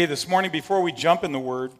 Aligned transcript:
Hey, 0.00 0.06
this 0.06 0.26
morning, 0.26 0.50
before 0.50 0.80
we 0.80 0.92
jump 0.92 1.24
in 1.24 1.32
the 1.32 1.38
Word, 1.38 1.72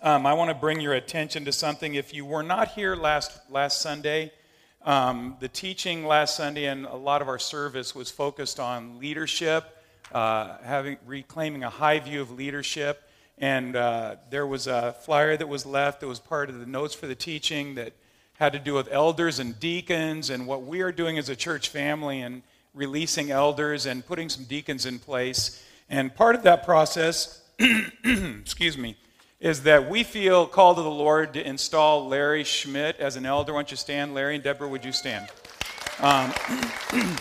um, 0.00 0.24
I 0.24 0.32
want 0.32 0.48
to 0.48 0.54
bring 0.54 0.80
your 0.80 0.94
attention 0.94 1.44
to 1.44 1.52
something. 1.52 1.94
If 1.94 2.14
you 2.14 2.24
were 2.24 2.42
not 2.42 2.68
here 2.68 2.96
last, 2.96 3.38
last 3.50 3.82
Sunday, 3.82 4.32
um, 4.80 5.36
the 5.38 5.48
teaching 5.48 6.06
last 6.06 6.38
Sunday 6.38 6.64
and 6.64 6.86
a 6.86 6.96
lot 6.96 7.20
of 7.20 7.28
our 7.28 7.38
service 7.38 7.94
was 7.94 8.10
focused 8.10 8.58
on 8.58 8.98
leadership, 8.98 9.66
uh, 10.10 10.56
having, 10.64 10.96
reclaiming 11.04 11.64
a 11.64 11.68
high 11.68 11.98
view 11.98 12.22
of 12.22 12.30
leadership. 12.30 13.06
And 13.36 13.76
uh, 13.76 14.16
there 14.30 14.46
was 14.46 14.66
a 14.66 14.96
flyer 15.04 15.36
that 15.36 15.50
was 15.50 15.66
left 15.66 16.00
that 16.00 16.08
was 16.08 16.20
part 16.20 16.48
of 16.48 16.58
the 16.58 16.64
notes 16.64 16.94
for 16.94 17.06
the 17.06 17.14
teaching 17.14 17.74
that 17.74 17.92
had 18.38 18.54
to 18.54 18.58
do 18.58 18.72
with 18.72 18.88
elders 18.90 19.38
and 19.38 19.60
deacons 19.60 20.30
and 20.30 20.46
what 20.46 20.62
we 20.62 20.80
are 20.80 20.92
doing 20.92 21.18
as 21.18 21.28
a 21.28 21.36
church 21.36 21.68
family 21.68 22.22
and 22.22 22.40
releasing 22.72 23.30
elders 23.30 23.84
and 23.84 24.06
putting 24.06 24.30
some 24.30 24.44
deacons 24.44 24.86
in 24.86 24.98
place. 24.98 25.62
And 25.90 26.14
part 26.14 26.34
of 26.34 26.42
that 26.42 26.64
process, 26.64 27.42
excuse 28.04 28.76
me, 28.76 28.96
is 29.40 29.62
that 29.62 29.88
we 29.88 30.02
feel 30.02 30.46
called 30.46 30.76
to 30.76 30.82
the 30.82 30.90
Lord 30.90 31.32
to 31.34 31.46
install 31.46 32.08
Larry 32.08 32.44
Schmidt 32.44 32.98
as 32.98 33.16
an 33.16 33.24
elder. 33.24 33.52
Why 33.52 33.60
don't 33.60 33.70
you 33.70 33.76
stand, 33.76 34.12
Larry? 34.12 34.34
And 34.34 34.44
Deborah, 34.44 34.68
would 34.68 34.84
you 34.84 34.92
stand? 34.92 35.28
Um, 36.00 36.32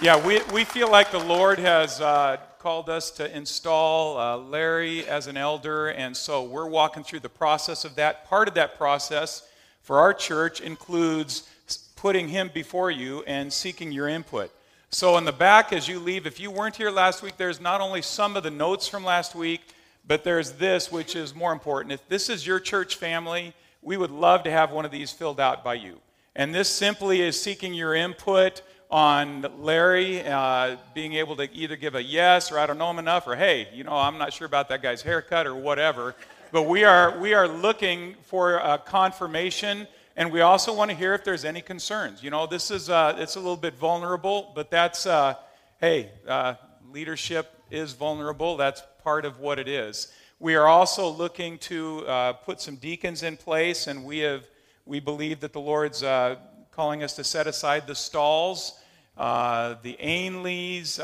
yeah, 0.00 0.26
we, 0.26 0.40
we 0.52 0.64
feel 0.64 0.90
like 0.90 1.10
the 1.10 1.18
Lord 1.18 1.58
has 1.58 2.00
uh, 2.00 2.38
called 2.58 2.88
us 2.88 3.10
to 3.12 3.36
install 3.36 4.18
uh, 4.18 4.36
Larry 4.38 5.06
as 5.06 5.26
an 5.28 5.36
elder, 5.36 5.88
and 5.88 6.16
so 6.16 6.42
we're 6.42 6.68
walking 6.68 7.04
through 7.04 7.20
the 7.20 7.28
process 7.28 7.84
of 7.84 7.94
that. 7.94 8.26
Part 8.26 8.48
of 8.48 8.54
that 8.54 8.76
process 8.76 9.46
for 9.82 9.98
our 9.98 10.12
church 10.12 10.60
includes 10.60 11.48
putting 11.94 12.28
him 12.28 12.50
before 12.52 12.90
you 12.90 13.22
and 13.26 13.52
seeking 13.52 13.92
your 13.92 14.08
input. 14.08 14.50
So, 14.90 15.18
in 15.18 15.26
the 15.26 15.32
back, 15.32 15.74
as 15.74 15.86
you 15.86 15.98
leave, 15.98 16.26
if 16.26 16.40
you 16.40 16.50
weren't 16.50 16.74
here 16.74 16.90
last 16.90 17.22
week, 17.22 17.36
there's 17.36 17.60
not 17.60 17.82
only 17.82 18.00
some 18.00 18.38
of 18.38 18.42
the 18.42 18.50
notes 18.50 18.88
from 18.88 19.04
last 19.04 19.34
week, 19.34 19.60
but 20.06 20.24
there's 20.24 20.52
this, 20.52 20.90
which 20.90 21.14
is 21.14 21.34
more 21.34 21.52
important. 21.52 21.92
If 21.92 22.08
this 22.08 22.30
is 22.30 22.46
your 22.46 22.58
church 22.58 22.96
family, 22.96 23.52
we 23.82 23.98
would 23.98 24.10
love 24.10 24.44
to 24.44 24.50
have 24.50 24.72
one 24.72 24.86
of 24.86 24.90
these 24.90 25.12
filled 25.12 25.40
out 25.40 25.62
by 25.62 25.74
you. 25.74 26.00
And 26.34 26.54
this 26.54 26.70
simply 26.70 27.20
is 27.20 27.40
seeking 27.40 27.74
your 27.74 27.94
input 27.94 28.62
on 28.90 29.44
Larry 29.58 30.22
uh, 30.26 30.76
being 30.94 31.12
able 31.12 31.36
to 31.36 31.52
either 31.52 31.76
give 31.76 31.94
a 31.94 32.02
yes 32.02 32.50
or 32.50 32.58
I 32.58 32.64
don't 32.64 32.78
know 32.78 32.90
him 32.90 32.98
enough 32.98 33.26
or 33.26 33.36
hey, 33.36 33.68
you 33.74 33.84
know, 33.84 33.92
I'm 33.92 34.16
not 34.16 34.32
sure 34.32 34.46
about 34.46 34.70
that 34.70 34.80
guy's 34.80 35.02
haircut 35.02 35.46
or 35.46 35.54
whatever. 35.54 36.16
But 36.50 36.62
we 36.62 36.84
are, 36.84 37.18
we 37.18 37.34
are 37.34 37.46
looking 37.46 38.14
for 38.22 38.54
a 38.54 38.78
confirmation 38.78 39.86
and 40.18 40.32
we 40.32 40.40
also 40.40 40.74
want 40.74 40.90
to 40.90 40.96
hear 40.96 41.14
if 41.14 41.22
there's 41.22 41.44
any 41.44 41.60
concerns. 41.60 42.24
You 42.24 42.30
know, 42.30 42.44
this 42.44 42.72
is 42.72 42.90
uh, 42.90 43.14
it's 43.18 43.36
a 43.36 43.38
little 43.38 43.56
bit 43.56 43.74
vulnerable, 43.74 44.50
but 44.52 44.68
that's 44.68 45.06
uh, 45.06 45.36
hey, 45.80 46.10
uh, 46.26 46.54
leadership 46.90 47.54
is 47.70 47.92
vulnerable. 47.92 48.56
That's 48.56 48.82
part 49.04 49.24
of 49.24 49.38
what 49.38 49.60
it 49.60 49.68
is. 49.68 50.12
We 50.40 50.56
are 50.56 50.66
also 50.66 51.08
looking 51.08 51.56
to 51.58 52.04
uh, 52.08 52.32
put 52.32 52.60
some 52.60 52.76
deacons 52.76 53.22
in 53.22 53.36
place, 53.36 53.86
and 53.86 54.04
we 54.04 54.18
have 54.18 54.42
we 54.86 54.98
believe 54.98 55.38
that 55.38 55.52
the 55.52 55.60
Lord's 55.60 56.02
uh, 56.02 56.34
calling 56.72 57.04
us 57.04 57.14
to 57.14 57.22
set 57.22 57.46
aside 57.46 57.86
the 57.86 57.94
stalls. 57.94 58.74
Uh, 59.16 59.74
the 59.82 59.96
Ainleys, 60.00 60.98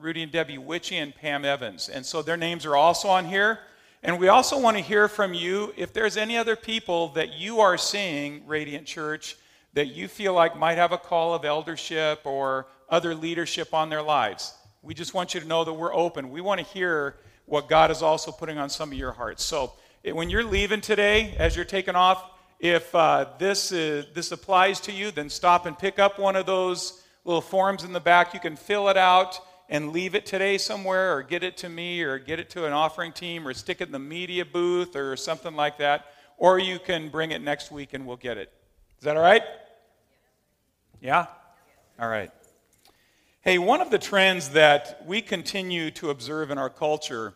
Rudy 0.00 0.22
and 0.22 0.32
Debbie 0.32 0.56
Witchy, 0.56 0.96
and 0.96 1.14
Pam 1.14 1.44
Evans. 1.46 1.88
And 1.90 2.04
so 2.04 2.22
their 2.22 2.38
names 2.38 2.64
are 2.64 2.76
also 2.76 3.08
on 3.08 3.24
here. 3.26 3.60
And 4.06 4.18
we 4.18 4.28
also 4.28 4.60
want 4.60 4.76
to 4.76 4.82
hear 4.82 5.08
from 5.08 5.32
you 5.32 5.72
if 5.78 5.94
there's 5.94 6.18
any 6.18 6.36
other 6.36 6.56
people 6.56 7.08
that 7.14 7.32
you 7.32 7.60
are 7.60 7.78
seeing, 7.78 8.46
Radiant 8.46 8.86
Church, 8.86 9.38
that 9.72 9.86
you 9.86 10.08
feel 10.08 10.34
like 10.34 10.58
might 10.58 10.76
have 10.76 10.92
a 10.92 10.98
call 10.98 11.32
of 11.32 11.46
eldership 11.46 12.20
or 12.24 12.66
other 12.90 13.14
leadership 13.14 13.72
on 13.72 13.88
their 13.88 14.02
lives. 14.02 14.52
We 14.82 14.92
just 14.92 15.14
want 15.14 15.32
you 15.32 15.40
to 15.40 15.46
know 15.46 15.64
that 15.64 15.72
we're 15.72 15.94
open. 15.94 16.30
We 16.30 16.42
want 16.42 16.60
to 16.60 16.66
hear 16.66 17.16
what 17.46 17.66
God 17.66 17.90
is 17.90 18.02
also 18.02 18.30
putting 18.30 18.58
on 18.58 18.68
some 18.68 18.92
of 18.92 18.98
your 18.98 19.12
hearts. 19.12 19.42
So 19.42 19.72
when 20.04 20.28
you're 20.28 20.44
leaving 20.44 20.82
today, 20.82 21.34
as 21.38 21.56
you're 21.56 21.64
taking 21.64 21.94
off, 21.94 22.30
if 22.60 22.94
uh, 22.94 23.30
this, 23.38 23.72
is, 23.72 24.04
this 24.12 24.32
applies 24.32 24.80
to 24.80 24.92
you, 24.92 25.12
then 25.12 25.30
stop 25.30 25.64
and 25.64 25.78
pick 25.78 25.98
up 25.98 26.18
one 26.18 26.36
of 26.36 26.44
those 26.44 27.02
little 27.24 27.40
forms 27.40 27.84
in 27.84 27.94
the 27.94 28.00
back. 28.00 28.34
You 28.34 28.40
can 28.40 28.56
fill 28.56 28.90
it 28.90 28.98
out 28.98 29.40
and 29.68 29.92
leave 29.92 30.14
it 30.14 30.26
today 30.26 30.58
somewhere, 30.58 31.16
or 31.16 31.22
get 31.22 31.42
it 31.42 31.56
to 31.58 31.68
me, 31.68 32.02
or 32.02 32.18
get 32.18 32.38
it 32.38 32.50
to 32.50 32.66
an 32.66 32.72
offering 32.72 33.12
team, 33.12 33.46
or 33.46 33.54
stick 33.54 33.80
it 33.80 33.88
in 33.88 33.92
the 33.92 33.98
media 33.98 34.44
booth, 34.44 34.94
or 34.96 35.16
something 35.16 35.54
like 35.54 35.78
that. 35.78 36.06
Or 36.36 36.58
you 36.58 36.78
can 36.78 37.08
bring 37.08 37.30
it 37.30 37.40
next 37.40 37.70
week 37.70 37.94
and 37.94 38.06
we'll 38.06 38.16
get 38.16 38.36
it. 38.36 38.52
Is 38.98 39.04
that 39.04 39.16
all 39.16 39.22
right? 39.22 39.42
Yeah? 41.00 41.26
All 41.98 42.08
right. 42.08 42.30
Hey, 43.42 43.58
one 43.58 43.80
of 43.80 43.90
the 43.90 43.98
trends 43.98 44.50
that 44.50 45.02
we 45.06 45.20
continue 45.20 45.90
to 45.92 46.10
observe 46.10 46.50
in 46.50 46.58
our 46.58 46.70
culture 46.70 47.34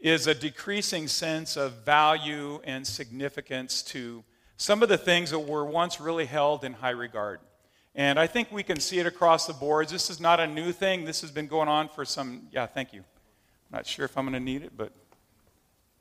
is 0.00 0.26
a 0.26 0.34
decreasing 0.34 1.06
sense 1.06 1.56
of 1.56 1.84
value 1.84 2.60
and 2.64 2.86
significance 2.86 3.82
to 3.82 4.24
some 4.56 4.82
of 4.82 4.88
the 4.88 4.98
things 4.98 5.30
that 5.30 5.38
were 5.38 5.64
once 5.64 6.00
really 6.00 6.24
held 6.24 6.64
in 6.64 6.72
high 6.72 6.90
regard. 6.90 7.38
And 7.94 8.18
I 8.18 8.26
think 8.26 8.50
we 8.50 8.62
can 8.62 8.80
see 8.80 9.00
it 9.00 9.06
across 9.06 9.46
the 9.46 9.52
boards. 9.52 9.92
This 9.92 10.08
is 10.08 10.18
not 10.18 10.40
a 10.40 10.46
new 10.46 10.72
thing. 10.72 11.04
This 11.04 11.20
has 11.20 11.30
been 11.30 11.46
going 11.46 11.68
on 11.68 11.88
for 11.88 12.04
some, 12.06 12.48
yeah, 12.50 12.66
thank 12.66 12.94
you. 12.94 13.00
I'm 13.00 13.78
not 13.78 13.86
sure 13.86 14.06
if 14.06 14.16
I'm 14.16 14.24
going 14.24 14.32
to 14.32 14.40
need 14.40 14.62
it, 14.62 14.72
but 14.76 14.92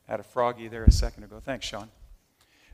I 0.07 0.11
had 0.11 0.19
a 0.21 0.23
froggy 0.23 0.69
there 0.69 0.85
a 0.85 0.91
second 0.91 1.25
ago. 1.25 1.41
Thanks, 1.43 1.65
Sean. 1.65 1.89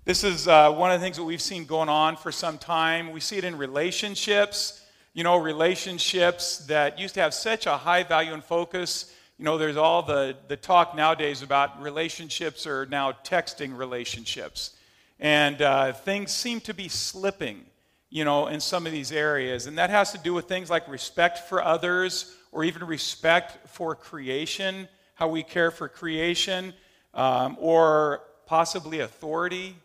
This 0.05 0.23
is 0.23 0.47
uh, 0.47 0.71
one 0.71 0.91
of 0.91 0.99
the 0.99 1.03
things 1.03 1.17
that 1.17 1.23
we've 1.23 1.41
seen 1.41 1.65
going 1.65 1.89
on 1.89 2.15
for 2.15 2.31
some 2.31 2.57
time. 2.59 3.11
We 3.11 3.19
see 3.19 3.37
it 3.37 3.43
in 3.43 3.57
relationships. 3.57 4.83
You 5.13 5.23
know, 5.23 5.37
relationships 5.37 6.59
that 6.67 6.99
used 6.99 7.15
to 7.15 7.21
have 7.21 7.33
such 7.33 7.65
a 7.65 7.75
high 7.75 8.03
value 8.03 8.33
and 8.33 8.43
focus. 8.43 9.11
You 9.39 9.45
know, 9.45 9.57
there's 9.57 9.77
all 9.77 10.03
the, 10.03 10.37
the 10.47 10.55
talk 10.55 10.95
nowadays 10.95 11.41
about 11.41 11.81
relationships 11.81 12.67
are 12.67 12.85
now 12.85 13.13
texting 13.23 13.75
relationships. 13.75 14.75
And 15.19 15.59
uh, 15.61 15.93
things 15.93 16.31
seem 16.31 16.61
to 16.61 16.73
be 16.73 16.87
slipping 16.87 17.65
you 18.09 18.23
know, 18.23 18.47
in 18.47 18.59
some 18.59 18.85
of 18.85 18.91
these 18.91 19.11
areas. 19.11 19.67
And 19.67 19.77
that 19.77 19.89
has 19.89 20.11
to 20.13 20.17
do 20.17 20.33
with 20.33 20.45
things 20.45 20.69
like 20.69 20.87
respect 20.87 21.39
for 21.49 21.61
others 21.61 22.35
or 22.51 22.63
even 22.63 22.85
respect 22.85 23.67
for 23.67 23.95
creation, 23.95 24.87
how 25.15 25.27
we 25.27 25.43
care 25.43 25.71
for 25.71 25.89
creation, 25.89 26.73
um, 27.13 27.57
or 27.59 28.21
possibly 28.45 29.01
authority, 29.01 29.75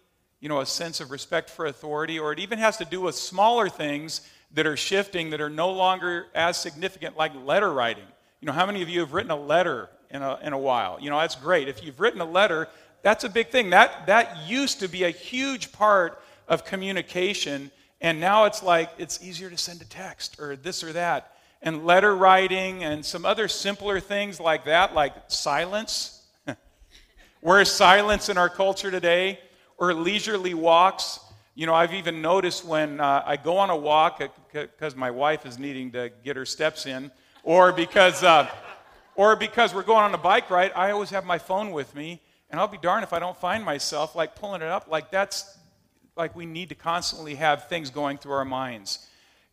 you 0.41 0.49
know, 0.49 0.61
a 0.61 0.67
sense 0.67 1.01
of 1.01 1.11
respect 1.11 1.51
for 1.51 1.67
authority. 1.67 2.19
Or 2.19 2.33
it 2.33 2.39
even 2.39 2.59
has 2.59 2.77
to 2.77 2.85
do 2.85 3.01
with 3.01 3.15
smaller 3.15 3.69
things 3.69 4.21
that 4.55 4.67
are 4.67 4.77
shifting 4.77 5.31
that 5.31 5.41
are 5.41 5.51
no 5.51 5.71
longer 5.71 6.27
as 6.35 6.57
significant, 6.57 7.17
like 7.17 7.33
letter 7.45 7.73
writing. 7.73 8.05
You 8.41 8.47
know, 8.47 8.53
how 8.53 8.67
many 8.67 8.83
of 8.83 8.89
you 8.89 9.01
have 9.01 9.13
written 9.13 9.31
a 9.31 9.37
letter 9.37 9.89
in 10.11 10.23
a, 10.23 10.39
in 10.43 10.53
a 10.53 10.59
while? 10.59 10.99
You 11.01 11.11
know, 11.11 11.19
that's 11.19 11.35
great. 11.35 11.69
If 11.69 11.83
you've 11.83 12.01
written 12.01 12.21
a 12.21 12.27
letter, 12.27 12.69
that's 13.03 13.25
a 13.25 13.29
big 13.29 13.49
thing. 13.49 13.71
That, 13.71 14.07
that 14.07 14.47
used 14.47 14.81
to 14.81 14.89
be 14.89 15.05
a 15.05 15.11
huge 15.11 15.73
part 15.73 16.23
of 16.49 16.65
communication 16.65 17.71
and 18.03 18.19
now 18.19 18.47
it's 18.47 18.65
like 18.65 18.91
it's 18.99 19.23
easier 19.23 19.49
to 19.49 19.57
send 19.57 19.81
a 19.81 19.85
text 19.85 20.41
or 20.41 20.57
this 20.57 20.83
or 20.83 20.93
that. 20.93 21.37
And 21.63 21.87
letter 21.87 22.17
writing 22.17 22.83
and 22.83 23.07
some 23.07 23.25
other 23.25 23.47
simpler 23.47 24.01
things 24.01 24.41
like 24.41 24.65
that, 24.65 24.93
like 24.93 25.15
silence. 25.29 26.21
Where's 27.41 27.71
silence 27.71 28.29
in 28.29 28.37
our 28.37 28.49
culture 28.49 28.91
today? 28.91 29.39
Or 29.79 29.95
leisurely 29.95 30.53
walks. 30.53 31.21
You 31.55 31.67
know, 31.67 31.75
I've 31.75 31.95
even 31.95 32.21
noticed 32.21 32.65
when 32.65 32.99
uh, 32.99 33.23
I 33.25 33.37
go 33.37 33.57
on 33.59 33.71
a 33.71 33.77
walk 33.77 34.21
because 34.53 34.97
my 34.97 35.13
wife 35.13 35.47
is 35.47 35.57
needing 35.57 35.93
to 35.93 36.11
get 36.25 36.35
her 36.35 36.47
steps 36.47 36.87
in, 36.87 37.13
or 37.45 37.73
because, 37.73 38.25
uh, 38.25 38.49
or 39.15 39.37
because 39.37 39.75
we're 39.75 39.83
going 39.83 40.03
on 40.03 40.15
a 40.15 40.19
bike 40.19 40.51
ride, 40.51 40.73
I 40.75 40.91
always 40.91 41.11
have 41.11 41.25
my 41.25 41.39
phone 41.39 41.71
with 41.71 41.95
me, 41.95 42.21
and 42.51 42.59
I'll 42.59 42.69
be 42.69 42.79
darned 42.79 43.05
if 43.05 43.13
I 43.13 43.19
don't 43.19 43.37
find 43.37 43.65
myself 43.65 44.17
like 44.17 44.35
pulling 44.35 44.63
it 44.63 44.69
up. 44.69 44.89
Like 44.91 45.11
that's 45.11 45.59
like 46.17 46.37
we 46.37 46.47
need 46.47 46.69
to 46.69 46.75
constantly 46.75 47.37
have 47.37 47.69
things 47.69 47.91
going 47.91 48.19
through 48.19 48.33
our 48.33 48.45
minds. 48.45 49.07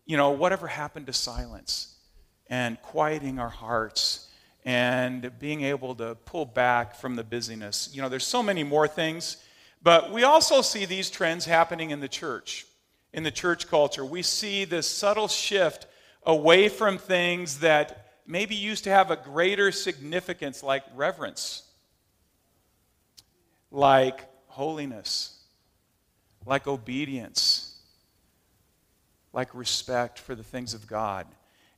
You 0.06 0.18
know, 0.18 0.32
whatever 0.32 0.68
happened 0.68 1.08
to 1.08 1.14
silence 1.14 1.96
and 2.48 2.82
quieting 2.82 3.40
our 3.40 3.50
hearts 3.50 4.28
and 4.66 5.32
being 5.40 5.62
able 5.62 5.96
to 5.96 6.16
pull 6.26 6.46
back 6.46 6.96
from 6.96 7.16
the 7.16 7.24
busyness. 7.24 7.90
You 7.94 8.02
know, 8.02 8.10
there's 8.10 8.26
so 8.26 8.44
many 8.44 8.64
more 8.64 8.88
things, 8.88 9.38
but 9.82 10.12
we 10.12 10.24
also 10.24 10.62
see 10.62 10.86
these 10.86 11.10
trends 11.10 11.46
happening 11.46 11.92
in 11.92 12.02
the 12.02 12.08
church, 12.08 12.66
in 13.14 13.24
the 13.24 13.32
church 13.32 13.68
culture. 13.68 14.04
We 14.04 14.22
see 14.22 14.66
this 14.66 14.88
subtle 14.88 15.28
shift 15.28 15.86
away 16.24 16.68
from 16.68 16.98
things 16.98 17.60
that 17.60 18.08
maybe 18.28 18.56
used 18.56 18.84
to 18.84 18.90
have 18.90 19.12
a 19.12 19.16
greater 19.16 19.72
significance, 19.72 20.62
like 20.62 20.84
reverence, 20.94 21.64
like 23.72 24.28
holiness, 24.48 25.39
like 26.46 26.68
obedience, 26.68 27.78
like 29.34 29.54
respect 29.54 30.20
for 30.20 30.36
the 30.36 30.44
things 30.44 30.74
of 30.74 30.88
God. 30.88 31.28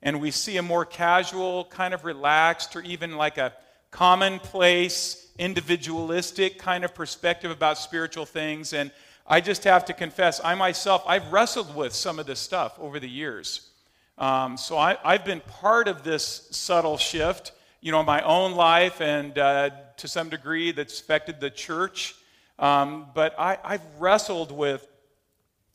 And 0.03 0.19
we 0.19 0.31
see 0.31 0.57
a 0.57 0.63
more 0.63 0.85
casual, 0.85 1.65
kind 1.65 1.93
of 1.93 2.05
relaxed, 2.05 2.75
or 2.75 2.81
even 2.81 3.17
like 3.17 3.37
a 3.37 3.53
commonplace, 3.91 5.27
individualistic 5.37 6.57
kind 6.57 6.83
of 6.83 6.95
perspective 6.95 7.51
about 7.51 7.77
spiritual 7.77 8.25
things. 8.25 8.73
And 8.73 8.91
I 9.27 9.41
just 9.41 9.63
have 9.65 9.85
to 9.85 9.93
confess, 9.93 10.41
I 10.43 10.55
myself, 10.55 11.03
I've 11.05 11.31
wrestled 11.31 11.75
with 11.75 11.93
some 11.93 12.17
of 12.17 12.25
this 12.25 12.39
stuff 12.39 12.77
over 12.79 12.99
the 12.99 13.09
years. 13.09 13.69
Um, 14.17 14.57
so 14.57 14.77
I, 14.77 14.97
have 15.03 15.25
been 15.25 15.41
part 15.41 15.87
of 15.87 16.03
this 16.03 16.47
subtle 16.51 16.97
shift, 16.97 17.51
you 17.81 17.91
know, 17.91 17.99
in 17.99 18.05
my 18.05 18.21
own 18.21 18.53
life, 18.53 19.01
and 19.01 19.37
uh, 19.37 19.71
to 19.97 20.07
some 20.07 20.29
degree 20.29 20.71
that's 20.71 20.99
affected 20.99 21.39
the 21.39 21.49
church. 21.49 22.15
Um, 22.61 23.07
but 23.15 23.33
I, 23.39 23.57
I've 23.63 23.81
wrestled 23.97 24.51
with 24.51 24.87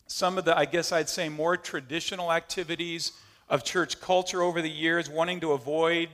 some 0.06 0.38
of 0.38 0.44
the, 0.44 0.56
I 0.56 0.66
guess 0.66 0.92
I'd 0.92 1.08
say, 1.08 1.28
more 1.28 1.56
traditional 1.56 2.32
activities 2.32 3.10
of 3.48 3.64
church 3.64 4.00
culture 4.00 4.40
over 4.40 4.62
the 4.62 4.70
years, 4.70 5.10
wanting 5.10 5.40
to 5.40 5.50
avoid 5.52 6.08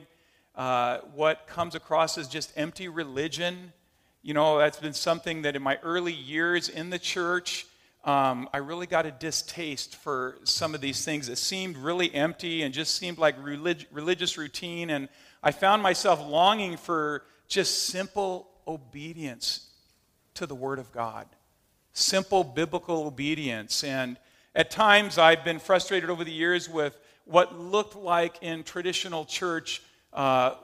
uh, 0.56 1.00
what 1.14 1.46
comes 1.46 1.74
across 1.74 2.16
as 2.16 2.26
just 2.26 2.54
empty 2.56 2.88
religion. 2.88 3.74
You 4.22 4.32
know, 4.32 4.56
that's 4.56 4.80
been 4.80 4.94
something 4.94 5.42
that 5.42 5.56
in 5.56 5.62
my 5.62 5.78
early 5.82 6.14
years 6.14 6.70
in 6.70 6.88
the 6.88 6.98
church, 6.98 7.66
um, 8.04 8.48
I 8.54 8.56
really 8.56 8.86
got 8.86 9.04
a 9.04 9.10
distaste 9.10 9.96
for 9.96 10.38
some 10.44 10.74
of 10.74 10.80
these 10.80 11.04
things 11.04 11.26
that 11.26 11.36
seemed 11.36 11.76
really 11.76 12.12
empty 12.14 12.62
and 12.62 12.72
just 12.72 12.94
seemed 12.94 13.18
like 13.18 13.36
relig- 13.44 13.86
religious 13.92 14.38
routine. 14.38 14.88
And 14.88 15.10
I 15.42 15.52
found 15.52 15.82
myself 15.82 16.26
longing 16.26 16.78
for 16.78 17.24
just 17.46 17.88
simple 17.88 18.48
obedience 18.66 19.68
to 20.34 20.46
the 20.46 20.54
Word 20.54 20.78
of 20.78 20.92
God, 20.92 21.26
simple 21.92 22.44
biblical 22.44 23.06
obedience. 23.06 23.84
And 23.84 24.16
at 24.54 24.70
times 24.70 25.18
I've 25.18 25.44
been 25.44 25.58
frustrated 25.58 26.10
over 26.10 26.24
the 26.24 26.32
years 26.32 26.68
with 26.68 26.96
what 27.24 27.58
looked 27.58 27.96
like 27.96 28.42
in 28.42 28.64
traditional 28.64 29.24
church, 29.24 29.82
uh, 30.12 30.54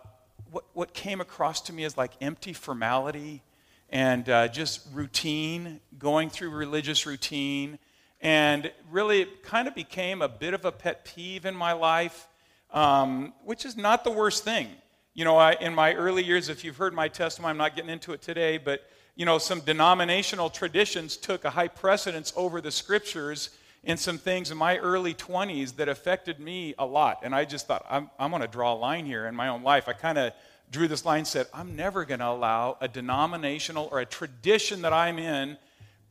what, 0.51 0.65
what 0.73 0.95
came 0.95 1.21
across 1.21 1.61
to 1.63 1.73
me 1.73 1.85
as 1.85 1.97
like 1.97 2.13
empty 2.21 2.53
formality 2.53 3.43
and 3.91 4.29
uh, 4.29 4.49
just 4.49 4.87
routine, 4.93 5.81
going 5.99 6.31
through 6.31 6.51
religious 6.51 7.07
routine. 7.07 7.79
And 8.21 8.71
really, 8.91 9.23
it 9.23 9.43
kind 9.43 9.69
of 9.69 9.75
became 9.75 10.23
a 10.23 10.29
bit 10.29 10.53
of 10.53 10.65
a 10.65 10.73
pet 10.73 11.05
peeve 11.05 11.47
in 11.47 11.55
my 11.55 11.73
life, 11.73 12.27
um, 12.73 13.33
which 13.45 13.65
is 13.65 13.77
not 13.77 14.05
the 14.05 14.11
worst 14.11 14.45
thing. 14.45 14.69
You 15.15 15.25
know, 15.25 15.37
I, 15.37 15.53
in 15.53 15.75
my 15.75 15.95
early 15.95 16.25
years, 16.25 16.49
if 16.49 16.65
you've 16.65 16.77
heard 16.77 16.95
my 16.95 17.09
testimony, 17.09 17.51
I'm 17.51 17.57
not 17.57 17.75
getting 17.77 17.91
into 17.91 18.13
it 18.13 18.23
today, 18.23 18.59
but, 18.59 18.83
you 19.19 19.25
know, 19.25 19.39
some 19.39 19.59
denominational 19.59 20.49
traditions 20.49 21.17
took 21.17 21.45
a 21.45 21.51
high 21.51 21.67
precedence 21.67 22.33
over 22.37 22.61
the 22.61 22.71
scriptures 22.71 23.51
in 23.83 23.97
some 23.97 24.17
things 24.17 24.53
in 24.53 24.57
my 24.57 24.79
early 24.79 25.13
20s 25.13 25.75
that 25.75 25.89
affected 25.89 26.39
me 26.39 26.73
a 26.79 26.87
lot. 26.87 27.19
And 27.25 27.35
I 27.35 27.45
just 27.45 27.67
thought, 27.67 27.85
I'm, 27.91 28.11
I'm 28.17 28.31
going 28.31 28.43
to 28.43 28.49
draw 28.49 28.75
a 28.75 28.79
line 28.79 29.07
here 29.07 29.27
in 29.27 29.35
my 29.35 29.49
own 29.49 29.65
life. 29.65 29.89
I 29.89 29.93
kind 29.93 30.19
of 30.19 30.33
drew 30.71 30.87
this 30.87 31.05
line 31.05 31.25
said, 31.25 31.49
I'm 31.53 31.75
never 31.75 32.05
going 32.05 32.21
to 32.21 32.29
allow 32.29 32.77
a 32.81 32.87
denominational 32.87 33.89
or 33.91 33.99
a 33.99 34.07
tradition 34.07 34.83
that 34.83 34.93
I'm 34.93 35.19
in 35.19 35.57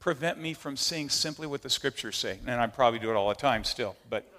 prevent 0.02 0.38
me 0.38 0.54
from 0.54 0.76
seeing 0.76 1.08
simply 1.08 1.48
what 1.48 1.62
the 1.62 1.70
scriptures 1.70 2.18
say. 2.18 2.40
And 2.46 2.60
I 2.60 2.68
probably 2.68 3.00
do 3.00 3.10
it 3.10 3.16
all 3.16 3.30
the 3.30 3.36
time 3.36 3.64
still. 3.64 3.96
But 4.10 4.30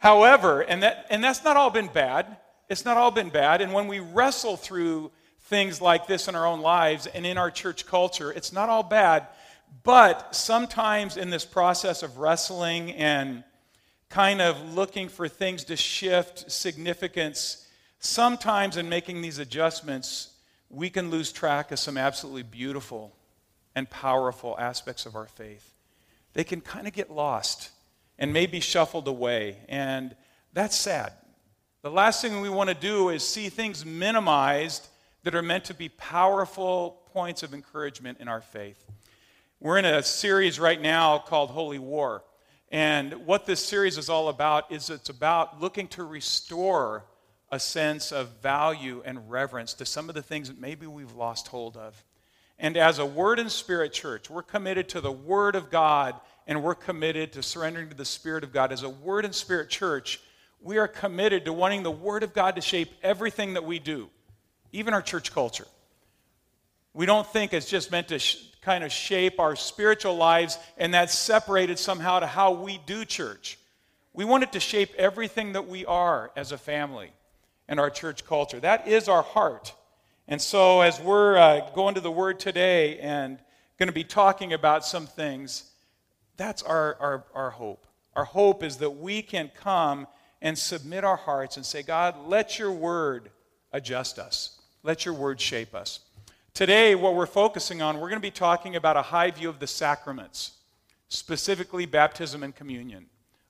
however, 0.00 0.62
and 0.62 0.82
that 0.82 1.06
and 1.10 1.22
that's 1.22 1.44
not 1.44 1.56
all 1.56 1.70
been 1.70 1.88
bad. 1.88 2.38
It's 2.68 2.84
not 2.84 2.96
all 2.96 3.12
been 3.12 3.30
bad. 3.30 3.60
And 3.60 3.72
when 3.72 3.86
we 3.86 4.00
wrestle 4.00 4.56
through 4.56 5.12
things 5.46 5.80
like 5.80 6.06
this 6.06 6.28
in 6.28 6.34
our 6.34 6.46
own 6.46 6.60
lives 6.60 7.06
and 7.06 7.24
in 7.24 7.38
our 7.38 7.50
church 7.50 7.86
culture, 7.86 8.32
it's 8.32 8.52
not 8.52 8.68
all 8.68 8.82
bad. 8.82 9.26
But 9.82 10.34
sometimes 10.34 11.16
in 11.16 11.30
this 11.30 11.44
process 11.44 12.02
of 12.02 12.18
wrestling 12.18 12.92
and 12.92 13.44
kind 14.08 14.40
of 14.40 14.74
looking 14.74 15.08
for 15.08 15.28
things 15.28 15.64
to 15.64 15.76
shift 15.76 16.50
significance, 16.50 17.66
sometimes 18.00 18.76
in 18.76 18.88
making 18.88 19.22
these 19.22 19.38
adjustments, 19.38 20.30
we 20.68 20.90
can 20.90 21.10
lose 21.10 21.32
track 21.32 21.70
of 21.70 21.78
some 21.78 21.96
absolutely 21.96 22.42
beautiful 22.42 23.14
and 23.74 23.88
powerful 23.88 24.56
aspects 24.58 25.06
of 25.06 25.14
our 25.14 25.26
faith. 25.26 25.74
They 26.32 26.44
can 26.44 26.60
kind 26.60 26.86
of 26.86 26.92
get 26.92 27.10
lost 27.10 27.70
and 28.18 28.32
maybe 28.32 28.60
shuffled 28.60 29.06
away, 29.06 29.58
and 29.68 30.16
that's 30.52 30.76
sad. 30.76 31.12
The 31.82 31.90
last 31.90 32.20
thing 32.20 32.40
we 32.40 32.48
want 32.48 32.68
to 32.68 32.74
do 32.74 33.10
is 33.10 33.26
see 33.26 33.48
things 33.48 33.84
minimized 33.84 34.88
that 35.26 35.34
are 35.34 35.42
meant 35.42 35.64
to 35.64 35.74
be 35.74 35.88
powerful 35.88 37.02
points 37.12 37.42
of 37.42 37.52
encouragement 37.52 38.18
in 38.20 38.28
our 38.28 38.40
faith. 38.40 38.84
We're 39.58 39.76
in 39.76 39.84
a 39.84 40.00
series 40.00 40.60
right 40.60 40.80
now 40.80 41.18
called 41.18 41.50
Holy 41.50 41.78
Awe. 41.78 42.20
And 42.70 43.26
what 43.26 43.44
this 43.44 43.58
series 43.58 43.98
is 43.98 44.08
all 44.08 44.28
about 44.28 44.70
is 44.70 44.88
it's 44.88 45.08
about 45.08 45.60
looking 45.60 45.88
to 45.88 46.04
restore 46.04 47.06
a 47.50 47.58
sense 47.58 48.12
of 48.12 48.40
value 48.40 49.02
and 49.04 49.28
reverence 49.28 49.74
to 49.74 49.84
some 49.84 50.08
of 50.08 50.14
the 50.14 50.22
things 50.22 50.46
that 50.46 50.60
maybe 50.60 50.86
we've 50.86 51.16
lost 51.16 51.48
hold 51.48 51.76
of. 51.76 52.04
And 52.56 52.76
as 52.76 53.00
a 53.00 53.04
Word 53.04 53.40
and 53.40 53.50
Spirit 53.50 53.92
church, 53.92 54.30
we're 54.30 54.42
committed 54.42 54.88
to 54.90 55.00
the 55.00 55.10
Word 55.10 55.56
of 55.56 55.70
God 55.70 56.14
and 56.46 56.62
we're 56.62 56.76
committed 56.76 57.32
to 57.32 57.42
surrendering 57.42 57.88
to 57.88 57.96
the 57.96 58.04
Spirit 58.04 58.44
of 58.44 58.52
God. 58.52 58.70
As 58.70 58.84
a 58.84 58.88
Word 58.88 59.24
and 59.24 59.34
Spirit 59.34 59.70
church, 59.70 60.20
we 60.60 60.78
are 60.78 60.86
committed 60.86 61.46
to 61.46 61.52
wanting 61.52 61.82
the 61.82 61.90
Word 61.90 62.22
of 62.22 62.32
God 62.32 62.54
to 62.54 62.62
shape 62.62 62.92
everything 63.02 63.54
that 63.54 63.64
we 63.64 63.80
do, 63.80 64.08
even 64.76 64.94
our 64.94 65.02
church 65.02 65.32
culture. 65.32 65.66
We 66.92 67.06
don't 67.06 67.26
think 67.26 67.52
it's 67.52 67.68
just 67.68 67.90
meant 67.90 68.08
to 68.08 68.18
sh- 68.18 68.36
kind 68.62 68.84
of 68.84 68.92
shape 68.92 69.38
our 69.38 69.56
spiritual 69.56 70.16
lives 70.16 70.58
and 70.76 70.94
that's 70.94 71.16
separated 71.16 71.78
somehow 71.78 72.20
to 72.20 72.26
how 72.26 72.52
we 72.52 72.78
do 72.86 73.04
church. 73.04 73.58
We 74.12 74.24
want 74.24 74.42
it 74.44 74.52
to 74.52 74.60
shape 74.60 74.94
everything 74.96 75.52
that 75.52 75.68
we 75.68 75.84
are 75.84 76.30
as 76.36 76.52
a 76.52 76.58
family 76.58 77.10
and 77.68 77.78
our 77.78 77.90
church 77.90 78.24
culture. 78.24 78.60
That 78.60 78.88
is 78.88 79.08
our 79.08 79.22
heart. 79.22 79.74
And 80.28 80.40
so, 80.40 80.80
as 80.80 81.00
we're 81.00 81.36
uh, 81.36 81.70
going 81.74 81.94
to 81.94 82.00
the 82.00 82.10
Word 82.10 82.40
today 82.40 82.98
and 82.98 83.38
going 83.78 83.88
to 83.88 83.94
be 83.94 84.04
talking 84.04 84.52
about 84.52 84.84
some 84.84 85.06
things, 85.06 85.70
that's 86.36 86.62
our, 86.62 86.96
our, 86.98 87.24
our 87.34 87.50
hope. 87.50 87.86
Our 88.14 88.24
hope 88.24 88.62
is 88.62 88.78
that 88.78 88.90
we 88.90 89.22
can 89.22 89.50
come 89.54 90.06
and 90.42 90.58
submit 90.58 91.04
our 91.04 91.16
hearts 91.16 91.56
and 91.56 91.64
say, 91.64 91.82
God, 91.82 92.16
let 92.26 92.58
your 92.58 92.72
Word 92.72 93.30
adjust 93.72 94.18
us, 94.18 94.55
let 94.86 95.04
your 95.04 95.14
Word 95.14 95.40
shape 95.40 95.74
us. 95.74 96.00
Today, 96.54 96.94
what 96.94 97.14
we're 97.14 97.26
focusing 97.26 97.82
on, 97.82 97.96
we're 97.96 98.08
going 98.08 98.20
to 98.20 98.20
be 98.20 98.30
talking 98.30 98.76
about 98.76 98.96
a 98.96 99.02
high 99.02 99.30
view 99.30 99.50
of 99.50 99.58
the 99.58 99.66
sacraments, 99.66 100.52
specifically 101.08 101.84
baptism 101.84 102.42
and 102.42 102.54
communion. 102.54 103.06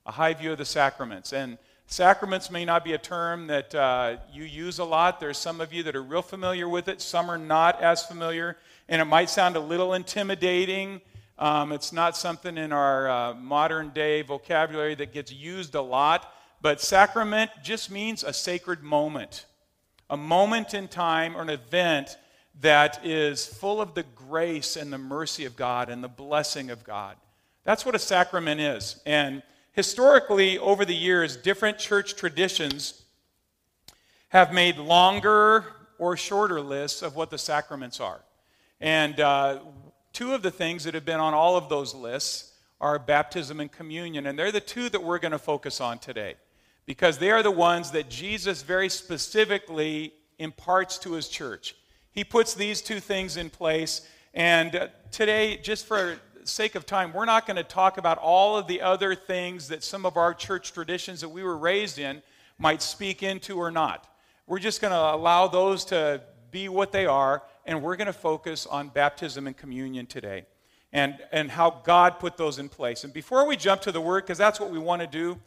A 0.06 0.12
high 0.12 0.34
view 0.34 0.52
of 0.52 0.58
the 0.58 0.64
sacraments. 0.64 1.32
And 1.32 1.58
Sacraments 1.88 2.50
may 2.50 2.64
not 2.64 2.82
be 2.82 2.94
a 2.94 2.98
term 2.98 3.46
that 3.46 3.72
uh, 3.72 4.16
you 4.32 4.42
use 4.42 4.80
a 4.80 4.84
lot. 4.84 5.20
There's 5.20 5.38
some 5.38 5.60
of 5.60 5.72
you 5.72 5.84
that 5.84 5.94
are 5.94 6.02
real 6.02 6.20
familiar 6.20 6.68
with 6.68 6.88
it, 6.88 7.00
some 7.00 7.30
are 7.30 7.38
not 7.38 7.80
as 7.80 8.04
familiar, 8.04 8.56
and 8.88 9.00
it 9.00 9.04
might 9.04 9.30
sound 9.30 9.54
a 9.54 9.60
little 9.60 9.94
intimidating. 9.94 11.00
Um, 11.38 11.70
it's 11.70 11.92
not 11.92 12.16
something 12.16 12.58
in 12.58 12.72
our 12.72 13.08
uh, 13.08 13.34
modern 13.34 13.90
day 13.90 14.22
vocabulary 14.22 14.96
that 14.96 15.12
gets 15.12 15.32
used 15.32 15.76
a 15.76 15.80
lot, 15.80 16.34
but 16.60 16.80
sacrament 16.80 17.52
just 17.62 17.88
means 17.88 18.24
a 18.24 18.32
sacred 18.32 18.82
moment, 18.82 19.46
a 20.08 20.16
moment 20.16 20.74
in 20.74 20.88
time 20.88 21.36
or 21.36 21.42
an 21.42 21.50
event 21.50 22.16
that 22.60 23.04
is 23.04 23.46
full 23.46 23.80
of 23.80 23.94
the 23.94 24.04
grace 24.14 24.76
and 24.76 24.92
the 24.92 24.98
mercy 24.98 25.44
of 25.44 25.56
God 25.56 25.88
and 25.88 26.02
the 26.02 26.08
blessing 26.08 26.70
of 26.70 26.84
God. 26.84 27.16
That's 27.64 27.84
what 27.84 27.94
a 27.94 27.98
sacrament 27.98 28.60
is. 28.60 29.00
And 29.04 29.42
Historically, 29.76 30.58
over 30.58 30.86
the 30.86 30.94
years, 30.94 31.36
different 31.36 31.76
church 31.76 32.16
traditions 32.16 33.02
have 34.30 34.50
made 34.50 34.78
longer 34.78 35.66
or 35.98 36.16
shorter 36.16 36.62
lists 36.62 37.02
of 37.02 37.14
what 37.14 37.28
the 37.28 37.36
sacraments 37.36 38.00
are. 38.00 38.22
And 38.80 39.20
uh, 39.20 39.58
two 40.14 40.32
of 40.32 40.40
the 40.40 40.50
things 40.50 40.84
that 40.84 40.94
have 40.94 41.04
been 41.04 41.20
on 41.20 41.34
all 41.34 41.58
of 41.58 41.68
those 41.68 41.94
lists 41.94 42.54
are 42.80 42.98
baptism 42.98 43.60
and 43.60 43.70
communion. 43.70 44.26
And 44.26 44.38
they're 44.38 44.50
the 44.50 44.60
two 44.60 44.88
that 44.88 45.02
we're 45.02 45.18
going 45.18 45.32
to 45.32 45.38
focus 45.38 45.78
on 45.78 45.98
today 45.98 46.36
because 46.86 47.18
they 47.18 47.30
are 47.30 47.42
the 47.42 47.50
ones 47.50 47.90
that 47.90 48.08
Jesus 48.08 48.62
very 48.62 48.88
specifically 48.88 50.14
imparts 50.38 50.98
to 50.98 51.12
his 51.12 51.28
church. 51.28 51.74
He 52.12 52.24
puts 52.24 52.54
these 52.54 52.80
two 52.80 53.00
things 53.00 53.36
in 53.36 53.50
place. 53.50 54.08
And 54.32 54.74
uh, 54.74 54.88
today, 55.10 55.58
just 55.58 55.86
for 55.86 56.18
sake 56.44 56.76
of 56.76 56.86
time, 56.86 57.12
we're 57.12 57.24
not 57.24 57.46
going 57.46 57.56
to 57.56 57.64
talk 57.64 57.98
about 57.98 58.18
all 58.18 58.56
of 58.56 58.66
the 58.68 58.80
other 58.80 59.14
things 59.14 59.68
that 59.68 59.82
some 59.82 60.06
of 60.06 60.16
our 60.16 60.32
church 60.32 60.72
traditions 60.72 61.20
that 61.20 61.28
we 61.28 61.42
were 61.42 61.58
raised 61.58 61.98
in 61.98 62.22
might 62.58 62.80
speak 62.80 63.22
into 63.22 63.58
or 63.58 63.70
not. 63.70 64.06
We're 64.46 64.60
just 64.60 64.80
going 64.80 64.92
to 64.92 65.14
allow 65.14 65.48
those 65.48 65.84
to 65.86 66.22
be 66.52 66.68
what 66.68 66.92
they 66.92 67.04
are, 67.04 67.42
and 67.66 67.82
we're 67.82 67.96
going 67.96 68.06
to 68.06 68.12
focus 68.12 68.64
on 68.64 68.88
baptism 68.88 69.46
and 69.46 69.56
communion 69.56 70.06
today 70.06 70.46
and, 70.92 71.18
and 71.32 71.50
how 71.50 71.82
God 71.84 72.20
put 72.20 72.36
those 72.36 72.58
in 72.58 72.68
place. 72.68 73.02
And 73.02 73.12
before 73.12 73.46
we 73.46 73.56
jump 73.56 73.82
to 73.82 73.92
the 73.92 74.00
word, 74.00 74.22
because 74.22 74.38
that's 74.38 74.60
what 74.60 74.70
we 74.70 74.78
want 74.78 75.02
to 75.02 75.08
do, 75.08 75.38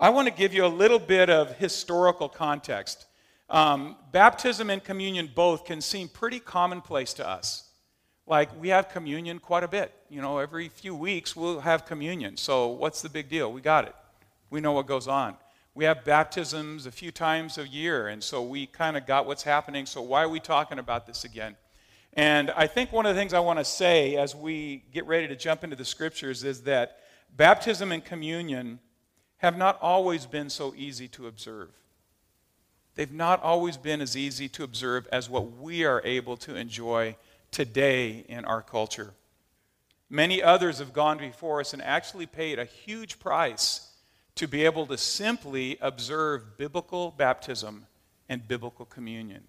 I 0.00 0.10
want 0.10 0.28
to 0.28 0.32
give 0.32 0.54
you 0.54 0.64
a 0.64 0.68
little 0.68 1.00
bit 1.00 1.28
of 1.28 1.56
historical 1.56 2.28
context. 2.28 3.06
Um, 3.50 3.96
baptism 4.12 4.70
and 4.70 4.82
communion 4.82 5.28
both 5.34 5.64
can 5.64 5.80
seem 5.80 6.06
pretty 6.06 6.38
commonplace 6.38 7.12
to 7.14 7.28
us. 7.28 7.70
Like 8.24 8.48
we 8.60 8.68
have 8.68 8.90
communion 8.90 9.40
quite 9.40 9.64
a 9.64 9.68
bit. 9.68 9.92
You 10.08 10.22
know, 10.22 10.38
every 10.38 10.68
few 10.68 10.94
weeks 10.94 11.34
we'll 11.34 11.58
have 11.58 11.84
communion. 11.84 12.36
So 12.36 12.68
what's 12.68 13.02
the 13.02 13.08
big 13.08 13.28
deal? 13.28 13.52
We 13.52 13.60
got 13.60 13.86
it. 13.86 13.94
We 14.50 14.60
know 14.60 14.70
what 14.70 14.86
goes 14.86 15.08
on. 15.08 15.34
We 15.74 15.84
have 15.86 16.04
baptisms 16.04 16.86
a 16.86 16.92
few 16.92 17.10
times 17.10 17.58
a 17.58 17.66
year, 17.66 18.06
and 18.06 18.22
so 18.22 18.40
we 18.40 18.66
kind 18.66 18.96
of 18.96 19.04
got 19.04 19.26
what's 19.26 19.42
happening. 19.42 19.84
So 19.84 20.00
why 20.00 20.22
are 20.22 20.28
we 20.28 20.38
talking 20.38 20.78
about 20.78 21.08
this 21.08 21.24
again? 21.24 21.56
And 22.12 22.52
I 22.52 22.68
think 22.68 22.92
one 22.92 23.04
of 23.04 23.16
the 23.16 23.20
things 23.20 23.34
I 23.34 23.40
want 23.40 23.58
to 23.58 23.64
say 23.64 24.14
as 24.14 24.36
we 24.36 24.84
get 24.92 25.06
ready 25.06 25.26
to 25.26 25.34
jump 25.34 25.64
into 25.64 25.74
the 25.74 25.84
scriptures 25.84 26.44
is 26.44 26.62
that 26.62 26.98
baptism 27.36 27.90
and 27.90 28.04
communion 28.04 28.78
have 29.38 29.56
not 29.56 29.78
always 29.80 30.26
been 30.26 30.50
so 30.50 30.74
easy 30.76 31.08
to 31.08 31.26
observe. 31.26 31.70
They've 32.94 33.12
not 33.12 33.42
always 33.42 33.76
been 33.76 34.00
as 34.00 34.16
easy 34.16 34.48
to 34.50 34.64
observe 34.64 35.06
as 35.12 35.30
what 35.30 35.56
we 35.58 35.84
are 35.84 36.02
able 36.04 36.36
to 36.38 36.56
enjoy 36.56 37.16
today 37.50 38.24
in 38.28 38.44
our 38.44 38.60
culture. 38.60 39.14
Many 40.10 40.42
others 40.42 40.78
have 40.78 40.92
gone 40.92 41.18
before 41.18 41.60
us 41.60 41.72
and 41.72 41.82
actually 41.82 42.26
paid 42.26 42.58
a 42.58 42.64
huge 42.64 43.20
price 43.20 43.92
to 44.34 44.48
be 44.48 44.64
able 44.64 44.86
to 44.86 44.98
simply 44.98 45.78
observe 45.80 46.56
biblical 46.56 47.12
baptism 47.12 47.86
and 48.28 48.46
biblical 48.46 48.84
communion, 48.84 49.44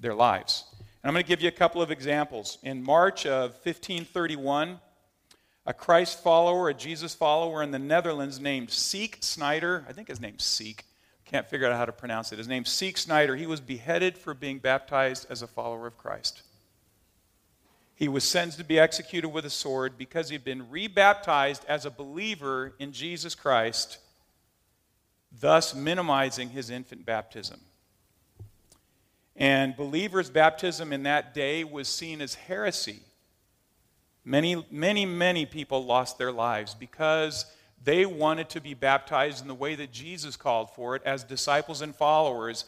their 0.00 0.14
lives. 0.14 0.64
And 1.02 1.08
I'm 1.08 1.14
going 1.14 1.24
to 1.24 1.28
give 1.28 1.40
you 1.40 1.48
a 1.48 1.52
couple 1.52 1.80
of 1.80 1.90
examples. 1.90 2.58
In 2.62 2.82
March 2.82 3.26
of 3.26 3.52
1531, 3.52 4.80
a 5.68 5.74
Christ 5.74 6.22
follower, 6.22 6.70
a 6.70 6.74
Jesus 6.74 7.14
follower 7.14 7.62
in 7.62 7.72
the 7.72 7.78
Netherlands 7.78 8.40
named 8.40 8.70
Seek 8.70 9.18
Snyder, 9.20 9.84
I 9.86 9.92
think 9.92 10.08
his 10.08 10.18
name's 10.18 10.42
Seek, 10.42 10.86
can't 11.26 11.46
figure 11.46 11.66
out 11.66 11.76
how 11.76 11.84
to 11.84 11.92
pronounce 11.92 12.32
it. 12.32 12.38
His 12.38 12.48
name's 12.48 12.70
Seek 12.70 12.96
Snyder. 12.96 13.36
He 13.36 13.46
was 13.46 13.60
beheaded 13.60 14.16
for 14.16 14.32
being 14.32 14.60
baptized 14.60 15.26
as 15.28 15.42
a 15.42 15.46
follower 15.46 15.86
of 15.86 15.98
Christ. 15.98 16.40
He 17.94 18.08
was 18.08 18.24
sentenced 18.24 18.56
to 18.56 18.64
be 18.64 18.78
executed 18.78 19.28
with 19.28 19.44
a 19.44 19.50
sword 19.50 19.98
because 19.98 20.30
he'd 20.30 20.42
been 20.42 20.70
rebaptized 20.70 21.66
as 21.68 21.84
a 21.84 21.90
believer 21.90 22.72
in 22.78 22.90
Jesus 22.90 23.34
Christ, 23.34 23.98
thus 25.38 25.74
minimizing 25.74 26.48
his 26.48 26.70
infant 26.70 27.04
baptism. 27.04 27.60
And 29.36 29.76
believers' 29.76 30.30
baptism 30.30 30.94
in 30.94 31.02
that 31.02 31.34
day 31.34 31.62
was 31.62 31.88
seen 31.88 32.22
as 32.22 32.36
heresy. 32.36 33.00
Many, 34.28 34.62
many, 34.70 35.06
many 35.06 35.46
people 35.46 35.86
lost 35.86 36.18
their 36.18 36.30
lives 36.30 36.74
because 36.74 37.46
they 37.82 38.04
wanted 38.04 38.50
to 38.50 38.60
be 38.60 38.74
baptized 38.74 39.40
in 39.40 39.48
the 39.48 39.54
way 39.54 39.74
that 39.74 39.90
Jesus 39.90 40.36
called 40.36 40.68
for 40.74 40.94
it 40.94 41.02
as 41.06 41.24
disciples 41.24 41.80
and 41.80 41.96
followers 41.96 42.66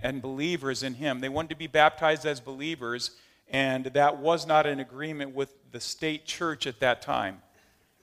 and 0.00 0.20
believers 0.20 0.82
in 0.82 0.94
Him. 0.94 1.20
They 1.20 1.28
wanted 1.28 1.50
to 1.50 1.56
be 1.56 1.68
baptized 1.68 2.26
as 2.26 2.40
believers, 2.40 3.12
and 3.48 3.84
that 3.84 4.16
was 4.18 4.48
not 4.48 4.66
in 4.66 4.80
agreement 4.80 5.32
with 5.32 5.54
the 5.70 5.78
state 5.78 6.24
church 6.24 6.66
at 6.66 6.80
that 6.80 7.02
time. 7.02 7.40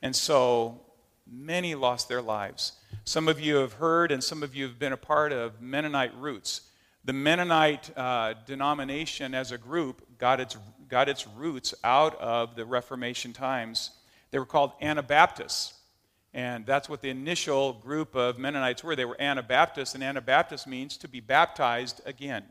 And 0.01 0.15
so 0.15 0.79
many 1.29 1.75
lost 1.75 2.07
their 2.07 2.21
lives. 2.21 2.71
Some 3.03 3.27
of 3.27 3.37
you 3.37 3.57
have 3.57 3.73
heard, 3.73 4.13
and 4.13 4.23
some 4.23 4.43
of 4.43 4.55
you 4.55 4.63
have 4.65 4.79
been 4.79 4.93
a 4.93 4.97
part 4.97 5.33
of 5.33 5.61
Mennonite 5.61 6.15
roots. 6.15 6.61
The 7.03 7.11
Mennonite 7.11 7.91
uh, 7.97 8.35
denomination 8.45 9.35
as 9.35 9.51
a 9.51 9.57
group 9.57 10.17
got 10.17 10.39
its, 10.39 10.55
got 10.93 11.09
its 11.09 11.25
roots 11.25 11.73
out 11.83 12.13
of 12.21 12.55
the 12.55 12.63
Reformation 12.63 13.33
times. 13.33 13.89
They 14.29 14.37
were 14.37 14.45
called 14.45 14.73
Anabaptists. 14.79 15.73
And 16.35 16.67
that's 16.67 16.87
what 16.87 17.01
the 17.01 17.09
initial 17.09 17.73
group 17.73 18.15
of 18.15 18.37
Mennonites 18.37 18.83
were. 18.83 18.95
They 18.95 19.03
were 19.03 19.19
Anabaptists, 19.19 19.95
and 19.95 20.03
Anabaptist 20.03 20.67
means 20.67 20.95
to 20.97 21.07
be 21.07 21.19
baptized 21.19 22.01
again. 22.05 22.43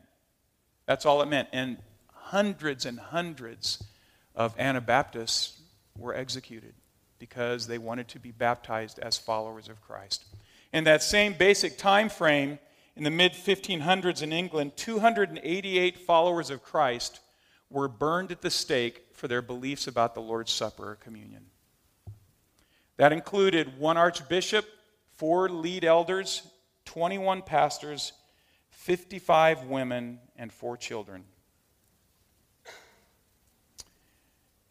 That's 0.85 1.05
all 1.05 1.21
it 1.21 1.27
meant. 1.27 1.47
And 1.53 1.77
hundreds 2.11 2.85
and 2.85 2.99
hundreds 2.99 3.81
of 4.35 4.53
Anabaptists 4.59 5.61
were 5.97 6.13
executed 6.13 6.73
because 7.19 7.67
they 7.67 7.77
wanted 7.77 8.09
to 8.09 8.19
be 8.19 8.31
baptized 8.31 8.99
as 8.99 9.17
followers 9.17 9.69
of 9.69 9.81
Christ. 9.81 10.25
In 10.73 10.83
that 10.83 11.01
same 11.01 11.31
basic 11.31 11.77
time 11.77 12.09
frame, 12.09 12.59
in 12.97 13.05
the 13.05 13.09
mid 13.09 13.31
1500s 13.31 14.21
in 14.21 14.33
England, 14.33 14.73
288 14.75 15.97
followers 15.99 16.49
of 16.49 16.61
Christ 16.61 17.21
were 17.73 17.87
burned 17.87 18.31
at 18.31 18.41
the 18.41 18.51
stake 18.51 19.03
for 19.13 19.27
their 19.27 19.41
beliefs 19.41 19.87
about 19.87 20.13
the 20.13 20.21
Lord's 20.21 20.51
Supper 20.51 20.91
or 20.91 20.95
communion. 20.95 21.47
That 22.97 23.11
included 23.11 23.79
one 23.79 23.97
archbishop, 23.97 24.65
four 25.15 25.49
lead 25.49 25.83
elders, 25.83 26.43
21 26.85 27.41
pastors, 27.41 28.13
55 28.69 29.65
women, 29.65 30.19
and 30.37 30.53
four 30.53 30.77
children. 30.77 31.23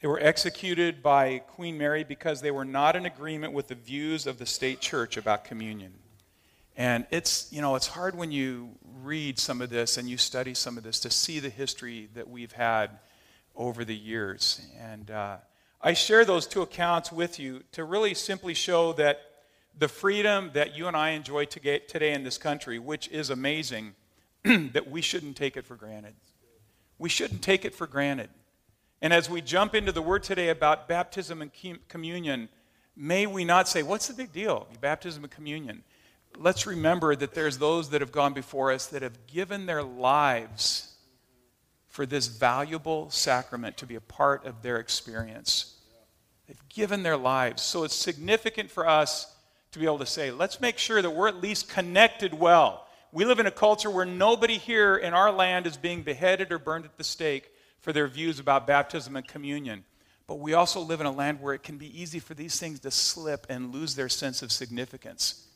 They 0.00 0.08
were 0.08 0.20
executed 0.20 1.02
by 1.02 1.38
Queen 1.38 1.78
Mary 1.78 2.04
because 2.04 2.40
they 2.40 2.50
were 2.50 2.64
not 2.64 2.96
in 2.96 3.06
agreement 3.06 3.52
with 3.52 3.68
the 3.68 3.74
views 3.74 4.26
of 4.26 4.38
the 4.38 4.46
state 4.46 4.80
church 4.80 5.16
about 5.16 5.44
communion. 5.44 5.94
And 6.76 7.06
it's, 7.10 7.52
you 7.52 7.60
know, 7.60 7.74
it's 7.74 7.86
hard 7.86 8.14
when 8.14 8.32
you 8.32 8.70
read 9.02 9.38
some 9.38 9.60
of 9.60 9.70
this 9.70 9.98
and 9.98 10.08
you 10.08 10.16
study 10.16 10.54
some 10.54 10.78
of 10.78 10.84
this 10.84 11.00
to 11.00 11.10
see 11.10 11.38
the 11.38 11.50
history 11.50 12.08
that 12.14 12.28
we've 12.28 12.52
had 12.52 12.90
over 13.54 13.84
the 13.84 13.94
years. 13.94 14.60
And 14.80 15.10
uh, 15.10 15.36
I 15.80 15.92
share 15.92 16.24
those 16.24 16.46
two 16.46 16.62
accounts 16.62 17.12
with 17.12 17.38
you 17.38 17.62
to 17.72 17.84
really 17.84 18.14
simply 18.14 18.54
show 18.54 18.92
that 18.94 19.20
the 19.78 19.88
freedom 19.88 20.50
that 20.54 20.76
you 20.76 20.86
and 20.86 20.96
I 20.96 21.10
enjoy 21.10 21.46
today 21.46 22.12
in 22.12 22.24
this 22.24 22.38
country, 22.38 22.78
which 22.78 23.08
is 23.08 23.30
amazing, 23.30 23.94
that 24.44 24.90
we 24.90 25.02
shouldn't 25.02 25.36
take 25.36 25.56
it 25.56 25.66
for 25.66 25.76
granted. 25.76 26.14
We 26.98 27.08
shouldn't 27.08 27.42
take 27.42 27.64
it 27.64 27.74
for 27.74 27.86
granted. 27.86 28.30
And 29.00 29.12
as 29.12 29.28
we 29.28 29.40
jump 29.40 29.74
into 29.74 29.92
the 29.92 30.02
word 30.02 30.22
today 30.22 30.48
about 30.48 30.88
baptism 30.88 31.42
and 31.42 31.50
communion, 31.88 32.48
may 32.94 33.26
we 33.26 33.44
not 33.44 33.68
say, 33.68 33.82
What's 33.82 34.06
the 34.06 34.14
big 34.14 34.32
deal? 34.32 34.68
Baptism 34.80 35.24
and 35.24 35.32
communion 35.32 35.82
let's 36.38 36.66
remember 36.66 37.14
that 37.16 37.34
there's 37.34 37.58
those 37.58 37.90
that 37.90 38.00
have 38.00 38.12
gone 38.12 38.32
before 38.32 38.72
us 38.72 38.86
that 38.86 39.02
have 39.02 39.26
given 39.26 39.66
their 39.66 39.82
lives 39.82 40.94
for 41.88 42.06
this 42.06 42.26
valuable 42.26 43.10
sacrament 43.10 43.76
to 43.76 43.86
be 43.86 43.96
a 43.96 44.00
part 44.00 44.46
of 44.46 44.62
their 44.62 44.76
experience. 44.76 45.76
They've 46.46 46.68
given 46.68 47.02
their 47.02 47.16
lives. 47.16 47.62
So 47.62 47.84
it's 47.84 47.94
significant 47.94 48.70
for 48.70 48.88
us 48.88 49.34
to 49.72 49.78
be 49.78 49.84
able 49.84 49.98
to 49.98 50.06
say, 50.06 50.30
let's 50.30 50.60
make 50.60 50.78
sure 50.78 51.00
that 51.00 51.10
we're 51.10 51.28
at 51.28 51.40
least 51.40 51.68
connected 51.68 52.34
well. 52.34 52.86
We 53.10 53.24
live 53.24 53.38
in 53.40 53.46
a 53.46 53.50
culture 53.50 53.90
where 53.90 54.06
nobody 54.06 54.56
here 54.58 54.96
in 54.96 55.12
our 55.12 55.30
land 55.30 55.66
is 55.66 55.76
being 55.76 56.02
beheaded 56.02 56.50
or 56.50 56.58
burned 56.58 56.84
at 56.84 56.96
the 56.96 57.04
stake 57.04 57.50
for 57.80 57.92
their 57.92 58.08
views 58.08 58.38
about 58.38 58.66
baptism 58.66 59.16
and 59.16 59.26
communion. 59.26 59.84
But 60.26 60.38
we 60.38 60.54
also 60.54 60.80
live 60.80 61.00
in 61.00 61.06
a 61.06 61.12
land 61.12 61.40
where 61.40 61.52
it 61.52 61.62
can 61.62 61.76
be 61.76 62.00
easy 62.00 62.18
for 62.18 62.32
these 62.32 62.58
things 62.58 62.80
to 62.80 62.90
slip 62.90 63.46
and 63.50 63.72
lose 63.72 63.94
their 63.94 64.08
sense 64.08 64.40
of 64.40 64.50
significance. 64.50 65.46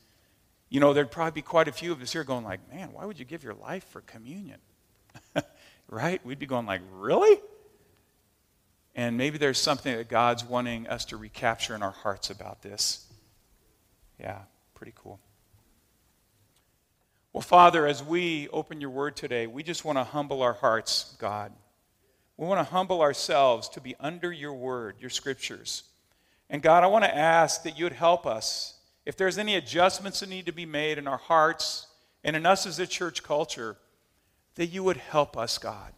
You 0.69 0.79
know, 0.79 0.93
there'd 0.93 1.11
probably 1.11 1.31
be 1.31 1.41
quite 1.41 1.67
a 1.67 1.71
few 1.71 1.91
of 1.91 2.01
us 2.01 2.11
here 2.11 2.23
going 2.23 2.43
like, 2.43 2.59
man, 2.73 2.89
why 2.91 3.05
would 3.05 3.19
you 3.19 3.25
give 3.25 3.43
your 3.43 3.53
life 3.53 3.85
for 3.85 4.01
communion? 4.01 4.59
right? 5.89 6.23
We'd 6.25 6.39
be 6.39 6.45
going 6.45 6.65
like, 6.65 6.81
really? 6.91 7.39
And 8.95 9.15
maybe 9.15 9.37
there's 9.37 9.59
something 9.59 9.95
that 9.95 10.09
God's 10.09 10.43
wanting 10.43 10.87
us 10.87 11.05
to 11.05 11.17
recapture 11.17 11.75
in 11.75 11.83
our 11.83 11.91
hearts 11.91 12.29
about 12.29 12.61
this. 12.61 13.05
Yeah, 14.19 14.39
pretty 14.73 14.93
cool. 14.95 15.19
Well, 17.31 17.43
Father, 17.43 17.85
as 17.85 18.03
we 18.03 18.49
open 18.49 18.81
your 18.81 18.89
word 18.89 19.15
today, 19.15 19.45
we 19.45 19.61
just 19.61 19.85
want 19.85 19.99
to 19.99 20.03
humble 20.03 20.41
our 20.41 20.53
hearts, 20.53 21.15
God. 21.19 21.51
We 22.35 22.47
want 22.47 22.59
to 22.59 22.71
humble 22.71 23.01
ourselves 23.01 23.69
to 23.69 23.81
be 23.81 23.95
under 23.99 24.31
your 24.31 24.53
word, 24.53 24.95
your 24.99 25.11
scriptures. 25.11 25.83
And 26.49 26.61
God, 26.61 26.83
I 26.83 26.87
want 26.87 27.03
to 27.03 27.15
ask 27.15 27.63
that 27.63 27.77
you 27.77 27.85
would 27.85 27.93
help 27.93 28.25
us 28.25 28.76
if 29.07 29.15
there's 29.15 29.37
any 29.37 29.55
adjustments 29.55 30.19
that 30.19 30.27
need 30.27 30.45
to 30.47 30.51
be 30.51 30.65
made 30.65 30.97
in 30.97 31.07
our 31.07 31.17
hearts 31.17 31.87
and 32.25 32.35
in 32.35 32.45
us 32.45 32.65
as 32.65 32.77
a 32.77 32.85
church 32.85 33.23
culture, 33.23 33.77
that 34.55 34.65
you 34.65 34.83
would 34.83 34.97
help 34.97 35.37
us, 35.37 35.57
God, 35.57 35.93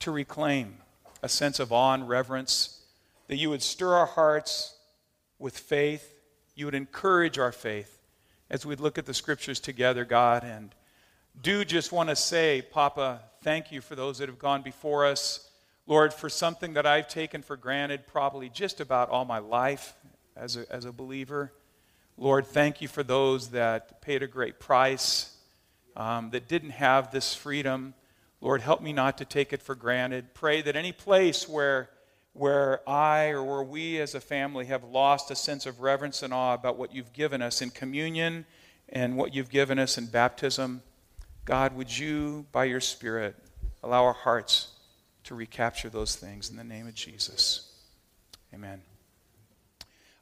to 0.00 0.10
reclaim 0.10 0.78
a 1.22 1.28
sense 1.28 1.60
of 1.60 1.70
awe 1.70 1.94
and 1.94 2.08
reverence, 2.08 2.80
that 3.28 3.36
you 3.36 3.50
would 3.50 3.62
stir 3.62 3.94
our 3.94 4.06
hearts 4.06 4.74
with 5.38 5.56
faith, 5.56 6.12
you 6.56 6.64
would 6.64 6.74
encourage 6.74 7.38
our 7.38 7.52
faith 7.52 8.00
as 8.50 8.66
we 8.66 8.74
look 8.74 8.98
at 8.98 9.06
the 9.06 9.14
scriptures 9.14 9.60
together, 9.60 10.04
God. 10.04 10.42
And 10.42 10.74
do 11.40 11.64
just 11.64 11.92
want 11.92 12.08
to 12.08 12.16
say, 12.16 12.62
Papa, 12.62 13.20
thank 13.44 13.70
you 13.70 13.80
for 13.80 13.94
those 13.94 14.18
that 14.18 14.28
have 14.28 14.40
gone 14.40 14.62
before 14.62 15.06
us. 15.06 15.48
Lord, 15.86 16.12
for 16.12 16.28
something 16.28 16.72
that 16.72 16.84
I've 16.84 17.06
taken 17.06 17.42
for 17.42 17.56
granted 17.56 18.08
probably 18.08 18.48
just 18.48 18.80
about 18.80 19.08
all 19.08 19.24
my 19.24 19.38
life 19.38 19.94
as 20.34 20.56
a, 20.56 20.66
as 20.68 20.84
a 20.84 20.90
believer. 20.90 21.52
Lord, 22.20 22.46
thank 22.46 22.82
you 22.82 22.86
for 22.86 23.02
those 23.02 23.48
that 23.48 24.02
paid 24.02 24.22
a 24.22 24.26
great 24.26 24.60
price, 24.60 25.34
um, 25.96 26.28
that 26.30 26.48
didn't 26.48 26.72
have 26.72 27.10
this 27.10 27.34
freedom. 27.34 27.94
Lord, 28.42 28.60
help 28.60 28.82
me 28.82 28.92
not 28.92 29.16
to 29.18 29.24
take 29.24 29.54
it 29.54 29.62
for 29.62 29.74
granted. 29.74 30.34
Pray 30.34 30.60
that 30.60 30.76
any 30.76 30.92
place 30.92 31.48
where, 31.48 31.88
where 32.34 32.86
I 32.86 33.28
or 33.30 33.42
where 33.42 33.62
we 33.62 33.98
as 33.98 34.14
a 34.14 34.20
family 34.20 34.66
have 34.66 34.84
lost 34.84 35.30
a 35.30 35.34
sense 35.34 35.64
of 35.64 35.80
reverence 35.80 36.22
and 36.22 36.34
awe 36.34 36.52
about 36.52 36.76
what 36.76 36.94
you've 36.94 37.14
given 37.14 37.40
us 37.40 37.62
in 37.62 37.70
communion 37.70 38.44
and 38.90 39.16
what 39.16 39.34
you've 39.34 39.48
given 39.48 39.78
us 39.78 39.96
in 39.96 40.04
baptism, 40.04 40.82
God, 41.46 41.74
would 41.74 41.96
you, 41.96 42.44
by 42.52 42.64
your 42.64 42.82
Spirit, 42.82 43.34
allow 43.82 44.04
our 44.04 44.12
hearts 44.12 44.68
to 45.24 45.34
recapture 45.34 45.88
those 45.88 46.16
things 46.16 46.50
in 46.50 46.58
the 46.58 46.64
name 46.64 46.86
of 46.86 46.94
Jesus? 46.94 47.72
Amen. 48.52 48.89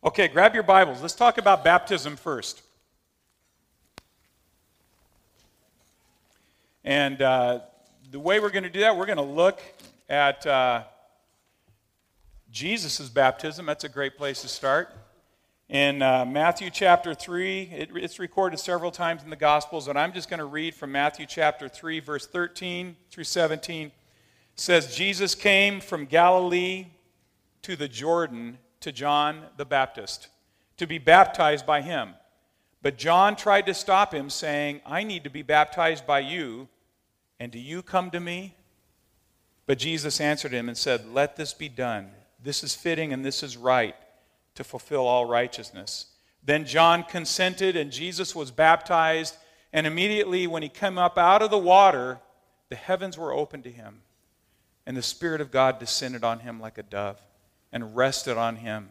Okay, 0.05 0.29
grab 0.29 0.55
your 0.55 0.63
Bibles. 0.63 1.03
Let's 1.03 1.17
talk 1.17 1.39
about 1.39 1.65
baptism 1.65 2.15
first. 2.15 2.63
And 6.85 7.21
uh, 7.21 7.63
the 8.13 8.21
way 8.21 8.39
we're 8.39 8.51
going 8.51 8.63
to 8.63 8.71
do 8.71 8.79
that, 8.79 8.97
we're 8.97 9.07
going 9.07 9.19
to 9.19 9.25
look 9.25 9.61
at 10.09 10.47
uh, 10.47 10.85
Jesus' 12.53 13.09
baptism. 13.09 13.67
That's 13.67 13.83
a 13.83 13.89
great 13.89 14.17
place 14.17 14.41
to 14.43 14.49
start. 14.49 14.95
In 15.69 16.01
uh, 16.01 16.25
Matthew 16.25 16.71
chapter 16.71 17.13
3, 17.13 17.63
it, 17.63 17.91
it's 17.97 18.21
recorded 18.21 18.61
several 18.61 18.93
times 18.93 19.25
in 19.25 19.31
the 19.31 19.37
Gospels, 19.37 19.89
and 19.89 19.99
I'm 19.99 20.13
just 20.13 20.31
going 20.31 20.39
to 20.39 20.47
read 20.47 20.77
from 20.77 20.93
Matthew 20.93 21.27
chapter 21.27 21.69
3, 21.69 21.99
verse 21.99 22.25
13 22.25 22.95
through 23.11 23.25
17. 23.25 23.87
It 23.87 23.93
says, 24.55 24.95
Jesus 24.95 25.35
came 25.35 25.81
from 25.81 26.07
Galilee 26.07 26.87
to 27.63 27.75
the 27.75 27.89
Jordan 27.89 28.59
to 28.81 28.93
John 28.93 29.45
the 29.57 29.65
Baptist 29.65 30.29
to 30.79 30.87
be 30.87 30.99
baptized 30.99 31.67
by 31.67 31.83
him. 31.83 32.15
But 32.81 32.97
John 32.97 33.37
tried 33.37 33.67
to 33.67 33.75
stop 33.75 34.15
him, 34.15 34.31
saying, 34.31 34.81
I 34.87 35.03
need 35.03 35.25
to 35.25 35.31
be 35.31 35.43
baptized 35.43 36.07
by 36.07 36.21
you, 36.21 36.69
and 37.41 37.53
do 37.53 37.59
you 37.59 37.83
come 37.83 38.11
to 38.13 38.21
me? 38.21 38.55
But 39.67 39.79
Jesus 39.79 40.21
answered 40.21 40.53
him 40.53 40.69
and 40.69 40.79
said, 40.79 41.13
Let 41.13 41.37
this 41.37 41.53
be 41.53 41.69
done. 41.69 42.11
This 42.43 42.63
is 42.63 42.75
fitting 42.75 43.13
and 43.13 43.25
this 43.25 43.43
is 43.43 43.57
right 43.57 43.97
to 44.55 44.65
fulfill 44.65 45.07
all 45.07 45.27
righteousness. 45.27 46.07
Then 46.45 46.65
John 46.65 47.03
consented, 47.03 47.77
and 47.77 47.91
Jesus 47.91 48.35
was 48.35 48.51
baptized. 48.51 49.37
And 49.73 49.87
immediately, 49.87 50.47
when 50.47 50.63
he 50.63 50.69
came 50.69 50.97
up 50.97 51.19
out 51.19 51.43
of 51.43 51.51
the 51.51 51.59
water, 51.59 52.21
the 52.71 52.77
heavens 52.77 53.19
were 53.19 53.33
opened 53.33 53.65
to 53.65 53.71
him, 53.71 54.03
and 54.87 54.97
the 54.97 55.03
Spirit 55.03 55.41
of 55.41 55.51
God 55.51 55.79
descended 55.79 56.25
on 56.25 56.41
him 56.41 56.61
like 56.61 56.79
a 56.79 56.83
dove 56.83 57.21
and 57.73 57.97
rested 57.97 58.37
on 58.37 58.57
him. 58.57 58.91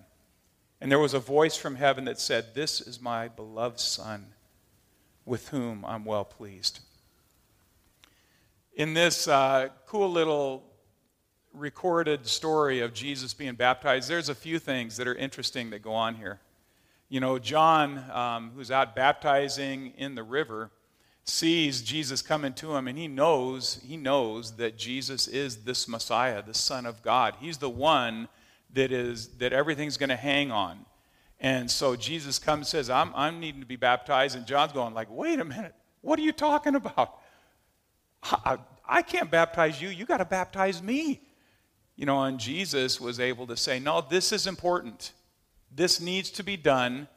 And 0.80 0.92
there 0.92 1.00
was 1.00 1.14
a 1.14 1.20
voice 1.20 1.58
from 1.58 1.76
heaven 1.76 2.06
that 2.06 2.20
said, 2.20 2.54
This 2.54 2.82
is 2.82 3.02
my 3.02 3.28
beloved 3.28 3.80
Son, 3.80 4.28
with 5.26 5.50
whom 5.50 5.84
I'm 5.86 6.06
well 6.06 6.26
pleased. 6.26 6.80
In 8.76 8.94
this 8.94 9.28
uh, 9.28 9.70
cool 9.88 10.12
little 10.12 10.64
recorded 11.52 12.28
story 12.28 12.82
of 12.82 12.94
Jesus 12.94 13.34
being 13.34 13.56
baptized, 13.56 14.08
there's 14.08 14.30
a 14.30 14.36
few 14.36 14.60
things 14.60 14.98
that 14.98 15.08
are 15.08 15.16
interesting 15.16 15.72
that 15.72 15.82
go 15.82 15.94
on 15.94 16.16
here. 16.16 16.40
You 17.10 17.20
know, 17.20 17.40
John, 17.40 18.04
um, 18.12 18.52
who's 18.54 18.70
out 18.70 18.96
baptizing 18.96 19.94
in 19.98 20.14
the 20.14 20.24
river, 20.24 20.70
sees 21.24 21.82
Jesus 21.82 22.22
coming 22.22 22.54
to 22.54 22.76
him, 22.76 22.88
and 22.88 22.98
he 22.98 23.08
knows 23.08 23.82
he 23.86 23.98
knows 23.98 24.58
that 24.58 24.78
Jesus 24.78 25.28
is 25.28 25.64
this 25.64 25.88
Messiah, 25.88 26.42
the 26.42 26.54
Son 26.54 26.86
of 26.86 27.02
God. 27.02 27.36
He's 27.40 27.58
the 27.58 27.70
one 27.70 28.28
that 28.78 28.92
is 28.92 29.28
that 29.40 29.54
everything's 29.54 29.98
going 29.98 30.10
to 30.10 30.16
hang 30.16 30.52
on. 30.52 30.86
And 31.40 31.70
so 31.70 31.96
Jesus 31.96 32.40
comes 32.40 32.60
and 32.60 32.68
says, 32.68 32.90
I'm, 32.90 33.12
I'm 33.16 33.40
needing 33.40 33.62
to 33.62 33.68
be 33.68 33.76
baptized. 33.76 34.36
And 34.36 34.46
John's 34.46 34.72
going 34.72 34.94
like, 34.94 35.08
wait 35.12 35.40
a 35.40 35.46
minute, 35.46 35.74
what 36.02 36.18
are 36.18 36.24
you 36.24 36.32
talking 36.32 36.76
about? 36.76 37.20
I, 38.24 38.58
I 38.88 39.02
can't 39.02 39.30
baptize 39.30 39.82
you. 39.82 39.90
You 39.90 40.06
got 40.06 40.18
to 40.18 40.26
baptize 40.26 40.82
me. 40.82 41.22
You 41.96 42.06
know, 42.06 42.24
and 42.24 42.40
Jesus 42.40 43.02
was 43.02 43.20
able 43.20 43.48
to 43.48 43.58
say, 43.58 43.80
no, 43.80 44.02
this 44.02 44.32
is 44.32 44.48
important. 44.48 45.14
This 45.76 46.00
needs 46.00 46.30
to 46.32 46.44
be 46.44 46.56
done. 46.58 47.08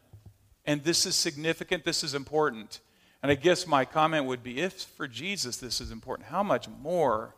And 0.64 0.82
this 0.82 1.04
is 1.06 1.14
significant. 1.14 1.84
This 1.84 2.02
is 2.02 2.14
important. 2.14 2.80
And 3.22 3.30
I 3.30 3.34
guess 3.34 3.66
my 3.66 3.84
comment 3.84 4.26
would 4.26 4.42
be 4.42 4.60
if 4.60 4.72
for 4.72 5.06
Jesus 5.06 5.58
this 5.58 5.80
is 5.80 5.90
important, 5.90 6.28
how 6.28 6.42
much 6.42 6.68
more 6.68 7.34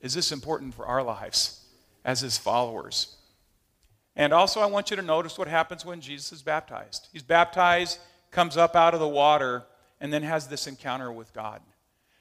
is 0.00 0.14
this 0.14 0.32
important 0.32 0.74
for 0.74 0.86
our 0.86 1.02
lives 1.02 1.64
as 2.04 2.20
his 2.20 2.36
followers? 2.36 3.16
And 4.16 4.32
also, 4.32 4.60
I 4.60 4.66
want 4.66 4.90
you 4.90 4.96
to 4.96 5.02
notice 5.02 5.38
what 5.38 5.48
happens 5.48 5.84
when 5.84 6.00
Jesus 6.00 6.32
is 6.32 6.42
baptized. 6.42 7.08
He's 7.12 7.22
baptized, 7.22 7.98
comes 8.30 8.56
up 8.56 8.74
out 8.74 8.94
of 8.94 9.00
the 9.00 9.08
water, 9.08 9.64
and 10.00 10.12
then 10.12 10.22
has 10.22 10.48
this 10.48 10.66
encounter 10.66 11.12
with 11.12 11.32
God. 11.32 11.60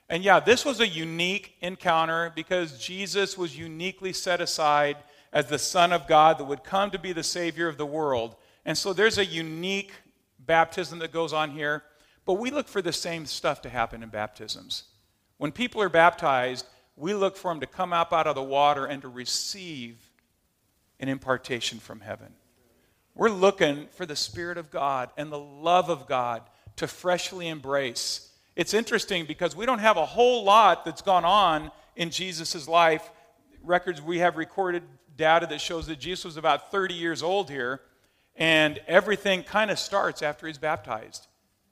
And 0.09 0.23
yeah, 0.23 0.39
this 0.39 0.65
was 0.65 0.79
a 0.79 0.87
unique 0.87 1.55
encounter 1.61 2.31
because 2.35 2.79
Jesus 2.79 3.37
was 3.37 3.57
uniquely 3.57 4.11
set 4.11 4.41
aside 4.41 4.97
as 5.31 5.47
the 5.47 5.59
Son 5.59 5.93
of 5.93 6.07
God 6.07 6.39
that 6.39 6.45
would 6.45 6.63
come 6.63 6.89
to 6.91 6.99
be 6.99 7.13
the 7.13 7.23
Savior 7.23 7.67
of 7.67 7.77
the 7.77 7.85
world. 7.85 8.35
And 8.65 8.77
so 8.77 8.93
there's 8.93 9.19
a 9.19 9.25
unique 9.25 9.91
baptism 10.39 10.99
that 10.99 11.11
goes 11.11 11.31
on 11.31 11.51
here, 11.51 11.83
but 12.25 12.33
we 12.33 12.49
look 12.49 12.67
for 12.67 12.81
the 12.81 12.93
same 12.93 13.25
stuff 13.25 13.61
to 13.61 13.69
happen 13.69 14.01
in 14.01 14.09
baptisms. 14.09 14.85
When 15.37 15.51
people 15.51 15.81
are 15.81 15.89
baptized, 15.89 16.65
we 16.95 17.13
look 17.13 17.37
for 17.37 17.51
them 17.51 17.59
to 17.61 17.67
come 17.67 17.93
up 17.93 18.11
out 18.11 18.27
of 18.27 18.35
the 18.35 18.43
water 18.43 18.85
and 18.85 19.01
to 19.03 19.07
receive 19.07 20.08
an 20.99 21.09
impartation 21.09 21.79
from 21.79 22.01
heaven. 22.01 22.33
We're 23.15 23.29
looking 23.29 23.87
for 23.91 24.05
the 24.05 24.15
Spirit 24.15 24.57
of 24.57 24.71
God 24.71 25.09
and 25.17 25.31
the 25.31 25.39
love 25.39 25.89
of 25.89 26.07
God 26.07 26.43
to 26.77 26.87
freshly 26.87 27.47
embrace. 27.47 28.29
It's 28.55 28.73
interesting 28.73 29.25
because 29.25 29.55
we 29.55 29.65
don't 29.65 29.79
have 29.79 29.97
a 29.97 30.05
whole 30.05 30.43
lot 30.43 30.85
that's 30.85 31.01
gone 31.01 31.25
on 31.25 31.71
in 31.95 32.09
Jesus' 32.09 32.67
life. 32.67 33.09
Records 33.63 34.01
we 34.01 34.19
have 34.19 34.37
recorded 34.37 34.83
data 35.17 35.45
that 35.47 35.61
shows 35.61 35.87
that 35.87 35.99
Jesus 35.99 36.25
was 36.25 36.37
about 36.37 36.71
30 36.71 36.93
years 36.93 37.21
old 37.21 37.49
here, 37.49 37.81
and 38.35 38.79
everything 38.87 39.43
kind 39.43 39.69
of 39.69 39.77
starts 39.77 40.21
after 40.21 40.47
he's 40.47 40.57
baptized. 40.57 41.27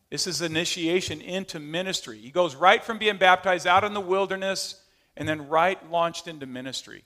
This 0.09 0.27
is 0.27 0.41
initiation 0.41 1.21
into 1.21 1.59
ministry. 1.59 2.17
He 2.19 2.31
goes 2.31 2.55
right 2.55 2.83
from 2.83 2.97
being 2.97 3.17
baptized 3.17 3.67
out 3.67 3.83
in 3.83 3.93
the 3.93 4.01
wilderness 4.01 4.81
and 5.17 5.27
then 5.27 5.49
right 5.49 5.91
launched 5.91 6.27
into 6.27 6.45
ministry. 6.45 7.03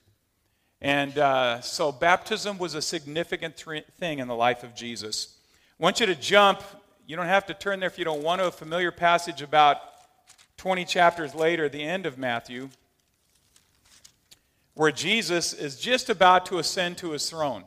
And 0.82 1.18
uh, 1.20 1.62
so 1.62 1.92
baptism 1.92 2.58
was 2.58 2.74
a 2.74 2.82
significant 2.82 3.56
th- 3.56 3.86
thing 4.00 4.20
in 4.20 4.28
the 4.28 4.36
life 4.36 4.64
of 4.64 4.74
Jesus. 4.74 5.36
I 5.80 5.84
want 5.84 6.00
you 6.00 6.08
to 6.08 6.16
jump. 6.16 6.64
You 7.06 7.16
don't 7.16 7.28
have 7.28 7.46
to 7.48 7.54
turn 7.54 7.80
there 7.80 7.88
if 7.88 8.00
you 8.00 8.06
don't 8.06 8.24
want 8.24 8.42
to. 8.42 8.48
A 8.48 8.52
familiar 8.52 8.92
passage 8.92 9.44
about 9.44 9.78
20 10.58 10.86
chapters 10.86 11.36
later, 11.36 11.70
the 11.70 11.84
end 11.84 12.08
of 12.08 12.18
Matthew, 12.18 12.70
where 14.74 14.92
Jesus 14.92 15.54
is 15.54 15.80
just 15.80 16.10
about 16.10 16.48
to 16.48 16.58
ascend 16.58 16.98
to 17.00 17.12
his 17.12 17.30
throne. 17.30 17.64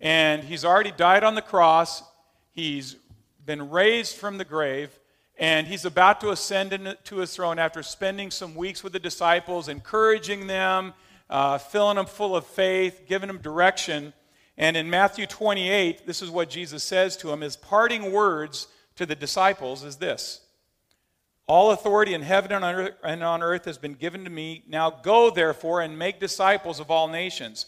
And 0.00 0.44
he's 0.44 0.64
already 0.64 0.92
died 0.92 1.24
on 1.24 1.34
the 1.34 1.42
cross, 1.42 2.04
he's 2.52 2.94
been 3.44 3.68
raised 3.70 4.16
from 4.16 4.38
the 4.38 4.44
grave, 4.44 4.96
and 5.38 5.66
he's 5.66 5.84
about 5.84 6.20
to 6.20 6.30
ascend 6.30 6.96
to 7.04 7.16
his 7.16 7.34
throne 7.34 7.58
after 7.58 7.82
spending 7.82 8.30
some 8.30 8.54
weeks 8.54 8.84
with 8.84 8.92
the 8.92 9.00
disciples, 9.00 9.68
encouraging 9.68 10.46
them 10.46 10.92
uh, 11.30 11.58
filling 11.58 11.96
them 11.96 12.06
full 12.06 12.34
of 12.36 12.46
faith, 12.46 13.02
giving 13.06 13.28
them 13.28 13.38
direction. 13.38 14.12
And 14.56 14.76
in 14.76 14.90
Matthew 14.90 15.26
28, 15.26 16.06
this 16.06 16.22
is 16.22 16.30
what 16.30 16.50
Jesus 16.50 16.82
says 16.82 17.16
to 17.18 17.28
them. 17.28 17.42
His 17.42 17.56
parting 17.56 18.12
words 18.12 18.68
to 18.96 19.06
the 19.06 19.14
disciples 19.14 19.84
is 19.84 19.96
this 19.96 20.40
All 21.46 21.70
authority 21.70 22.14
in 22.14 22.22
heaven 22.22 22.52
and 22.52 23.24
on 23.24 23.42
earth 23.42 23.64
has 23.66 23.78
been 23.78 23.94
given 23.94 24.24
to 24.24 24.30
me. 24.30 24.64
Now 24.66 24.90
go, 24.90 25.30
therefore, 25.30 25.80
and 25.80 25.98
make 25.98 26.20
disciples 26.20 26.80
of 26.80 26.90
all 26.90 27.08
nations. 27.08 27.66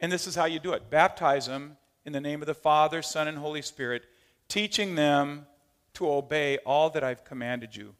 And 0.00 0.10
this 0.10 0.26
is 0.26 0.34
how 0.34 0.46
you 0.46 0.58
do 0.58 0.72
it 0.72 0.90
baptize 0.90 1.46
them 1.46 1.76
in 2.04 2.12
the 2.12 2.20
name 2.20 2.42
of 2.42 2.46
the 2.46 2.54
Father, 2.54 3.02
Son, 3.02 3.28
and 3.28 3.38
Holy 3.38 3.62
Spirit, 3.62 4.02
teaching 4.48 4.96
them 4.96 5.46
to 5.94 6.10
obey 6.10 6.58
all 6.66 6.90
that 6.90 7.04
I've 7.04 7.24
commanded 7.24 7.76
you. 7.76 7.94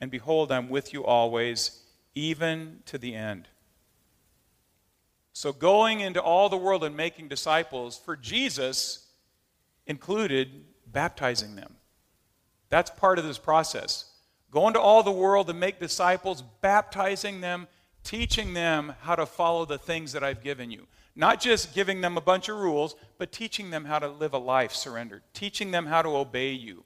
And 0.00 0.10
behold, 0.10 0.52
I'm 0.52 0.68
with 0.68 0.92
you 0.92 1.04
always, 1.04 1.82
even 2.14 2.80
to 2.86 2.98
the 2.98 3.14
end. 3.14 3.48
So, 5.38 5.52
going 5.52 6.00
into 6.00 6.22
all 6.22 6.48
the 6.48 6.56
world 6.56 6.82
and 6.82 6.96
making 6.96 7.28
disciples 7.28 7.98
for 7.98 8.16
Jesus 8.16 9.04
included 9.86 10.64
baptizing 10.86 11.56
them. 11.56 11.74
That's 12.70 12.88
part 12.88 13.18
of 13.18 13.26
this 13.26 13.36
process. 13.36 14.06
Go 14.50 14.66
into 14.66 14.80
all 14.80 15.02
the 15.02 15.12
world 15.12 15.50
and 15.50 15.60
make 15.60 15.78
disciples, 15.78 16.42
baptizing 16.62 17.42
them, 17.42 17.68
teaching 18.02 18.54
them 18.54 18.94
how 19.02 19.14
to 19.14 19.26
follow 19.26 19.66
the 19.66 19.76
things 19.76 20.12
that 20.12 20.24
I've 20.24 20.42
given 20.42 20.70
you. 20.70 20.86
Not 21.14 21.38
just 21.38 21.74
giving 21.74 22.00
them 22.00 22.16
a 22.16 22.22
bunch 22.22 22.48
of 22.48 22.56
rules, 22.56 22.96
but 23.18 23.30
teaching 23.30 23.68
them 23.68 23.84
how 23.84 23.98
to 23.98 24.08
live 24.08 24.32
a 24.32 24.38
life 24.38 24.72
surrendered, 24.72 25.22
teaching 25.34 25.70
them 25.70 25.84
how 25.84 26.00
to 26.00 26.16
obey 26.16 26.52
you. 26.52 26.82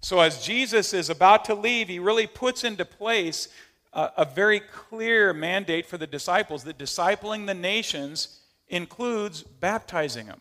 So, 0.00 0.20
as 0.20 0.44
Jesus 0.44 0.92
is 0.92 1.08
about 1.08 1.46
to 1.46 1.54
leave, 1.54 1.88
he 1.88 1.98
really 1.98 2.26
puts 2.26 2.64
into 2.64 2.84
place 2.84 3.48
a, 3.92 4.10
a 4.18 4.24
very 4.24 4.60
clear 4.60 5.32
mandate 5.32 5.86
for 5.86 5.98
the 5.98 6.06
disciples 6.06 6.64
that 6.64 6.78
discipling 6.78 7.46
the 7.46 7.54
nations 7.54 8.40
includes 8.68 9.42
baptizing 9.42 10.26
them. 10.26 10.40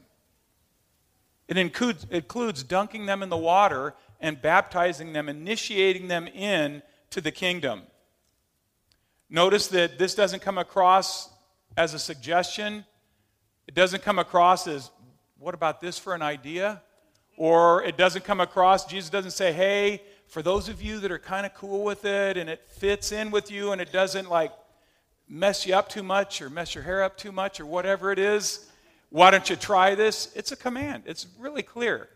It 1.48 1.58
includes, 1.58 2.06
includes 2.12 2.64
dunking 2.64 3.06
them 3.06 3.24
in 3.24 3.30
the 3.30 3.38
water 3.38 3.94
and 4.20 4.42
baptizing 4.42 5.14
them, 5.14 5.30
initiating 5.30 6.08
them 6.08 6.28
in 6.28 6.82
to 7.12 7.22
the 7.22 7.32
kingdom. 7.32 7.84
Notice 9.30 9.68
that 9.68 9.98
this 9.98 10.16
doesn't 10.16 10.42
come 10.42 10.58
across 10.58 11.30
as 11.78 11.94
a 11.94 12.00
suggestion. 12.00 12.86
It 13.68 13.76
doesn't 13.76 14.04
come 14.04 14.20
across 14.20 14.68
as, 14.68 14.90
what 15.38 15.54
about 15.54 15.80
this 15.80 15.98
for 15.98 16.14
an 16.14 16.22
idea? 16.22 16.82
Or 17.38 17.84
it 17.84 17.98
doesn't 17.98 18.26
come 18.26 18.42
across, 18.42 18.86
Jesus 18.86 19.10
doesn't 19.10 19.32
say, 19.32 19.54
hey, 19.54 20.02
for 20.28 20.42
those 20.42 20.70
of 20.70 20.82
you 20.82 21.00
that 21.00 21.12
are 21.12 21.20
kind 21.20 21.46
of 21.46 21.54
cool 21.54 21.84
with 21.84 22.06
it 22.06 22.38
and 22.38 22.50
it 22.50 22.66
fits 22.70 23.12
in 23.12 23.32
with 23.32 23.50
you 23.50 23.72
and 23.72 23.82
it 23.82 23.92
doesn't 23.92 24.30
like 24.30 24.52
mess 25.28 25.66
you 25.66 25.74
up 25.74 25.90
too 25.90 26.04
much 26.04 26.42
or 26.42 26.50
mess 26.50 26.76
your 26.76 26.84
hair 26.84 27.04
up 27.04 27.18
too 27.18 27.32
much 27.32 27.60
or 27.60 27.66
whatever 27.66 28.12
it 28.12 28.20
is, 28.20 28.70
why 29.10 29.32
don't 29.32 29.50
you 29.50 29.56
try 29.56 29.96
this? 29.96 30.32
It's 30.36 30.52
a 30.52 30.56
command. 30.56 31.04
It's 31.06 31.28
really 31.40 31.64
clear. 31.64 32.10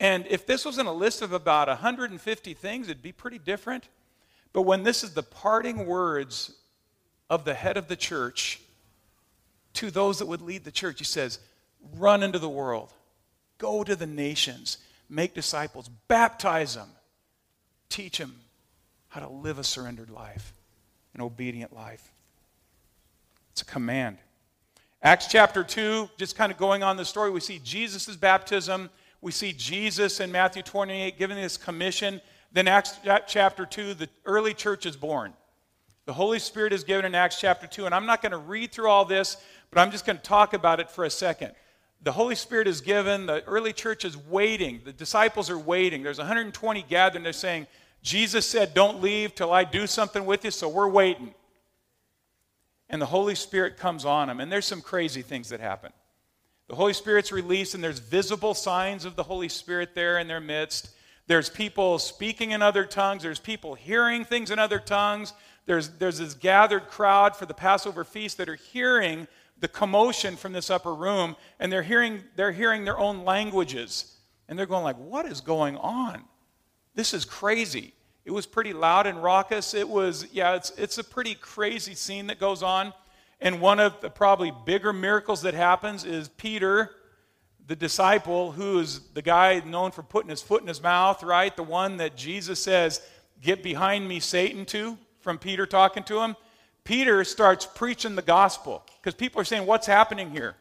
And 0.00 0.26
if 0.28 0.46
this 0.46 0.64
was 0.64 0.78
in 0.78 0.86
a 0.86 0.92
list 0.92 1.22
of 1.22 1.32
about 1.32 1.68
150 1.68 2.54
things, 2.54 2.88
it'd 2.88 3.02
be 3.02 3.12
pretty 3.12 3.38
different. 3.38 3.88
But 4.52 4.62
when 4.62 4.82
this 4.82 5.04
is 5.04 5.14
the 5.14 5.22
parting 5.22 5.86
words 5.86 6.52
of 7.30 7.44
the 7.44 7.54
head 7.54 7.76
of 7.76 7.88
the 7.88 7.96
church 7.96 8.60
to 9.74 9.90
those 9.90 10.18
that 10.18 10.26
would 10.26 10.42
lead 10.42 10.64
the 10.64 10.72
church, 10.72 10.98
he 10.98 11.04
says, 11.04 11.38
Run 11.94 12.22
into 12.22 12.38
the 12.38 12.48
world, 12.48 12.92
go 13.58 13.84
to 13.84 13.94
the 13.94 14.06
nations, 14.06 14.78
make 15.08 15.34
disciples, 15.34 15.88
baptize 16.08 16.74
them, 16.74 16.88
teach 17.88 18.18
them 18.18 18.34
how 19.08 19.20
to 19.20 19.28
live 19.28 19.58
a 19.58 19.64
surrendered 19.64 20.10
life, 20.10 20.52
an 21.14 21.20
obedient 21.20 21.72
life. 21.72 22.12
It's 23.52 23.62
a 23.62 23.64
command. 23.64 24.18
Acts 25.02 25.28
chapter 25.28 25.62
2, 25.62 26.10
just 26.18 26.36
kind 26.36 26.50
of 26.50 26.58
going 26.58 26.82
on 26.82 26.96
the 26.96 27.04
story, 27.04 27.30
we 27.30 27.40
see 27.40 27.60
Jesus' 27.62 28.16
baptism. 28.16 28.90
We 29.20 29.32
see 29.32 29.52
Jesus 29.52 30.20
in 30.20 30.30
Matthew 30.30 30.62
28 30.62 31.18
giving 31.18 31.36
this 31.36 31.56
commission. 31.56 32.20
Then, 32.52 32.68
Acts 32.68 32.98
chapter 33.26 33.66
2, 33.66 33.94
the 33.94 34.08
early 34.24 34.54
church 34.54 34.86
is 34.86 34.96
born. 34.96 35.32
The 36.04 36.12
Holy 36.12 36.38
Spirit 36.38 36.72
is 36.72 36.84
given 36.84 37.04
in 37.04 37.14
Acts 37.14 37.40
chapter 37.40 37.66
2. 37.66 37.86
And 37.86 37.94
I'm 37.94 38.06
not 38.06 38.22
going 38.22 38.32
to 38.32 38.38
read 38.38 38.72
through 38.72 38.88
all 38.88 39.04
this, 39.04 39.36
but 39.70 39.80
I'm 39.80 39.90
just 39.90 40.06
going 40.06 40.16
to 40.16 40.22
talk 40.22 40.54
about 40.54 40.80
it 40.80 40.90
for 40.90 41.04
a 41.04 41.10
second. 41.10 41.52
The 42.02 42.12
Holy 42.12 42.34
Spirit 42.34 42.68
is 42.68 42.80
given. 42.80 43.26
The 43.26 43.42
early 43.44 43.72
church 43.72 44.04
is 44.04 44.16
waiting. 44.16 44.80
The 44.84 44.92
disciples 44.92 45.50
are 45.50 45.58
waiting. 45.58 46.02
There's 46.02 46.18
120 46.18 46.82
gathered, 46.82 47.16
and 47.16 47.24
they're 47.24 47.32
saying, 47.32 47.66
Jesus 48.02 48.46
said, 48.46 48.74
Don't 48.74 49.02
leave 49.02 49.34
till 49.34 49.52
I 49.52 49.64
do 49.64 49.86
something 49.86 50.24
with 50.24 50.44
you, 50.44 50.50
so 50.50 50.68
we're 50.68 50.88
waiting 50.88 51.34
and 52.88 53.02
the 53.02 53.06
Holy 53.06 53.34
Spirit 53.34 53.76
comes 53.76 54.04
on 54.04 54.28
them. 54.28 54.40
And 54.40 54.50
there's 54.50 54.66
some 54.66 54.80
crazy 54.80 55.22
things 55.22 55.48
that 55.48 55.60
happen. 55.60 55.92
The 56.68 56.74
Holy 56.74 56.92
Spirit's 56.92 57.32
released, 57.32 57.74
and 57.74 57.82
there's 57.82 57.98
visible 57.98 58.54
signs 58.54 59.04
of 59.04 59.16
the 59.16 59.22
Holy 59.22 59.48
Spirit 59.48 59.94
there 59.94 60.18
in 60.18 60.28
their 60.28 60.40
midst. 60.40 60.90
There's 61.26 61.48
people 61.48 61.98
speaking 61.98 62.52
in 62.52 62.62
other 62.62 62.84
tongues. 62.84 63.22
There's 63.22 63.38
people 63.38 63.74
hearing 63.74 64.24
things 64.24 64.50
in 64.50 64.58
other 64.58 64.78
tongues. 64.78 65.32
There's, 65.66 65.90
there's 65.90 66.18
this 66.18 66.34
gathered 66.34 66.88
crowd 66.88 67.36
for 67.36 67.46
the 67.46 67.54
Passover 67.54 68.04
feast 68.04 68.38
that 68.38 68.48
are 68.48 68.56
hearing 68.56 69.26
the 69.60 69.68
commotion 69.68 70.36
from 70.36 70.52
this 70.52 70.70
upper 70.70 70.94
room, 70.94 71.36
and 71.58 71.72
they're 71.72 71.82
hearing, 71.82 72.22
they're 72.36 72.52
hearing 72.52 72.84
their 72.84 72.98
own 72.98 73.24
languages. 73.24 74.16
And 74.48 74.58
they're 74.58 74.66
going 74.66 74.84
like, 74.84 74.98
what 74.98 75.26
is 75.26 75.40
going 75.40 75.76
on? 75.76 76.24
This 76.94 77.14
is 77.14 77.24
crazy. 77.24 77.94
It 78.24 78.30
was 78.32 78.46
pretty 78.46 78.72
loud 78.72 79.06
and 79.06 79.22
raucous. 79.22 79.74
It 79.74 79.88
was, 79.88 80.26
yeah, 80.32 80.54
it's, 80.54 80.70
it's 80.76 80.98
a 80.98 81.04
pretty 81.04 81.34
crazy 81.34 81.94
scene 81.94 82.26
that 82.26 82.38
goes 82.38 82.62
on. 82.62 82.92
And 83.40 83.60
one 83.60 83.80
of 83.80 84.00
the 84.00 84.10
probably 84.10 84.52
bigger 84.64 84.92
miracles 84.92 85.42
that 85.42 85.54
happens 85.54 86.04
is 86.04 86.28
Peter, 86.28 86.90
the 87.66 87.76
disciple, 87.76 88.52
who 88.52 88.78
is 88.78 89.00
the 89.14 89.22
guy 89.22 89.60
known 89.64 89.90
for 89.90 90.02
putting 90.02 90.30
his 90.30 90.42
foot 90.42 90.62
in 90.62 90.68
his 90.68 90.82
mouth, 90.82 91.22
right? 91.22 91.54
The 91.54 91.62
one 91.62 91.98
that 91.98 92.16
Jesus 92.16 92.60
says, 92.60 93.00
Get 93.42 93.62
behind 93.62 94.08
me, 94.08 94.18
Satan, 94.18 94.64
to, 94.66 94.96
from 95.20 95.38
Peter 95.38 95.66
talking 95.66 96.02
to 96.04 96.20
him. 96.20 96.36
Peter 96.86 97.24
starts 97.24 97.66
preaching 97.66 98.14
the 98.14 98.22
gospel 98.22 98.82
because 99.02 99.14
people 99.14 99.40
are 99.40 99.44
saying, 99.44 99.66
What's 99.66 99.88
happening 99.88 100.30
here? 100.30 100.54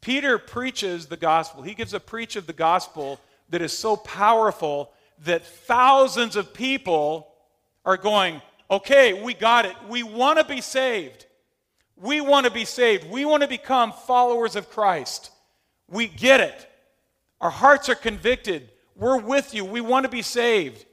Peter 0.00 0.38
preaches 0.38 1.06
the 1.06 1.16
gospel. 1.16 1.62
He 1.62 1.74
gives 1.74 1.92
a 1.92 2.00
preach 2.00 2.36
of 2.36 2.46
the 2.46 2.52
gospel 2.52 3.20
that 3.50 3.60
is 3.60 3.76
so 3.76 3.96
powerful 3.96 4.92
that 5.24 5.44
thousands 5.44 6.36
of 6.36 6.54
people 6.54 7.28
are 7.84 7.96
going, 7.96 8.40
okay, 8.70 9.12
we 9.12 9.34
got 9.34 9.66
it. 9.66 9.74
We 9.88 10.02
want 10.02 10.38
to 10.38 10.44
be 10.44 10.60
saved. 10.60 11.26
We 11.96 12.20
want 12.20 12.46
to 12.46 12.52
be 12.52 12.64
saved. 12.64 13.10
We 13.10 13.24
want 13.24 13.42
to 13.42 13.48
become 13.48 13.92
followers 13.92 14.56
of 14.56 14.70
Christ. 14.70 15.30
We 15.88 16.06
get 16.06 16.40
it. 16.40 16.70
Our 17.40 17.50
hearts 17.50 17.88
are 17.88 17.94
convicted. 17.94 18.70
We're 18.96 19.18
with 19.18 19.52
you. 19.52 19.64
We 19.64 19.80
want 19.80 20.04
to 20.04 20.10
be 20.10 20.22
saved. 20.22 20.86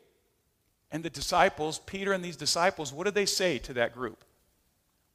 And 0.92 1.04
the 1.04 1.10
disciples, 1.10 1.80
Peter 1.80 2.12
and 2.12 2.26
these 2.26 2.38
disciples, 2.38 2.92
what 2.92 3.06
do 3.06 3.12
they 3.12 3.26
say 3.26 3.60
to 3.60 3.74
that 3.74 3.94
group? 3.94 4.24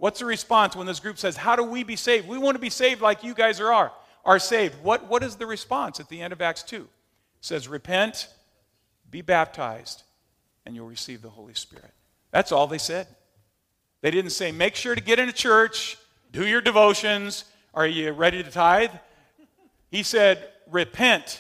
What's 0.03 0.19
the 0.19 0.27
response 0.27 0.75
when 0.75 0.88
this 0.88 0.99
group 0.99 1.17
says, 1.17 1.37
How 1.37 1.55
do 1.55 1.62
we 1.62 1.85
be 1.85 1.95
saved? 1.95 2.27
We 2.27 2.37
want 2.37 2.57
to 2.57 2.61
be 2.61 2.71
saved 2.71 3.01
like 3.01 3.23
you 3.23 3.35
guys 3.35 3.61
are, 3.61 3.93
are 4.25 4.38
saved. 4.41 4.83
What, 4.83 5.09
what 5.09 5.23
is 5.23 5.37
the 5.37 5.47
response 5.47 6.01
at 6.01 6.09
the 6.09 6.21
end 6.21 6.33
of 6.33 6.43
Acts 6.43 6.65
2? 6.65 6.79
It 6.79 6.88
says, 7.41 7.69
Repent 7.69 8.27
be 9.12 9.23
baptized, 9.23 10.03
and 10.67 10.75
you'll 10.75 10.88
receive 10.88 11.23
the 11.23 11.31
Holy 11.31 11.55
Spirit. 11.55 11.93
That's 12.33 12.51
all 12.51 12.67
they 12.67 12.79
said. 12.79 13.07
They 14.01 14.11
didn't 14.11 14.33
say, 14.33 14.51
make 14.51 14.75
sure 14.75 14.97
to 14.97 15.01
get 15.01 15.21
into 15.21 15.33
church, 15.33 15.97
do 16.33 16.49
your 16.49 16.61
devotions. 16.61 17.45
Are 17.73 17.87
you 17.87 18.11
ready 18.11 18.43
to 18.43 18.51
tithe? 18.51 18.91
He 19.88 20.03
said, 20.03 20.49
repent, 20.69 21.38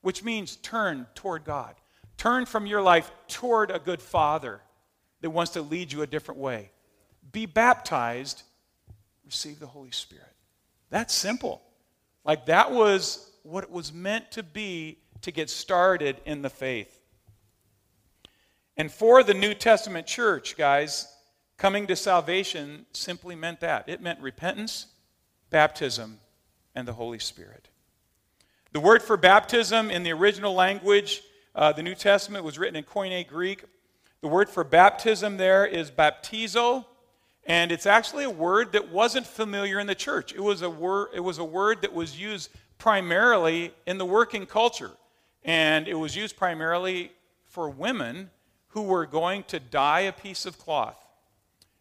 which 0.00 0.24
means 0.24 0.56
turn 0.56 1.06
toward 1.14 1.44
God. 1.44 1.76
Turn 2.16 2.46
from 2.46 2.66
your 2.66 2.82
life 2.82 3.12
toward 3.28 3.70
a 3.70 3.78
good 3.78 4.02
father 4.02 4.60
that 5.20 5.30
wants 5.30 5.52
to 5.52 5.62
lead 5.62 5.92
you 5.92 6.02
a 6.02 6.06
different 6.08 6.40
way. 6.40 6.71
Be 7.32 7.46
baptized, 7.46 8.42
receive 9.24 9.58
the 9.58 9.66
Holy 9.66 9.90
Spirit. 9.90 10.26
That's 10.90 11.14
simple. 11.14 11.62
Like 12.24 12.46
that 12.46 12.70
was 12.70 13.30
what 13.42 13.64
it 13.64 13.70
was 13.70 13.92
meant 13.92 14.30
to 14.32 14.42
be 14.42 14.98
to 15.22 15.32
get 15.32 15.50
started 15.50 16.20
in 16.24 16.42
the 16.42 16.50
faith. 16.50 16.98
And 18.76 18.90
for 18.90 19.22
the 19.22 19.34
New 19.34 19.54
Testament 19.54 20.06
church, 20.06 20.56
guys, 20.56 21.06
coming 21.56 21.86
to 21.86 21.96
salvation 21.96 22.86
simply 22.92 23.34
meant 23.34 23.60
that 23.60 23.88
it 23.88 24.00
meant 24.00 24.20
repentance, 24.20 24.86
baptism, 25.50 26.18
and 26.74 26.88
the 26.88 26.92
Holy 26.92 27.18
Spirit. 27.18 27.68
The 28.72 28.80
word 28.80 29.02
for 29.02 29.16
baptism 29.16 29.90
in 29.90 30.02
the 30.02 30.12
original 30.12 30.54
language, 30.54 31.22
uh, 31.54 31.72
the 31.72 31.82
New 31.82 31.94
Testament 31.94 32.44
was 32.44 32.58
written 32.58 32.76
in 32.76 32.84
Koine 32.84 33.26
Greek. 33.26 33.64
The 34.22 34.28
word 34.28 34.48
for 34.48 34.64
baptism 34.64 35.36
there 35.36 35.66
is 35.66 35.90
baptizo, 35.90 36.86
and 37.44 37.72
it's 37.72 37.86
actually 37.86 38.24
a 38.24 38.30
word 38.30 38.72
that 38.72 38.90
wasn't 38.90 39.26
familiar 39.26 39.80
in 39.80 39.86
the 39.86 39.94
church. 39.94 40.32
It 40.32 40.42
was 40.42 40.62
a 40.62 40.70
word, 40.70 41.08
it 41.14 41.20
was 41.20 41.38
a 41.38 41.44
word 41.44 41.82
that 41.82 41.92
was 41.92 42.18
used 42.18 42.50
primarily 42.78 43.72
in 43.86 43.98
the 43.98 44.04
working 44.04 44.46
culture, 44.46 44.92
and 45.44 45.88
it 45.88 45.94
was 45.94 46.16
used 46.16 46.36
primarily 46.36 47.12
for 47.44 47.68
women 47.68 48.30
who 48.68 48.82
were 48.82 49.06
going 49.06 49.44
to 49.44 49.60
dye 49.60 50.00
a 50.00 50.12
piece 50.12 50.46
of 50.46 50.58
cloth. 50.58 50.98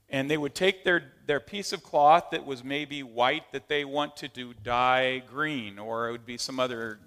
And 0.09 0.29
they 0.29 0.37
would 0.37 0.53
take 0.53 0.83
their, 0.83 1.13
their 1.25 1.39
piece 1.39 1.71
of 1.71 1.83
cloth 1.83 2.31
that 2.31 2.45
was 2.45 2.65
maybe 2.65 3.01
white 3.01 3.49
that 3.53 3.69
they 3.69 3.85
want 3.85 4.17
to 4.17 4.27
do 4.27 4.53
dye 4.61 5.19
green, 5.19 5.79
or 5.79 6.09
it 6.09 6.11
would 6.11 6.25
be 6.25 6.37
some 6.37 6.59
other, 6.59 6.99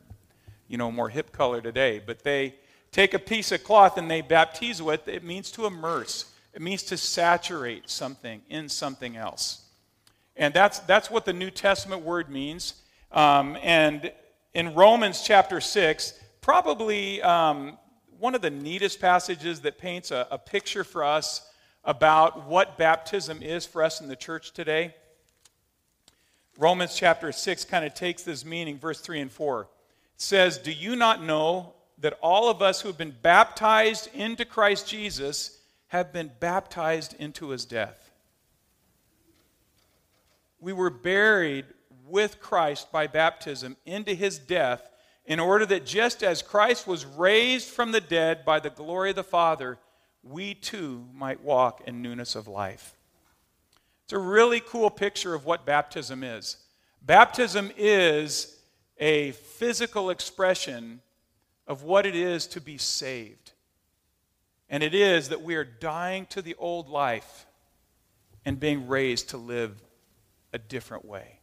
you 0.69 0.79
know, 0.79 0.91
more 0.91 1.11
hip 1.11 1.31
color 1.31 1.61
today. 1.61 2.01
But 2.05 2.25
they 2.25 2.55
take 2.93 3.13
a 3.13 3.19
piece 3.19 3.53
of 3.53 3.63
cloth 3.63 3.99
and 3.99 4.11
they 4.11 4.23
baptize 4.23 4.81
with 4.81 5.07
it. 5.07 5.17
It 5.17 5.25
means 5.25 5.51
to 5.51 5.67
immerse, 5.67 6.31
it 6.55 6.63
means 6.63 6.85
to 6.85 6.97
saturate 6.97 7.91
something 7.91 8.41
in 8.49 8.69
something 8.69 9.17
else. 9.17 9.63
And 10.37 10.55
that's, 10.55 10.79
that's 10.81 11.11
what 11.11 11.25
the 11.25 11.33
New 11.33 11.51
Testament 11.51 12.03
word 12.03 12.31
means. 12.31 12.75
Um, 13.11 13.59
and 13.61 14.13
in 14.55 14.73
Romans 14.75 15.23
chapter 15.23 15.61
6, 15.61 16.15
probably 16.41 17.21
um, 17.23 17.77
one 18.21 18.37
of 18.37 18.41
the 18.41 18.51
neatest 18.51 19.01
passages 19.01 19.63
that 19.63 19.79
paints 19.79 20.13
a, 20.13 20.29
a 20.31 20.39
picture 20.39 20.85
for 20.85 21.03
us 21.03 21.51
about 21.85 22.47
what 22.47 22.79
baptism 22.79 23.43
is 23.43 23.67
for 23.67 23.83
us 23.83 24.01
in 24.01 24.07
the 24.07 24.17
church 24.17 24.53
today. 24.53 24.95
Romans 26.57 26.95
chapter 26.95 27.33
6 27.33 27.65
kind 27.65 27.85
of 27.85 27.95
takes 27.95 28.23
this 28.23 28.45
meaning, 28.45 28.79
verse 28.79 29.01
3 29.01 29.21
and 29.23 29.33
4. 29.33 29.63
It 29.63 29.69
says, 30.17 30.59
Do 30.59 30.71
you 30.71 30.95
not 30.95 31.21
know 31.21 31.75
that 31.99 32.17
all 32.23 32.49
of 32.49 32.63
us 32.63 32.81
who 32.81 32.89
have 32.89 32.99
been 32.99 33.15
baptized 33.23 34.09
into 34.15 34.45
Christ 34.45 34.89
Jesus 34.89 35.59
have 35.95 36.13
been 36.13 36.29
baptized 36.41 37.15
into 37.21 37.51
his 37.51 37.65
death? 37.65 38.11
We 40.59 40.73
were 40.73 40.91
buried 40.91 41.67
with 42.09 42.41
Christ 42.41 42.91
by 42.91 43.07
baptism 43.07 43.77
into 43.87 44.13
his 44.13 44.37
death 44.37 44.91
in 45.25 45.39
order 45.39 45.65
that 45.67 45.87
just 45.87 46.25
as 46.25 46.43
Christ 46.43 46.89
was 46.89 47.07
raised 47.07 47.69
from 47.69 47.93
the 47.93 48.01
dead 48.01 48.45
by 48.45 48.59
the 48.59 48.71
glory 48.71 49.11
of 49.11 49.17
the 49.17 49.23
Father, 49.23 49.79
we 50.25 50.55
too 50.55 51.05
might 51.15 51.45
walk 51.45 51.83
in 51.87 52.03
newness 52.03 52.35
of 52.35 52.49
life. 52.49 52.97
It's 54.03 54.15
a 54.15 54.19
really 54.19 54.59
cool 54.59 54.91
picture 54.91 55.33
of 55.33 55.45
what 55.45 55.65
baptism 55.65 56.25
is. 56.25 56.57
Baptism 57.03 57.71
is 57.77 58.59
a 58.99 59.31
physical 59.31 60.11
expression 60.11 61.03
of 61.69 61.85
what 61.85 62.05
it 62.05 62.17
is 62.17 62.49
to 62.49 62.61
be 62.61 62.79
saved. 62.79 63.53
And 64.69 64.83
it 64.83 64.95
is 64.95 65.29
that 65.29 65.43
we 65.43 65.57
are 65.57 65.65
dying 65.65 66.27
to 66.27 66.43
the 66.43 66.55
old 66.57 66.89
life 66.89 67.47
and 68.45 68.59
being 68.59 68.89
raised 68.89 69.31
to 69.31 69.37
live 69.37 69.83
a 70.53 70.59
different 70.59 71.05
way. 71.05 71.41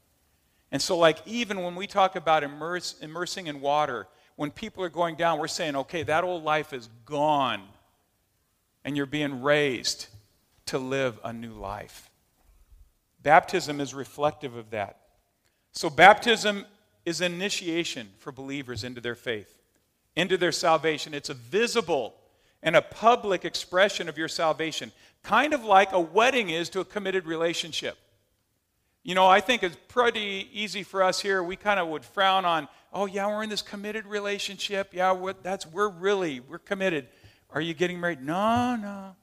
And 0.72 0.82
so, 0.82 0.98
like, 0.98 1.20
even 1.28 1.64
when 1.64 1.76
we 1.76 1.86
talk 1.86 2.16
about 2.16 2.44
immerse, 2.44 2.96
immersing 3.02 3.48
in 3.48 3.60
water, 3.60 4.08
when 4.38 4.52
people 4.52 4.84
are 4.84 4.90
going 4.90 5.16
down, 5.16 5.38
we're 5.38 5.48
saying, 5.48 5.76
okay, 5.76 6.04
that 6.04 6.24
old 6.24 6.44
life 6.44 6.72
is 6.72 6.90
gone, 7.06 7.62
and 8.86 8.96
you're 8.96 9.06
being 9.06 9.42
raised 9.42 10.08
to 10.68 10.80
live 10.80 11.20
a 11.24 11.34
new 11.34 11.54
life. 11.54 12.10
Baptism 13.22 13.82
is 13.82 13.94
reflective 13.94 14.56
of 14.56 14.70
that. 14.72 14.98
So, 15.74 15.90
baptism 15.90 16.66
is 17.06 17.20
initiation 17.20 18.10
for 18.18 18.32
believers 18.32 18.84
into 18.84 19.02
their 19.02 19.16
faith, 19.16 19.60
into 20.16 20.38
their 20.38 20.52
salvation. 20.52 21.14
It's 21.14 21.30
a 21.30 21.34
visible 21.34 22.16
and 22.64 22.76
a 22.76 22.82
public 22.82 23.46
expression 23.46 24.08
of 24.08 24.18
your 24.18 24.28
salvation, 24.28 24.92
kind 25.24 25.54
of 25.54 25.64
like 25.64 25.92
a 25.92 26.00
wedding 26.00 26.50
is 26.50 26.70
to 26.70 26.80
a 26.80 26.86
committed 26.86 27.26
relationship. 27.26 27.98
You 29.04 29.16
know, 29.16 29.26
I 29.26 29.40
think 29.40 29.64
it's 29.64 29.78
pretty 29.88 30.48
easy 30.54 30.84
for 30.84 31.02
us 31.02 31.20
here. 31.20 31.42
We 31.42 31.56
kind 31.56 31.80
of 31.80 31.88
would 31.88 32.06
frown 32.06 32.46
on, 32.46 32.68
oh 32.94 33.08
yeah, 33.08 33.28
we're 33.28 33.44
in 33.44 33.50
this 33.50 33.64
committed 33.64 34.06
relationship. 34.06 34.90
Yeah, 34.94 35.12
we're, 35.14 35.34
that's 35.42 35.66
we're 35.66 35.90
really 35.90 36.40
we're 36.40 36.60
committed. 36.60 37.08
Are 37.50 37.62
you 37.62 37.74
getting 37.74 38.00
married? 38.00 38.24
No, 38.24 38.76
no, 38.76 39.16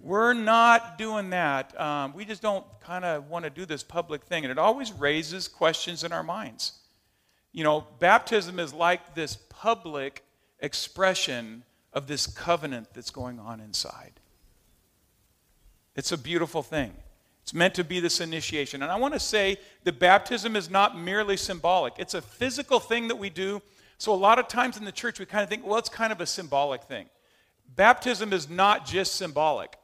we're 0.00 0.34
not 0.34 0.98
doing 0.98 1.30
that. 1.30 1.78
Um, 1.80 2.12
we 2.12 2.26
just 2.26 2.42
don't 2.42 2.66
kind 2.80 3.04
of 3.06 3.30
want 3.30 3.44
to 3.44 3.50
do 3.50 3.64
this 3.64 3.82
public 3.82 4.24
thing, 4.24 4.44
and 4.44 4.50
it 4.50 4.58
always 4.58 4.92
raises 4.92 5.48
questions 5.48 6.04
in 6.04 6.12
our 6.12 6.22
minds. 6.22 6.72
You 7.52 7.64
know, 7.64 7.86
baptism 8.00 8.58
is 8.58 8.74
like 8.74 9.14
this 9.14 9.38
public 9.48 10.24
expression 10.60 11.64
of 11.92 12.06
this 12.06 12.26
covenant 12.26 12.88
that's 12.94 13.10
going 13.10 13.38
on 13.38 13.60
inside. 13.60 14.12
It's 15.94 16.12
a 16.12 16.18
beautiful 16.18 16.62
thing. 16.62 16.94
It's 17.42 17.52
meant 17.52 17.74
to 17.74 17.84
be 17.84 18.00
this 18.00 18.20
initiation. 18.20 18.82
And 18.82 18.90
I 18.90 18.96
want 18.96 19.14
to 19.14 19.20
say 19.20 19.58
that 19.84 19.98
baptism 19.98 20.56
is 20.56 20.70
not 20.70 20.98
merely 20.98 21.36
symbolic, 21.36 21.94
it's 21.98 22.14
a 22.14 22.22
physical 22.22 22.80
thing 22.80 23.08
that 23.08 23.16
we 23.16 23.30
do. 23.30 23.60
So, 23.98 24.12
a 24.12 24.16
lot 24.16 24.40
of 24.40 24.48
times 24.48 24.76
in 24.76 24.84
the 24.84 24.92
church, 24.92 25.20
we 25.20 25.26
kind 25.26 25.44
of 25.44 25.48
think, 25.48 25.64
well, 25.64 25.78
it's 25.78 25.88
kind 25.88 26.12
of 26.12 26.20
a 26.20 26.26
symbolic 26.26 26.82
thing. 26.84 27.06
Baptism 27.76 28.32
is 28.32 28.50
not 28.50 28.84
just 28.84 29.14
symbolic. 29.14 29.76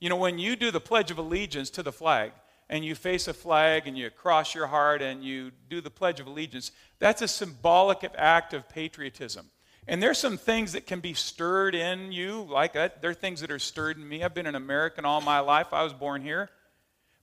You 0.00 0.08
know, 0.08 0.16
when 0.16 0.38
you 0.38 0.56
do 0.56 0.70
the 0.70 0.80
Pledge 0.80 1.10
of 1.10 1.18
Allegiance 1.18 1.68
to 1.70 1.82
the 1.82 1.92
flag, 1.92 2.32
and 2.68 2.84
you 2.84 2.94
face 2.94 3.28
a 3.28 3.34
flag 3.34 3.86
and 3.86 3.96
you 3.96 4.10
cross 4.10 4.54
your 4.54 4.66
heart 4.66 5.00
and 5.02 5.22
you 5.22 5.52
do 5.68 5.80
the 5.80 5.90
Pledge 5.90 6.20
of 6.20 6.26
Allegiance, 6.26 6.72
that's 6.98 7.22
a 7.22 7.28
symbolic 7.28 8.08
act 8.16 8.54
of 8.54 8.68
patriotism. 8.68 9.48
And 9.88 10.02
there's 10.02 10.18
some 10.18 10.36
things 10.36 10.72
that 10.72 10.86
can 10.86 11.00
be 11.00 11.14
stirred 11.14 11.74
in 11.74 12.10
you, 12.10 12.42
like 12.50 12.72
that. 12.72 13.00
There 13.00 13.10
are 13.10 13.14
things 13.14 13.40
that 13.40 13.52
are 13.52 13.58
stirred 13.58 13.96
in 13.96 14.08
me. 14.08 14.24
I've 14.24 14.34
been 14.34 14.46
an 14.46 14.56
American 14.56 15.04
all 15.04 15.20
my 15.20 15.38
life. 15.40 15.72
I 15.72 15.84
was 15.84 15.92
born 15.92 16.22
here. 16.22 16.50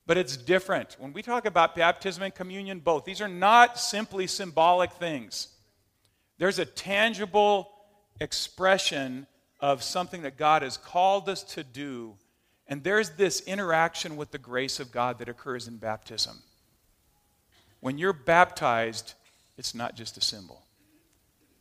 But 0.06 0.16
it's 0.16 0.36
different. 0.36 0.96
When 0.98 1.12
we 1.12 1.22
talk 1.22 1.46
about 1.46 1.74
baptism 1.74 2.22
and 2.22 2.34
communion, 2.34 2.80
both, 2.80 3.04
these 3.04 3.20
are 3.20 3.28
not 3.28 3.78
simply 3.78 4.26
symbolic 4.26 4.92
things. 4.92 5.48
There's 6.38 6.58
a 6.58 6.64
tangible 6.64 7.70
expression 8.20 9.26
of 9.60 9.82
something 9.82 10.22
that 10.22 10.36
God 10.36 10.62
has 10.62 10.76
called 10.76 11.28
us 11.28 11.42
to 11.54 11.64
do. 11.64 12.14
And 12.66 12.82
there's 12.82 13.10
this 13.10 13.40
interaction 13.42 14.16
with 14.16 14.30
the 14.30 14.38
grace 14.38 14.80
of 14.80 14.90
God 14.90 15.18
that 15.18 15.28
occurs 15.28 15.68
in 15.68 15.76
baptism. 15.76 16.42
When 17.80 17.98
you're 17.98 18.14
baptized, 18.14 19.14
it's 19.58 19.74
not 19.74 19.96
just 19.96 20.16
a 20.16 20.22
symbol 20.22 20.63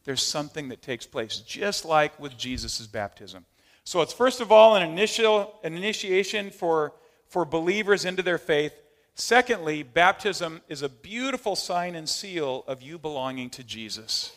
there's 0.05 0.21
something 0.21 0.69
that 0.69 0.81
takes 0.81 1.05
place, 1.05 1.37
just 1.39 1.85
like 1.85 2.19
with 2.19 2.37
Jesus' 2.37 2.85
baptism. 2.87 3.45
So 3.83 4.01
it's 4.01 4.13
first 4.13 4.41
of 4.41 4.51
all 4.51 4.75
an 4.75 4.83
initial 4.83 5.55
an 5.63 5.75
initiation 5.75 6.49
for, 6.49 6.93
for 7.27 7.45
believers 7.45 8.05
into 8.05 8.21
their 8.21 8.37
faith. 8.37 8.73
Secondly, 9.15 9.83
baptism 9.83 10.61
is 10.67 10.81
a 10.81 10.89
beautiful 10.89 11.55
sign 11.55 11.95
and 11.95 12.07
seal 12.07 12.63
of 12.67 12.81
you 12.81 12.97
belonging 12.97 13.49
to 13.51 13.63
Jesus. 13.63 14.31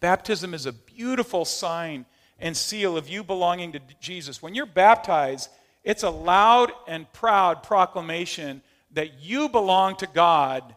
Baptism 0.00 0.52
is 0.52 0.66
a 0.66 0.72
beautiful 0.72 1.44
sign 1.44 2.04
and 2.38 2.56
seal 2.56 2.96
of 2.96 3.08
you 3.08 3.24
belonging 3.24 3.72
to 3.72 3.80
Jesus. 4.00 4.42
When 4.42 4.54
you're 4.54 4.66
baptized, 4.66 5.48
it's 5.82 6.02
a 6.02 6.10
loud 6.10 6.72
and 6.86 7.10
proud 7.12 7.62
proclamation 7.62 8.62
that 8.90 9.20
you 9.20 9.48
belong 9.48 9.96
to 9.96 10.06
God 10.06 10.74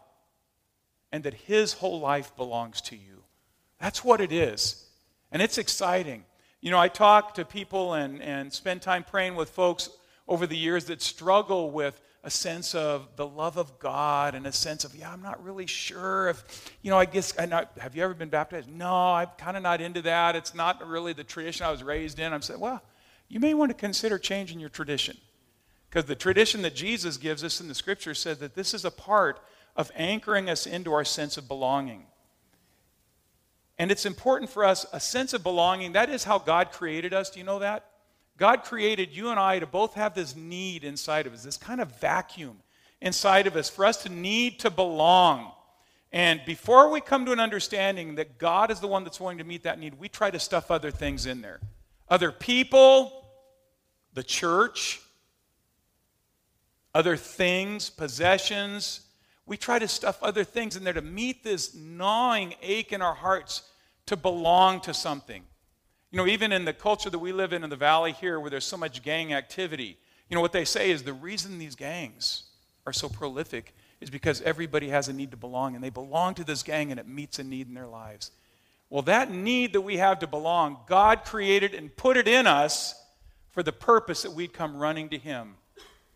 and 1.12 1.24
that 1.24 1.34
His 1.34 1.74
whole 1.74 2.00
life 2.00 2.36
belongs 2.36 2.82
to 2.84 2.96
you. 2.96 3.17
That's 3.80 4.04
what 4.04 4.22
it 4.22 4.32
is. 4.32 4.86
And 5.32 5.42
it's 5.42 5.58
exciting. 5.58 6.24
You 6.62 6.72
know, 6.72 6.80
I 6.80 6.88
talk 6.88 7.36
to 7.36 7.46
people 7.46 7.94
and, 7.94 8.22
and 8.22 8.52
spend 8.52 8.82
time 8.82 9.04
praying 9.04 9.36
with 9.36 9.50
folks 9.50 9.90
over 10.28 10.48
the 10.48 10.58
years 10.58 10.86
that 10.86 11.02
struggle 11.02 11.72
with 11.72 12.00
a 12.24 12.30
sense 12.30 12.76
of 12.76 13.08
the 13.16 13.26
love 13.26 13.58
of 13.58 13.80
God 13.80 14.36
and 14.36 14.46
a 14.48 14.52
sense 14.52 14.84
of, 14.84 14.94
yeah, 14.96 15.12
I'm 15.12 15.22
not 15.22 15.42
really 15.44 15.66
sure 15.66 16.28
if, 16.30 16.74
you 16.82 16.92
know, 16.92 16.98
I 16.98 17.06
guess, 17.06 17.34
I'm 17.40 17.52
have 17.52 17.96
you 17.96 18.04
ever 18.04 18.14
been 18.14 18.30
baptized? 18.30 18.70
No, 18.70 19.14
I'm 19.14 19.30
kind 19.38 19.56
of 19.56 19.64
not 19.64 19.80
into 19.80 20.02
that. 20.02 20.36
It's 20.36 20.54
not 20.54 20.86
really 20.86 21.14
the 21.14 21.24
tradition 21.24 21.66
I 21.66 21.72
was 21.72 21.84
raised 21.84 22.20
in. 22.20 22.34
I'm 22.34 22.42
saying, 22.42 22.60
well, 22.60 22.82
you 23.30 23.40
may 23.40 23.54
want 23.54 23.70
to 23.70 23.76
consider 23.76 24.18
changing 24.18 24.60
your 24.60 24.70
tradition. 24.70 25.16
Because 25.90 26.06
the 26.06 26.16
tradition 26.16 26.64
that 26.64 26.76
Jesus 26.76 27.16
gives 27.16 27.44
us 27.44 27.62
in 27.62 27.70
the 27.70 27.76
scripture 27.76 28.14
said 28.14 28.40
that 28.40 28.56
this 28.56 28.74
is 28.74 28.84
a 28.84 28.92
part 28.92 29.40
of 29.78 29.92
anchoring 29.96 30.50
us 30.50 30.66
into 30.66 30.92
our 30.92 31.06
sense 31.06 31.38
of 31.38 31.48
belonging. 31.48 32.07
And 33.80 33.92
it's 33.92 34.06
important 34.06 34.50
for 34.50 34.66
us, 34.66 34.86
a 34.92 35.00
sense 35.00 35.34
of 35.34 35.44
belonging. 35.44 35.94
That 35.94 36.10
is 36.10 36.24
how 36.24 36.40
God 36.40 36.72
created 36.72 37.14
us. 37.14 37.30
Do 37.30 37.40
you 37.40 37.46
know 37.46 37.60
that? 37.60 37.86
God 38.38 38.64
created 38.64 39.16
you 39.16 39.30
and 39.30 39.40
I 39.40 39.60
to 39.60 39.66
both 39.66 39.96
have 39.96 40.14
this 40.14 40.36
need 40.36 40.84
inside 40.84 41.28
of 41.28 41.34
us, 41.34 41.44
this 41.44 41.58
kind 41.58 41.82
of 41.82 42.00
vacuum 42.00 42.58
inside 43.02 43.48
of 43.48 43.56
us, 43.56 43.70
for 43.70 43.86
us 43.86 44.04
to 44.04 44.10
need 44.10 44.60
to 44.60 44.70
belong. 44.70 45.52
And 46.12 46.42
before 46.46 46.90
we 46.90 47.02
come 47.02 47.26
to 47.26 47.32
an 47.32 47.40
understanding 47.40 48.16
that 48.16 48.38
God 48.38 48.72
is 48.72 48.80
the 48.80 48.88
one 48.88 49.04
that's 49.04 49.20
willing 49.20 49.40
to 49.40 49.44
meet 49.44 49.64
that 49.64 49.80
need, 49.80 49.96
we 49.96 50.08
try 50.08 50.32
to 50.32 50.40
stuff 50.40 50.72
other 50.72 50.92
things 50.92 51.26
in 51.26 51.42
there. 51.42 51.60
Other 52.10 52.32
people, 52.32 53.28
the 54.14 54.24
church, 54.24 55.02
other 56.94 57.18
things, 57.18 57.90
possessions, 57.90 59.02
we 59.48 59.58
try 59.58 59.80
to 59.80 59.88
stuff 59.88 60.22
other 60.22 60.44
things 60.44 60.76
in 60.76 60.84
there 60.84 60.94
to 60.94 61.02
meet 61.02 61.44
this 61.44 61.74
gnawing 61.74 62.54
ache 62.62 62.92
in 62.92 63.02
our 63.02 63.16
hearts 63.16 63.64
to 64.06 64.18
belong 64.18 64.82
to 64.82 64.94
something. 64.94 65.44
You 66.12 66.18
know, 66.18 66.28
even 66.28 66.52
in 66.52 66.66
the 66.66 66.74
culture 66.74 67.10
that 67.10 67.20
we 67.20 67.32
live 67.32 67.54
in 67.54 67.64
in 67.64 67.70
the 67.70 67.76
valley 67.76 68.12
here, 68.12 68.40
where 68.40 68.50
there's 68.50 68.66
so 68.66 68.78
much 68.78 69.02
gang 69.02 69.34
activity, 69.34 69.98
you 70.30 70.36
know, 70.36 70.42
what 70.42 70.52
they 70.52 70.66
say 70.66 70.92
is 70.92 71.04
the 71.04 71.14
reason 71.14 71.58
these 71.58 71.76
gangs 71.76 72.44
are 72.86 72.94
so 72.94 73.10
prolific 73.10 73.74
is 74.02 74.10
because 74.10 74.42
everybody 74.42 74.90
has 74.90 75.08
a 75.08 75.14
need 75.14 75.32
to 75.32 75.38
belong, 75.38 75.76
and 75.76 75.84
they 75.84 75.90
belong 75.90 76.34
to 76.36 76.44
this 76.44 76.62
gang 76.62 76.92
and 76.92 77.00
it 77.00 77.08
meets 77.08 77.40
a 77.40 77.44
need 77.44 77.68
in 77.68 77.74
their 77.74 77.88
lives. 77.88 78.32
Well, 78.90 79.02
that 79.04 79.32
need 79.32 79.74
that 79.74 79.82
we 79.82 79.98
have 79.98 80.20
to 80.20 80.28
belong, 80.28 80.78
God 80.88 81.26
created 81.26 81.74
and 81.74 81.94
put 81.96 82.16
it 82.16 82.28
in 82.28 82.48
us 82.48 83.02
for 83.52 83.64
the 83.64 83.74
purpose 83.74 84.22
that 84.22 84.32
we'd 84.32 84.54
come 84.54 84.78
running 84.78 85.10
to 85.10 85.18
Him 85.18 85.56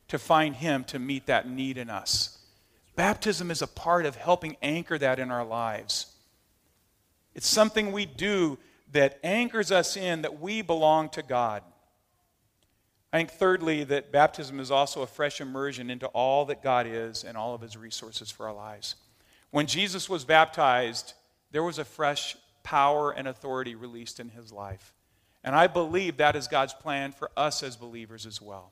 to 0.10 0.20
find 0.20 0.56
Him 0.56 0.84
to 0.86 1.00
meet 1.00 1.26
that 1.26 1.50
need 1.50 1.78
in 1.78 1.90
us. 1.90 2.38
Baptism 2.96 3.52
is 3.52 3.62
a 3.62 3.68
part 3.68 4.06
of 4.06 4.16
helping 4.16 4.58
anchor 4.62 4.98
that 4.98 5.20
in 5.20 5.32
our 5.32 5.46
lives. 5.46 6.08
It's 7.34 7.48
something 7.48 7.92
we 7.92 8.06
do 8.06 8.58
that 8.92 9.20
anchors 9.24 9.72
us 9.72 9.96
in 9.96 10.24
that 10.24 10.40
we 10.40 10.62
belong 10.62 11.10
to 11.10 11.24
God. 11.24 11.64
I 13.14 13.18
think, 13.18 13.32
thirdly, 13.32 13.84
that 13.86 14.12
baptism 14.12 14.60
is 14.60 14.72
also 14.72 15.02
a 15.02 15.08
fresh 15.08 15.42
immersion 15.42 15.90
into 15.90 16.08
all 16.08 16.46
that 16.46 16.64
God 16.64 16.88
is 16.88 17.24
and 17.24 17.38
all 17.38 17.54
of 17.54 17.62
his 17.62 17.76
resources 17.76 18.32
for 18.32 18.48
our 18.48 18.54
lives. 18.54 18.96
When 19.50 19.68
Jesus 19.68 20.10
was 20.10 20.24
baptized, 20.24 21.14
there 21.52 21.64
was 21.64 21.78
a 21.78 21.86
fresh 21.86 22.38
power 22.64 23.12
and 23.12 23.28
authority 23.28 23.76
released 23.76 24.20
in 24.20 24.30
his 24.30 24.52
life. 24.52 24.94
And 25.44 25.56
I 25.56 25.68
believe 25.68 26.18
that 26.18 26.36
is 26.36 26.48
God's 26.48 26.74
plan 26.74 27.12
for 27.12 27.32
us 27.36 27.64
as 27.64 27.76
believers 27.76 28.26
as 28.26 28.42
well. 28.42 28.72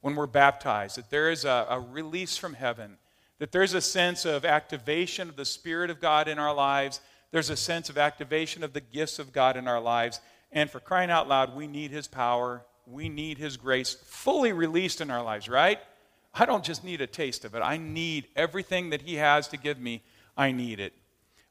When 0.00 0.14
we're 0.14 0.26
baptized, 0.26 0.96
that 0.96 1.10
there 1.10 1.30
is 1.30 1.44
a, 1.44 1.66
a 1.70 1.80
release 1.80 2.36
from 2.36 2.54
heaven 2.54 2.98
that 3.42 3.50
there's 3.50 3.74
a 3.74 3.80
sense 3.80 4.24
of 4.24 4.44
activation 4.44 5.28
of 5.28 5.34
the 5.34 5.44
Spirit 5.44 5.90
of 5.90 5.98
God 6.00 6.28
in 6.28 6.38
our 6.38 6.54
lives. 6.54 7.00
There's 7.32 7.50
a 7.50 7.56
sense 7.56 7.90
of 7.90 7.98
activation 7.98 8.62
of 8.62 8.72
the 8.72 8.80
gifts 8.80 9.18
of 9.18 9.32
God 9.32 9.56
in 9.56 9.66
our 9.66 9.80
lives. 9.80 10.20
And 10.52 10.70
for 10.70 10.78
crying 10.78 11.10
out 11.10 11.26
loud, 11.26 11.56
we 11.56 11.66
need 11.66 11.90
His 11.90 12.06
power. 12.06 12.62
We 12.86 13.08
need 13.08 13.38
His 13.38 13.56
grace 13.56 13.96
fully 14.04 14.52
released 14.52 15.00
in 15.00 15.10
our 15.10 15.24
lives, 15.24 15.48
right? 15.48 15.80
I 16.32 16.46
don't 16.46 16.62
just 16.62 16.84
need 16.84 17.00
a 17.00 17.06
taste 17.08 17.44
of 17.44 17.56
it. 17.56 17.62
I 17.62 17.78
need 17.78 18.28
everything 18.36 18.90
that 18.90 19.02
He 19.02 19.16
has 19.16 19.48
to 19.48 19.56
give 19.56 19.80
me. 19.80 20.04
I 20.36 20.52
need 20.52 20.78
it. 20.78 20.92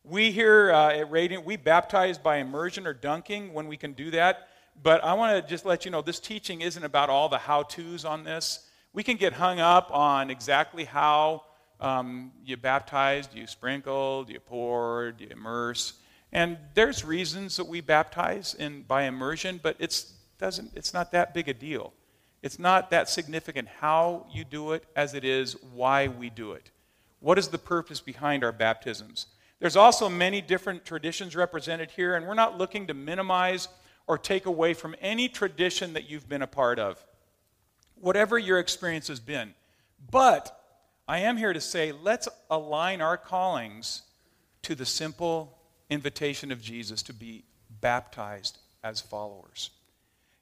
We 0.05 0.31
here 0.31 0.71
uh, 0.71 0.93
at 0.93 1.11
Radiant, 1.11 1.45
we 1.45 1.57
baptize 1.57 2.17
by 2.17 2.37
immersion 2.37 2.87
or 2.87 2.93
dunking 2.93 3.53
when 3.53 3.67
we 3.67 3.75
can 3.75 3.91
do 3.91 4.11
that. 4.11 4.47
But 4.81 5.03
I 5.03 5.13
want 5.13 5.43
to 5.43 5.49
just 5.49 5.65
let 5.65 5.83
you 5.83 5.91
know 5.91 6.01
this 6.01 6.21
teaching 6.21 6.61
isn't 6.61 6.85
about 6.85 7.09
all 7.09 7.27
the 7.27 7.37
how 7.37 7.63
to's 7.63 8.05
on 8.05 8.23
this. 8.23 8.65
We 8.93 9.03
can 9.03 9.17
get 9.17 9.33
hung 9.33 9.59
up 9.59 9.91
on 9.91 10.29
exactly 10.29 10.85
how 10.85 11.43
um, 11.81 12.31
you 12.45 12.55
baptized, 12.57 13.35
you 13.35 13.47
sprinkled, 13.47 14.29
you 14.29 14.39
poured, 14.39 15.19
you 15.19 15.27
immerse. 15.31 15.93
And 16.31 16.57
there's 16.75 17.03
reasons 17.03 17.57
that 17.57 17.67
we 17.67 17.81
baptize 17.81 18.53
in, 18.53 18.83
by 18.83 19.03
immersion, 19.03 19.59
but 19.61 19.75
it's, 19.79 20.13
doesn't, 20.37 20.71
it's 20.75 20.93
not 20.93 21.11
that 21.11 21.33
big 21.33 21.49
a 21.49 21.53
deal. 21.53 21.91
It's 22.41 22.57
not 22.57 22.89
that 22.91 23.09
significant 23.09 23.67
how 23.67 24.25
you 24.31 24.45
do 24.45 24.71
it 24.71 24.85
as 24.95 25.13
it 25.13 25.25
is 25.25 25.55
why 25.73 26.07
we 26.07 26.29
do 26.29 26.53
it. 26.53 26.71
What 27.19 27.37
is 27.37 27.49
the 27.49 27.57
purpose 27.57 27.99
behind 27.99 28.43
our 28.43 28.51
baptisms? 28.51 29.27
There's 29.59 29.75
also 29.75 30.09
many 30.09 30.41
different 30.41 30.85
traditions 30.85 31.35
represented 31.35 31.91
here, 31.91 32.15
and 32.15 32.25
we're 32.27 32.33
not 32.33 32.57
looking 32.57 32.87
to 32.87 32.93
minimize 32.93 33.67
or 34.07 34.17
take 34.17 34.45
away 34.47 34.73
from 34.73 34.95
any 34.99 35.29
tradition 35.29 35.93
that 35.93 36.09
you've 36.09 36.27
been 36.27 36.41
a 36.41 36.47
part 36.47 36.79
of, 36.79 37.03
whatever 37.95 38.39
your 38.39 38.57
experience 38.57 39.07
has 39.07 39.19
been. 39.19 39.53
But 40.09 40.60
I 41.11 41.17
am 41.17 41.35
here 41.35 41.51
to 41.51 41.59
say 41.59 41.91
let's 41.91 42.29
align 42.49 43.01
our 43.01 43.17
callings 43.17 44.03
to 44.61 44.75
the 44.75 44.85
simple 44.85 45.57
invitation 45.89 46.53
of 46.53 46.61
Jesus 46.61 47.03
to 47.03 47.13
be 47.13 47.43
baptized 47.81 48.59
as 48.81 49.01
followers. 49.01 49.71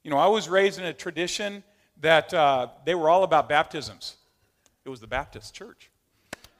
You 0.04 0.12
know, 0.12 0.16
I 0.16 0.28
was 0.28 0.48
raised 0.48 0.78
in 0.78 0.84
a 0.84 0.92
tradition 0.92 1.64
that 2.02 2.32
uh, 2.32 2.68
they 2.84 2.94
were 2.94 3.10
all 3.10 3.24
about 3.24 3.48
baptisms. 3.48 4.14
It 4.84 4.90
was 4.90 5.00
the 5.00 5.08
Baptist 5.08 5.54
church. 5.54 5.90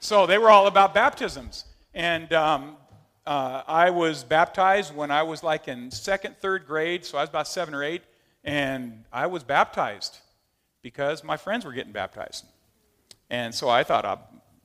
So 0.01 0.25
they 0.25 0.37
were 0.37 0.49
all 0.49 0.67
about 0.67 0.93
baptisms. 0.93 1.63
And 1.93 2.33
um, 2.33 2.75
uh, 3.25 3.63
I 3.65 3.91
was 3.91 4.25
baptized 4.25 4.93
when 4.93 5.09
I 5.09 5.23
was 5.23 5.41
like 5.41 5.69
in 5.69 5.89
second, 5.89 6.35
third 6.35 6.67
grade, 6.67 7.05
so 7.05 7.17
I 7.17 7.21
was 7.21 7.29
about 7.29 7.47
seven 7.47 7.73
or 7.73 7.81
eight, 7.81 8.01
and 8.43 9.05
I 9.13 9.27
was 9.27 9.45
baptized 9.45 10.17
because 10.81 11.23
my 11.23 11.37
friends 11.37 11.63
were 11.63 11.71
getting 11.71 11.93
baptized. 11.93 12.43
And 13.31 13.55
so 13.55 13.69
I 13.69 13.83
thought, 13.83 14.03
uh, 14.03 14.17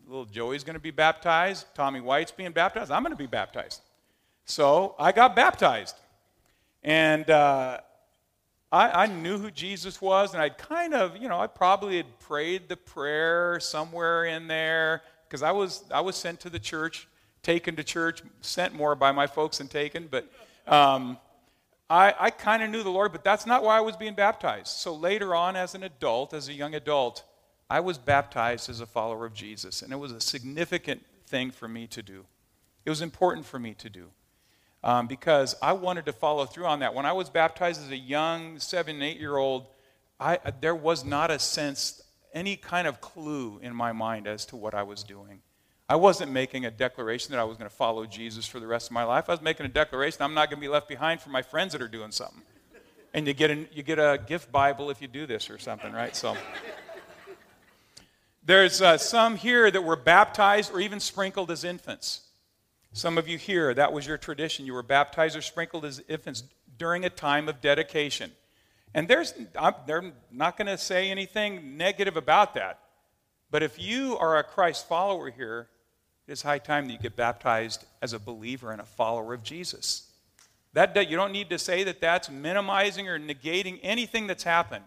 little 0.09 0.25
Joey's 0.25 0.65
going 0.65 0.75
to 0.75 0.81
be 0.81 0.91
baptized, 0.91 1.67
Tommy 1.77 2.01
White's 2.01 2.33
being 2.33 2.51
baptized, 2.51 2.91
I'm 2.91 3.05
going 3.05 3.13
to 3.13 3.17
be 3.17 3.29
baptized. 3.29 3.81
So 4.45 4.97
I 4.99 5.13
got 5.13 5.37
baptized. 5.37 5.95
And 6.83 7.31
uh, 7.31 7.79
I, 8.73 9.05
I, 9.05 9.07
knew 9.07 9.39
who 9.39 9.53
Jesus 9.53 10.03
was, 10.03 10.35
and 10.35 10.43
I'd 10.43 10.59
kind 10.59 10.95
of, 10.95 11.17
you 11.17 11.29
know, 11.29 11.39
I 11.39 11.47
probably 11.47 11.97
had 11.97 12.19
prayed 12.19 12.69
the 12.69 12.77
prayer 12.77 13.61
somewhere 13.61 14.25
in 14.25 14.49
there 14.49 15.03
because 15.29 15.45
I 15.45 15.53
was, 15.53 15.85
I 15.93 16.01
was 16.01 16.17
sent 16.17 16.41
to 16.41 16.51
the 16.51 16.59
church 16.59 17.07
taken 17.45 17.77
to 17.77 17.85
church, 17.85 18.23
sent 18.41 18.75
more 18.75 18.97
by 18.97 19.13
my 19.13 19.29
folks 19.29 19.59
than 19.59 19.69
taken, 19.69 20.09
but 20.11 20.29
um, 20.67 21.19
I, 21.89 22.13
I 22.19 22.31
kind 22.31 22.65
of 22.65 22.71
knew 22.71 22.83
the 22.83 22.91
Lord, 22.91 23.13
but 23.13 23.23
that's 23.23 23.47
not 23.47 23.63
why 23.63 23.79
I 23.79 23.81
was 23.81 23.97
being 23.97 24.15
baptized. 24.15 24.67
So 24.67 24.93
later 24.93 25.37
on, 25.37 25.55
as 25.55 25.77
an 25.77 25.85
adult, 25.85 26.35
as 26.35 26.49
a 26.49 26.53
young 26.53 26.75
adult, 26.75 27.23
I 27.69 27.81
was 27.81 27.99
baptized 27.99 28.71
as 28.71 28.81
a 28.81 28.87
follower 28.87 29.27
of 29.27 29.35
Jesus, 29.35 29.83
and 29.83 29.93
it 29.93 29.97
was 29.97 30.13
a 30.13 30.21
significant 30.21 31.05
thing 31.27 31.51
for 31.51 31.67
me 31.67 31.87
to 31.89 32.03
do. 32.03 32.25
It 32.85 32.91
was 32.91 33.03
important 33.03 33.47
for 33.47 33.59
me 33.59 33.75
to 33.75 33.91
do 33.91 34.11
um, 34.85 35.09
because 35.09 35.57
I 35.61 35.73
wanted 35.73 36.07
to 36.07 36.13
follow 36.13 36.47
through 36.47 36.67
on 36.67 36.79
that. 36.81 36.95
When 36.95 37.05
I 37.05 37.13
was 37.13 37.29
baptized 37.29 37.83
as 37.83 37.91
a 37.91 37.97
young 37.97 38.61
seven, 38.61 39.03
eight 39.03 39.19
year 39.19 39.37
old, 39.37 39.67
I, 40.21 40.39
there 40.61 40.75
was 40.75 41.05
not 41.05 41.31
a 41.31 41.41
sense, 41.41 42.03
any 42.33 42.57
kind 42.57 42.87
of 42.87 43.01
clue 43.01 43.59
in 43.63 43.75
my 43.75 43.93
mind 43.93 44.29
as 44.29 44.47
to 44.47 44.57
what 44.57 44.75
I 44.75 44.85
was 44.85 45.03
doing. 45.03 45.41
I 45.89 45.97
wasn't 45.97 46.33
making 46.33 46.65
a 46.65 46.71
declaration 46.71 47.33
that 47.33 47.41
I 47.41 47.45
was 47.45 47.57
going 47.57 47.69
to 47.69 47.77
follow 47.77 48.07
Jesus 48.07 48.47
for 48.47 48.61
the 48.61 48.67
rest 48.67 48.89
of 48.89 48.93
my 48.93 49.05
life. 49.05 49.29
I 49.29 49.33
was 49.33 49.43
making 49.43 49.67
a 49.67 49.69
declaration 49.69 50.23
I'm 50.23 50.35
not 50.35 50.51
going 50.51 50.61
to 50.61 50.67
be 50.67 50.69
left 50.69 50.89
behind 50.89 51.21
for 51.21 51.31
my 51.31 51.43
friends 51.43 51.73
that 51.73 51.83
are 51.83 51.89
doing 51.89 52.11
something. 52.11 52.43
And 53.15 53.27
you 53.27 53.35
get, 53.35 53.51
a, 53.51 53.67
you 53.73 53.83
get 53.83 53.99
a 53.99 54.21
gift 54.25 54.53
Bible 54.53 54.91
if 54.91 55.01
you 55.01 55.09
do 55.09 55.27
this 55.27 55.49
or 55.49 55.59
something, 55.59 55.93
right? 55.93 56.15
So 56.15 56.37
there's 58.47 58.81
uh, 58.81 58.97
some 58.97 59.37
here 59.37 59.71
that 59.71 59.83
were 59.83 59.97
baptized 59.97 60.73
or 60.73 60.81
even 60.81 61.01
sprinkled 61.01 61.51
as 61.51 61.65
infants. 61.65 62.21
Some 62.93 63.19
of 63.19 63.29
you 63.29 63.37
here, 63.37 63.75
that 63.75 63.93
was 63.93 64.07
your 64.07 64.17
tradition. 64.17 64.65
You 64.65 64.73
were 64.73 64.85
baptized 64.85 65.37
or 65.37 65.43
sprinkled 65.43 65.85
as 65.85 66.01
infants 66.09 66.45
during 66.79 67.05
a 67.05 67.11
time 67.11 67.49
of 67.49 67.61
dedication. 67.61 68.31
And 68.95 69.09
there's, 69.09 69.35
I'm, 69.59 69.75
they're 69.87 70.13
not 70.31 70.57
going 70.57 70.69
to 70.69 70.79
say 70.79 71.11
anything 71.11 71.77
negative 71.77 72.17
about 72.17 72.55
that. 72.55 72.79
But 73.51 73.65
if 73.65 73.81
you 73.81 74.17
are 74.17 74.39
a 74.39 74.45
Christ 74.45 74.89
follower 74.89 75.31
here, 75.31 75.69
it 76.27 76.33
is 76.33 76.43
high 76.43 76.59
time 76.59 76.87
that 76.87 76.93
you 76.93 76.99
get 77.01 77.17
baptized 77.17 77.85
as 78.01 78.13
a 78.13 78.19
believer 78.19 78.71
and 78.71 78.81
a 78.81 78.85
follower 78.85 79.35
of 79.35 79.43
Jesus. 79.43 80.11
That, 80.73 81.11
you 81.11 81.17
don't 81.17 81.33
need 81.33 81.51
to 81.51 81.59
say 81.59 81.85
that 81.85 82.01
that's 82.01 82.31
minimizing 82.31 83.09
or 83.09 83.19
negating 83.19 83.81
anything 83.83 84.27
that's 84.29 84.45
happened. 84.45 84.85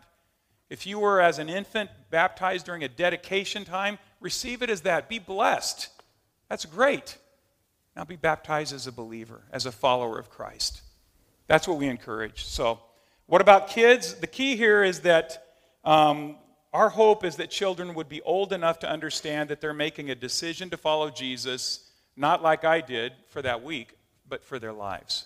If 0.70 0.86
you 0.86 1.00
were 1.00 1.20
as 1.20 1.40
an 1.40 1.50
infant 1.50 1.90
baptized 2.10 2.66
during 2.66 2.84
a 2.84 2.88
dedication 2.88 3.66
time, 3.66 3.98
receive 4.20 4.62
it 4.62 4.70
as 4.70 4.82
that. 4.82 5.10
Be 5.10 5.20
blessed. 5.20 5.90
That's 6.48 6.66
great. 6.66 7.18
Now 7.96 8.04
be 8.06 8.16
baptized 8.16 8.74
as 8.74 8.88
a 8.88 8.92
believer, 8.92 9.42
as 9.52 9.66
a 9.66 9.72
follower 9.72 10.20
of 10.20 10.30
Christ. 10.30 10.82
That's 11.48 11.68
what 11.68 11.78
we 11.78 11.88
encourage. 11.88 12.46
So, 12.46 12.80
what 13.26 13.42
about 13.42 13.68
kids? 13.68 14.16
The 14.16 14.28
key 14.28 14.56
here 14.56 14.84
is 14.84 15.02
that 15.02 15.56
um, 15.84 16.36
our 16.72 16.90
hope 16.90 17.24
is 17.24 17.38
that 17.38 17.50
children 17.50 17.96
would 17.96 18.10
be 18.10 18.22
old 18.22 18.54
enough 18.54 18.80
to 18.80 18.90
understand 18.90 19.50
that 19.50 19.62
they're 19.62 19.74
making 19.74 20.10
a 20.10 20.16
decision 20.16 20.70
to 20.70 20.78
follow 20.78 21.10
Jesus, 21.10 21.90
not 22.16 22.44
like 22.44 22.64
I 22.64 22.82
did 22.82 23.14
for 23.28 23.42
that 23.42 23.64
week, 23.64 23.96
but 24.28 24.44
for 24.44 24.60
their 24.60 24.74
lives. 24.74 25.26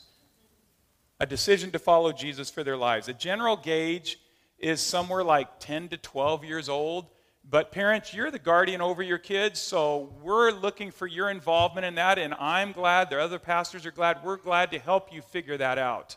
A 1.20 1.26
decision 1.26 1.72
to 1.72 1.80
follow 1.80 2.12
Jesus 2.12 2.50
for 2.50 2.64
their 2.64 2.78
lives. 2.78 3.08
A 3.08 3.14
general 3.14 3.58
gauge 3.58 4.20
is 4.64 4.80
somewhere 4.80 5.24
like 5.24 5.60
10 5.60 5.90
to 5.90 5.98
12 5.98 6.46
years 6.46 6.70
old. 6.70 7.08
But 7.48 7.74
parents, 7.74 8.14
you're 8.14 8.32
the 8.32 8.40
guardian 8.40 8.80
over 8.80 9.04
your 9.04 9.18
kids, 9.18 9.60
so 9.60 10.14
we're 10.24 10.52
looking 10.52 10.92
for 10.92 11.06
your 11.06 11.30
involvement 11.30 11.86
in 11.86 11.96
that, 11.96 12.18
and 12.18 12.34
I'm 12.36 12.72
glad, 12.72 13.10
the 13.10 13.20
other 13.20 13.38
pastors 13.38 13.86
are 13.86 13.92
glad, 13.92 14.24
we're 14.24 14.38
glad 14.38 14.72
to 14.72 14.80
help 14.80 15.14
you 15.14 15.22
figure 15.22 15.58
that 15.58 15.78
out. 15.78 16.16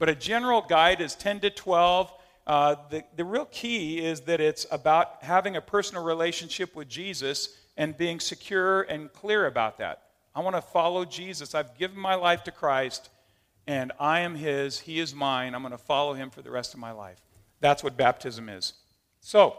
But 0.00 0.08
a 0.08 0.16
general 0.16 0.60
guide 0.60 1.00
is 1.00 1.14
10 1.14 1.40
to 1.40 1.50
12. 1.50 2.12
Uh, 2.44 2.74
the, 2.90 3.04
the 3.14 3.24
real 3.24 3.44
key 3.46 4.04
is 4.04 4.22
that 4.22 4.40
it's 4.40 4.66
about 4.72 5.22
having 5.22 5.54
a 5.54 5.60
personal 5.60 6.02
relationship 6.02 6.74
with 6.74 6.88
Jesus 6.88 7.56
and 7.76 7.96
being 7.96 8.18
secure 8.18 8.82
and 8.82 9.12
clear 9.12 9.46
about 9.46 9.78
that. 9.78 10.02
I 10.34 10.40
want 10.40 10.56
to 10.56 10.62
follow 10.62 11.04
Jesus. 11.04 11.54
I've 11.54 11.78
given 11.78 11.98
my 11.98 12.16
life 12.16 12.42
to 12.44 12.50
Christ, 12.50 13.10
and 13.68 13.92
I 14.00 14.20
am 14.20 14.34
His. 14.34 14.80
He 14.80 14.98
is 14.98 15.14
mine. 15.14 15.54
I'm 15.54 15.62
going 15.62 15.70
to 15.70 15.78
follow 15.78 16.14
Him 16.14 16.30
for 16.30 16.42
the 16.42 16.50
rest 16.50 16.74
of 16.74 16.80
my 16.80 16.90
life. 16.90 17.20
That's 17.64 17.82
what 17.82 17.96
baptism 17.96 18.50
is. 18.50 18.74
So, 19.22 19.56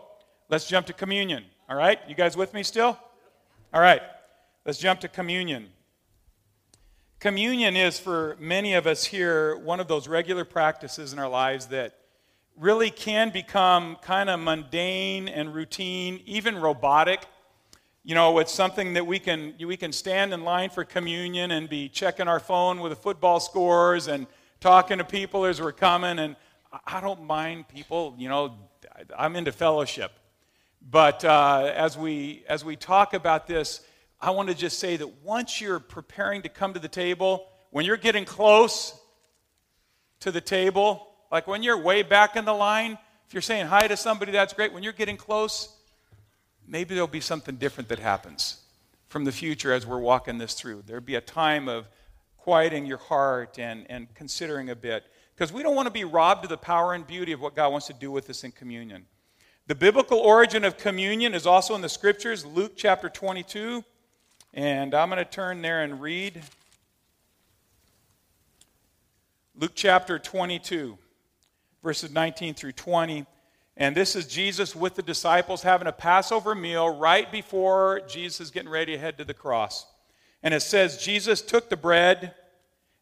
let's 0.48 0.68
jump 0.68 0.86
to 0.86 0.94
communion. 0.94 1.44
All 1.68 1.76
right? 1.76 1.98
You 2.08 2.14
guys 2.14 2.38
with 2.38 2.54
me 2.54 2.62
still? 2.62 3.00
All 3.74 3.82
right. 3.82 4.00
Let's 4.64 4.78
jump 4.78 5.00
to 5.00 5.08
communion. 5.08 5.70
Communion 7.20 7.76
is, 7.76 7.98
for 7.98 8.38
many 8.40 8.76
of 8.76 8.86
us 8.86 9.06
here, 9.06 9.58
one 9.58 9.80
of 9.80 9.88
those 9.88 10.08
regular 10.08 10.46
practices 10.46 11.14
in 11.14 11.18
our 11.18 11.28
lives 11.28 11.66
that 11.70 11.98
really 12.56 12.92
can 12.92 13.32
become 13.32 13.98
kind 14.04 14.30
of 14.30 14.40
mundane 14.40 15.28
and 15.28 15.52
routine, 15.56 16.22
even 16.28 16.60
robotic. 16.60 17.26
You 18.04 18.14
know, 18.14 18.38
it's 18.38 18.54
something 18.54 18.94
that 18.94 19.08
we 19.08 19.18
can, 19.18 19.56
we 19.60 19.78
can 19.78 19.92
stand 19.92 20.32
in 20.32 20.44
line 20.44 20.70
for 20.70 20.84
communion 20.84 21.50
and 21.50 21.68
be 21.68 21.90
checking 21.90 22.28
our 22.28 22.40
phone 22.40 22.82
with 22.82 22.92
the 22.92 22.98
football 22.98 23.40
scores 23.40 24.08
and 24.08 24.28
talking 24.60 25.00
to 25.00 25.04
people 25.04 25.44
as 25.46 25.60
we're 25.60 25.72
coming. 25.72 26.20
And 26.20 26.36
I 26.86 27.02
don't 27.02 27.24
mind 27.24 27.68
people, 27.68 28.16
you 28.18 28.30
know, 28.30 28.56
I'm 29.18 29.36
into 29.36 29.52
fellowship. 29.52 30.12
But 30.90 31.26
uh, 31.26 31.72
as, 31.76 31.98
we, 31.98 32.44
as 32.48 32.64
we 32.64 32.76
talk 32.76 33.14
about 33.14 33.48
this, 33.48 33.82
I 34.22 34.32
want 34.32 34.50
to 34.50 34.56
just 34.56 34.80
say 34.80 34.98
that 34.98 35.24
once 35.24 35.60
you're 35.60 35.80
preparing 35.80 36.44
to 36.44 36.50
come 36.50 36.74
to 36.74 36.80
the 36.80 36.88
table, 36.88 37.48
when 37.72 37.86
you're 37.86 37.98
getting 37.98 38.26
close 38.26 38.98
to 40.22 40.32
the 40.32 40.42
table, 40.42 41.08
like 41.32 41.48
when 41.48 41.64
you're 41.64 41.78
way 41.78 42.04
back 42.04 42.36
in 42.36 42.46
the 42.46 42.54
line, 42.54 42.98
if 43.28 43.34
you're 43.34 43.42
saying 43.42 43.66
hi 43.66 43.88
to 43.88 43.98
somebody, 43.98 44.32
that's 44.32 44.54
great. 44.54 44.74
When 44.74 44.84
you're 44.84 44.94
getting 44.94 45.18
close, 45.18 45.76
maybe 46.68 46.94
there'll 46.94 47.08
be 47.08 47.22
something 47.22 47.56
different 47.56 47.90
that 47.90 48.00
happens 48.00 48.62
from 49.08 49.26
the 49.26 49.32
future 49.32 49.74
as 49.74 49.86
we're 49.86 50.00
walking 50.00 50.38
this 50.38 50.54
through. 50.54 50.84
There'll 50.86 51.02
be 51.02 51.16
a 51.16 51.22
time 51.22 51.68
of 51.68 51.88
quieting 52.38 52.86
your 52.86 53.00
heart 53.00 53.58
and, 53.58 53.86
and 53.90 54.14
considering 54.14 54.70
a 54.70 54.76
bit. 54.76 55.04
Because 55.36 55.52
we 55.52 55.64
don't 55.64 55.76
want 55.76 55.88
to 55.88 55.92
be 55.92 56.04
robbed 56.04 56.46
of 56.46 56.50
the 56.50 56.58
power 56.58 56.94
and 56.94 57.06
beauty 57.06 57.32
of 57.32 57.42
what 57.42 57.56
God 57.56 57.72
wants 57.72 57.88
to 57.88 57.94
do 57.94 58.10
with 58.10 58.30
us 58.30 58.44
in 58.44 58.52
communion. 58.52 59.06
The 59.68 59.76
biblical 59.76 60.20
origin 60.20 60.64
of 60.64 60.78
communion 60.78 61.34
is 61.34 61.46
also 61.46 61.76
in 61.76 61.82
the 61.82 61.90
scriptures, 61.90 62.46
Luke 62.46 62.74
chapter 62.76 63.10
22. 63.10 63.84
And 64.54 64.94
I'm 64.94 65.10
going 65.10 65.24
to 65.24 65.30
turn 65.30 65.62
there 65.62 65.84
and 65.84 66.02
read 66.02 66.42
Luke 69.56 69.74
chapter 69.76 70.20
22 70.20 70.98
verses 71.86 72.12
19 72.12 72.56
through 72.56 72.72
20. 72.72 73.28
And 73.78 73.96
this 73.96 74.16
is 74.16 74.26
Jesus 74.26 74.76
with 74.76 74.96
the 74.96 75.04
disciples 75.04 75.62
having 75.62 75.88
a 75.88 75.92
Passover 75.92 76.56
meal 76.56 76.98
right 76.98 77.32
before 77.32 78.02
Jesus 78.08 78.42
is 78.42 78.52
getting 78.52 78.72
ready 78.72 78.94
to 78.94 78.98
head 78.98 79.20
to 79.20 79.24
the 79.24 79.36
cross. 79.36 79.86
And 80.42 80.54
it 80.54 80.62
says, 80.62 80.98
Jesus 80.98 81.44
took 81.44 81.70
the 81.70 81.78
bread, 81.78 82.34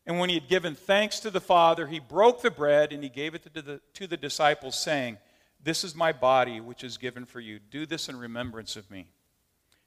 and 0.05 0.19
when 0.19 0.29
he 0.29 0.35
had 0.35 0.49
given 0.49 0.75
thanks 0.75 1.19
to 1.21 1.31
the 1.31 1.39
Father, 1.39 1.87
he 1.87 1.99
broke 1.99 2.41
the 2.41 2.51
bread 2.51 2.91
and 2.91 3.03
he 3.03 3.09
gave 3.09 3.35
it 3.35 3.43
to 3.43 3.61
the, 3.61 3.81
to 3.93 4.07
the 4.07 4.17
disciples, 4.17 4.77
saying, 4.77 5.17
This 5.63 5.83
is 5.83 5.95
my 5.95 6.11
body, 6.11 6.59
which 6.59 6.83
is 6.83 6.97
given 6.97 7.25
for 7.25 7.39
you. 7.39 7.59
Do 7.59 7.85
this 7.85 8.09
in 8.09 8.17
remembrance 8.17 8.75
of 8.75 8.89
me. 8.91 9.07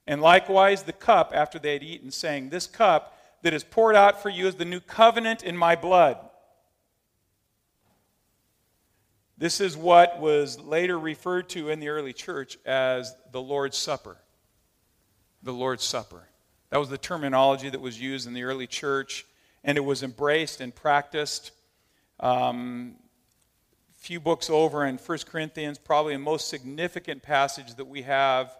And 0.06 0.22
likewise, 0.22 0.84
the 0.84 0.92
cup 0.92 1.32
after 1.34 1.58
they 1.58 1.74
had 1.74 1.82
eaten, 1.82 2.10
saying, 2.10 2.48
This 2.48 2.66
cup 2.66 3.18
that 3.42 3.52
is 3.52 3.62
poured 3.62 3.94
out 3.94 4.22
for 4.22 4.30
you 4.30 4.46
is 4.46 4.54
the 4.54 4.64
new 4.64 4.80
covenant 4.80 5.42
in 5.42 5.56
my 5.56 5.76
blood. 5.76 6.18
This 9.38 9.60
is 9.60 9.76
what 9.76 10.18
was 10.18 10.58
later 10.58 10.98
referred 10.98 11.50
to 11.50 11.68
in 11.68 11.78
the 11.78 11.88
early 11.88 12.14
church 12.14 12.56
as 12.64 13.14
the 13.32 13.40
Lord's 13.40 13.76
Supper. 13.76 14.16
The 15.42 15.52
Lord's 15.52 15.84
Supper. 15.84 16.26
That 16.70 16.78
was 16.78 16.88
the 16.88 16.96
terminology 16.96 17.68
that 17.68 17.80
was 17.80 18.00
used 18.00 18.26
in 18.26 18.32
the 18.32 18.44
early 18.44 18.66
church, 18.66 19.26
and 19.66 19.76
it 19.76 19.82
was 19.82 20.02
embraced 20.02 20.62
and 20.62 20.74
practiced. 20.74 21.50
Um, 22.20 22.94
few 23.96 24.20
books 24.20 24.48
over 24.48 24.86
in 24.86 24.96
1 24.96 25.18
Corinthians, 25.26 25.76
probably 25.76 26.14
the 26.14 26.20
most 26.20 26.48
significant 26.48 27.22
passage 27.22 27.74
that 27.74 27.84
we 27.84 28.02
have 28.02 28.56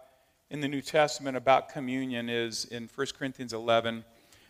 in 0.49 0.59
the 0.59 0.67
New 0.67 0.81
Testament 0.81 1.37
about 1.37 1.69
communion 1.69 2.29
is 2.29 2.65
in 2.65 2.89
1 2.93 3.07
Corinthians 3.17 3.53
11 3.53 4.03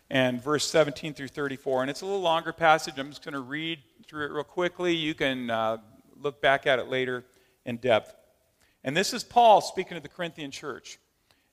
and 0.09 0.41
verse 0.41 0.67
17 0.67 1.13
through 1.13 1.27
34. 1.27 1.83
And 1.83 1.91
it's 1.91 2.01
a 2.01 2.05
little 2.05 2.21
longer 2.21 2.51
passage. 2.51 2.97
I'm 2.97 3.09
just 3.09 3.23
going 3.23 3.33
to 3.33 3.39
read 3.39 3.79
through 4.07 4.25
it 4.25 4.31
real 4.31 4.43
quickly. 4.43 4.95
You 4.95 5.13
can 5.13 5.51
uh, 5.51 5.77
look 6.19 6.41
back 6.41 6.65
at 6.65 6.79
it 6.79 6.87
later 6.87 7.23
in 7.65 7.77
depth. 7.77 8.15
And 8.83 8.97
this 8.97 9.13
is 9.13 9.23
Paul 9.23 9.61
speaking 9.61 9.95
to 9.95 10.01
the 10.01 10.09
Corinthian 10.09 10.49
church. 10.49 10.97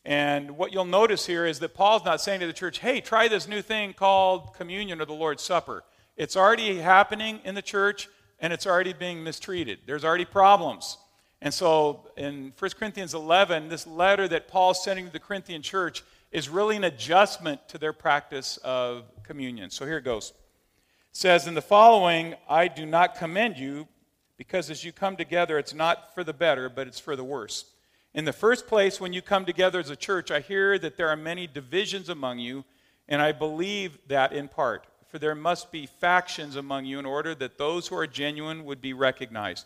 And 0.05 0.59
what 0.59 0.73
you'll 0.73 0.85
notice 0.85 1.27
here 1.27 1.47
is 1.47 1.61
that 1.61 1.75
Paul's 1.75 2.05
not 2.05 2.21
saying 2.21 2.41
to 2.41 2.47
the 2.47 2.53
church, 2.53 2.79
hey, 2.79 3.01
try 3.01 3.29
this 3.29 3.49
new 3.49 3.63
thing 3.63 3.95
called 3.95 4.55
communion 4.55 5.01
or 5.01 5.07
the 5.07 5.15
Lord's 5.15 5.43
Supper. 5.43 5.83
It's 6.17 6.37
already 6.37 6.79
happening 6.79 7.41
in 7.45 7.55
the 7.55 7.63
church 7.63 8.09
and 8.39 8.53
it's 8.53 8.67
already 8.67 8.93
being 8.93 9.25
mistreated. 9.25 9.81
There's 9.87 10.05
already 10.05 10.27
problems. 10.27 10.99
And 11.41 11.53
so 11.53 12.09
in 12.17 12.53
1 12.59 12.71
Corinthians 12.79 13.15
11, 13.15 13.69
this 13.69 13.87
letter 13.87 14.29
that 14.29 14.49
Paul's 14.49 14.85
sending 14.85 15.07
to 15.07 15.13
the 15.13 15.19
Corinthian 15.19 15.63
church 15.63 16.03
is 16.33 16.49
really 16.49 16.77
an 16.77 16.85
adjustment 16.85 17.67
to 17.69 17.79
their 17.79 17.93
practice 17.93 18.59
of 18.59 19.05
communion. 19.23 19.71
So 19.71 19.87
here 19.87 19.99
it 19.99 20.05
goes. 20.05 20.31
It 20.31 21.17
says, 21.17 21.47
In 21.47 21.55
the 21.55 21.63
following, 21.63 22.35
I 22.49 22.69
do 22.69 22.85
not 22.85 23.15
commend 23.15 23.57
you, 23.57 23.89
because 24.37 24.69
as 24.69 24.85
you 24.85 24.93
come 24.93 25.17
together, 25.17 25.59
it's 25.59 25.75
not 25.75 26.15
for 26.15 26.25
the 26.25 26.33
better, 26.33 26.69
but 26.69 26.87
it's 26.87 26.99
for 26.99 27.15
the 27.15 27.25
worse. 27.25 27.67
In 28.15 28.25
the 28.25 28.33
first 28.33 28.67
place, 28.67 29.01
when 29.01 29.13
you 29.13 29.21
come 29.21 29.45
together 29.45 29.81
as 29.81 29.91
a 29.91 29.97
church, 29.97 30.31
I 30.31 30.41
hear 30.41 30.79
that 30.79 30.97
there 30.97 31.09
are 31.09 31.17
many 31.17 31.47
divisions 31.47 32.09
among 32.09 32.39
you, 32.39 32.65
and 33.09 33.21
I 33.21 33.33
believe 33.33 33.99
that 34.09 34.33
in 34.33 34.49
part 34.49 34.87
for 35.15 35.21
there 35.21 35.37
must 35.37 35.71
be 35.71 35.87
factions 35.87 36.57
among 36.57 36.87
you 36.87 36.99
in 36.99 37.07
order 37.07 37.37
that 37.37 37.57
those 37.57 37.87
who 37.87 37.97
are 37.97 38.05
genuine 38.05 38.65
would 38.65 38.81
be 38.81 38.93
recognized. 38.93 39.65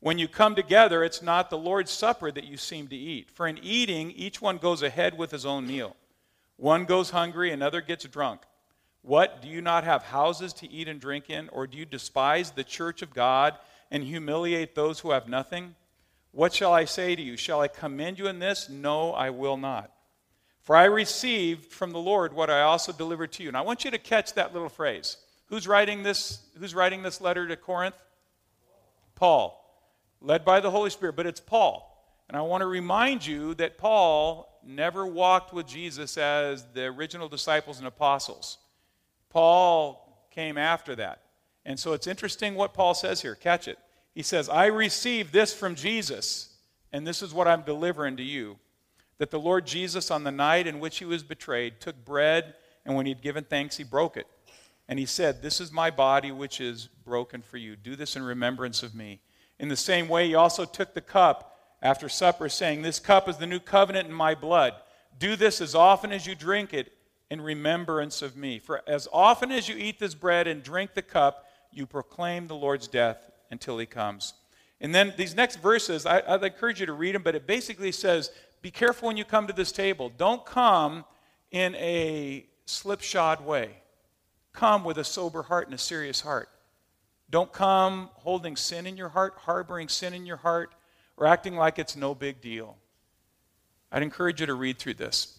When 0.00 0.18
you 0.18 0.26
come 0.26 0.54
together, 0.54 1.04
it's 1.04 1.20
not 1.20 1.50
the 1.50 1.58
Lord's 1.58 1.90
Supper 1.90 2.32
that 2.32 2.46
you 2.46 2.56
seem 2.56 2.88
to 2.88 2.96
eat. 2.96 3.30
For 3.30 3.46
in 3.46 3.58
eating, 3.58 4.10
each 4.12 4.40
one 4.40 4.56
goes 4.56 4.82
ahead 4.82 5.18
with 5.18 5.30
his 5.30 5.44
own 5.44 5.66
meal. 5.66 5.96
One 6.56 6.86
goes 6.86 7.10
hungry, 7.10 7.50
another 7.50 7.82
gets 7.82 8.06
drunk. 8.06 8.40
What? 9.02 9.42
Do 9.42 9.48
you 9.48 9.60
not 9.60 9.84
have 9.84 10.02
houses 10.02 10.54
to 10.54 10.70
eat 10.70 10.88
and 10.88 10.98
drink 10.98 11.28
in? 11.28 11.50
Or 11.50 11.66
do 11.66 11.76
you 11.76 11.84
despise 11.84 12.52
the 12.52 12.64
church 12.64 13.02
of 13.02 13.12
God 13.12 13.54
and 13.90 14.02
humiliate 14.02 14.74
those 14.74 15.00
who 15.00 15.10
have 15.10 15.28
nothing? 15.28 15.74
What 16.36 16.52
shall 16.52 16.74
I 16.74 16.84
say 16.84 17.16
to 17.16 17.22
you? 17.22 17.38
Shall 17.38 17.62
I 17.62 17.68
commend 17.68 18.18
you 18.18 18.26
in 18.26 18.40
this? 18.40 18.68
No, 18.68 19.14
I 19.14 19.30
will 19.30 19.56
not. 19.56 19.90
For 20.60 20.76
I 20.76 20.84
received 20.84 21.72
from 21.72 21.92
the 21.92 21.98
Lord 21.98 22.34
what 22.34 22.50
I 22.50 22.60
also 22.60 22.92
delivered 22.92 23.32
to 23.32 23.42
you. 23.42 23.48
And 23.48 23.56
I 23.56 23.62
want 23.62 23.86
you 23.86 23.90
to 23.90 23.96
catch 23.96 24.34
that 24.34 24.52
little 24.52 24.68
phrase. 24.68 25.16
Who's 25.46 25.66
writing 25.66 26.02
this, 26.02 26.40
who's 26.58 26.74
writing 26.74 27.02
this 27.02 27.22
letter 27.22 27.48
to 27.48 27.56
Corinth? 27.56 27.94
Paul. 29.14 29.64
Led 30.20 30.44
by 30.44 30.60
the 30.60 30.70
Holy 30.70 30.90
Spirit, 30.90 31.16
but 31.16 31.24
it's 31.24 31.40
Paul. 31.40 32.06
And 32.28 32.36
I 32.36 32.42
want 32.42 32.60
to 32.60 32.66
remind 32.66 33.26
you 33.26 33.54
that 33.54 33.78
Paul 33.78 34.60
never 34.62 35.06
walked 35.06 35.54
with 35.54 35.66
Jesus 35.66 36.18
as 36.18 36.66
the 36.74 36.84
original 36.84 37.30
disciples 37.30 37.78
and 37.78 37.86
apostles. 37.86 38.58
Paul 39.30 40.28
came 40.30 40.58
after 40.58 40.96
that. 40.96 41.22
And 41.64 41.80
so 41.80 41.94
it's 41.94 42.06
interesting 42.06 42.56
what 42.56 42.74
Paul 42.74 42.92
says 42.92 43.22
here. 43.22 43.34
Catch 43.34 43.68
it. 43.68 43.78
He 44.16 44.22
says, 44.22 44.48
I 44.48 44.66
received 44.66 45.30
this 45.34 45.52
from 45.52 45.74
Jesus, 45.74 46.48
and 46.90 47.06
this 47.06 47.20
is 47.20 47.34
what 47.34 47.46
I'm 47.46 47.60
delivering 47.60 48.16
to 48.16 48.22
you 48.22 48.56
that 49.18 49.30
the 49.30 49.38
Lord 49.38 49.66
Jesus, 49.66 50.10
on 50.10 50.24
the 50.24 50.30
night 50.30 50.66
in 50.66 50.80
which 50.80 50.98
he 50.98 51.04
was 51.04 51.22
betrayed, 51.22 51.80
took 51.80 52.02
bread, 52.02 52.54
and 52.86 52.96
when 52.96 53.04
he 53.04 53.12
had 53.12 53.20
given 53.20 53.44
thanks, 53.44 53.76
he 53.76 53.84
broke 53.84 54.16
it. 54.16 54.26
And 54.88 54.98
he 54.98 55.04
said, 55.04 55.42
This 55.42 55.60
is 55.60 55.70
my 55.70 55.90
body, 55.90 56.32
which 56.32 56.62
is 56.62 56.88
broken 57.04 57.42
for 57.42 57.58
you. 57.58 57.76
Do 57.76 57.94
this 57.94 58.16
in 58.16 58.22
remembrance 58.22 58.82
of 58.82 58.94
me. 58.94 59.20
In 59.58 59.68
the 59.68 59.76
same 59.76 60.08
way, 60.08 60.28
he 60.28 60.34
also 60.34 60.64
took 60.64 60.94
the 60.94 61.02
cup 61.02 61.58
after 61.82 62.08
supper, 62.08 62.48
saying, 62.48 62.80
This 62.80 62.98
cup 62.98 63.28
is 63.28 63.36
the 63.36 63.46
new 63.46 63.60
covenant 63.60 64.08
in 64.08 64.14
my 64.14 64.34
blood. 64.34 64.72
Do 65.18 65.36
this 65.36 65.60
as 65.60 65.74
often 65.74 66.10
as 66.10 66.26
you 66.26 66.34
drink 66.34 66.72
it 66.72 66.90
in 67.30 67.42
remembrance 67.42 68.22
of 68.22 68.34
me. 68.34 68.60
For 68.60 68.82
as 68.86 69.08
often 69.12 69.52
as 69.52 69.68
you 69.68 69.76
eat 69.76 69.98
this 69.98 70.14
bread 70.14 70.46
and 70.46 70.62
drink 70.62 70.94
the 70.94 71.02
cup, 71.02 71.44
you 71.70 71.84
proclaim 71.84 72.46
the 72.46 72.54
Lord's 72.54 72.88
death 72.88 73.30
until 73.50 73.78
he 73.78 73.86
comes. 73.86 74.34
And 74.80 74.94
then 74.94 75.14
these 75.16 75.34
next 75.34 75.56
verses, 75.56 76.06
I, 76.06 76.22
would 76.28 76.44
encourage 76.44 76.80
you 76.80 76.86
to 76.86 76.92
read 76.92 77.14
them, 77.14 77.22
but 77.22 77.34
it 77.34 77.46
basically 77.46 77.92
says, 77.92 78.30
be 78.62 78.70
careful 78.70 79.06
when 79.06 79.16
you 79.16 79.24
come 79.24 79.46
to 79.46 79.52
this 79.52 79.72
table. 79.72 80.10
Don't 80.16 80.44
come 80.44 81.04
in 81.50 81.74
a 81.76 82.46
slipshod 82.66 83.44
way. 83.44 83.70
Come 84.52 84.84
with 84.84 84.98
a 84.98 85.04
sober 85.04 85.42
heart 85.42 85.66
and 85.66 85.74
a 85.74 85.78
serious 85.78 86.20
heart. 86.20 86.48
Don't 87.30 87.52
come 87.52 88.10
holding 88.14 88.56
sin 88.56 88.86
in 88.86 88.96
your 88.96 89.08
heart, 89.08 89.34
harboring 89.38 89.88
sin 89.88 90.14
in 90.14 90.26
your 90.26 90.36
heart, 90.36 90.74
or 91.16 91.26
acting 91.26 91.56
like 91.56 91.78
it's 91.78 91.96
no 91.96 92.14
big 92.14 92.40
deal. 92.40 92.76
I'd 93.90 94.02
encourage 94.02 94.40
you 94.40 94.46
to 94.46 94.54
read 94.54 94.78
through 94.78 94.94
this. 94.94 95.38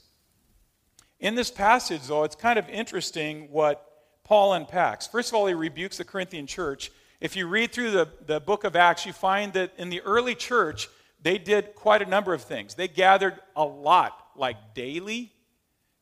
In 1.20 1.36
this 1.36 1.49
passage, 1.49 2.08
though, 2.08 2.24
it's 2.24 2.36
kind 2.36 2.60
of 2.60 2.68
interesting 2.70 3.49
what 3.51 3.84
Paul 4.24 4.53
unpacks. 4.53 5.08
First 5.08 5.30
of 5.30 5.36
all, 5.36 5.47
he 5.47 5.53
rebukes 5.53 5.97
the 5.97 6.03
Corinthian 6.03 6.47
church. 6.47 6.91
If 7.20 7.36
you 7.36 7.47
read 7.47 7.72
through 7.72 7.91
the, 7.91 8.07
the 8.26 8.39
book 8.39 8.63
of 8.63 8.76
Acts, 8.76 9.05
you 9.05 9.13
find 9.13 9.53
that 9.53 9.74
in 9.78 9.89
the 9.89 10.01
early 10.01 10.36
church, 10.36 10.88
they 11.22 11.38
did 11.38 11.74
quite 11.74 12.01
a 12.01 12.05
number 12.05 12.34
of 12.34 12.43
things. 12.43 12.76
They 12.76 12.88
gathered 12.88 13.39
a 13.55 13.63
lot, 13.63 14.18
like 14.36 14.76
daily. 14.76 15.32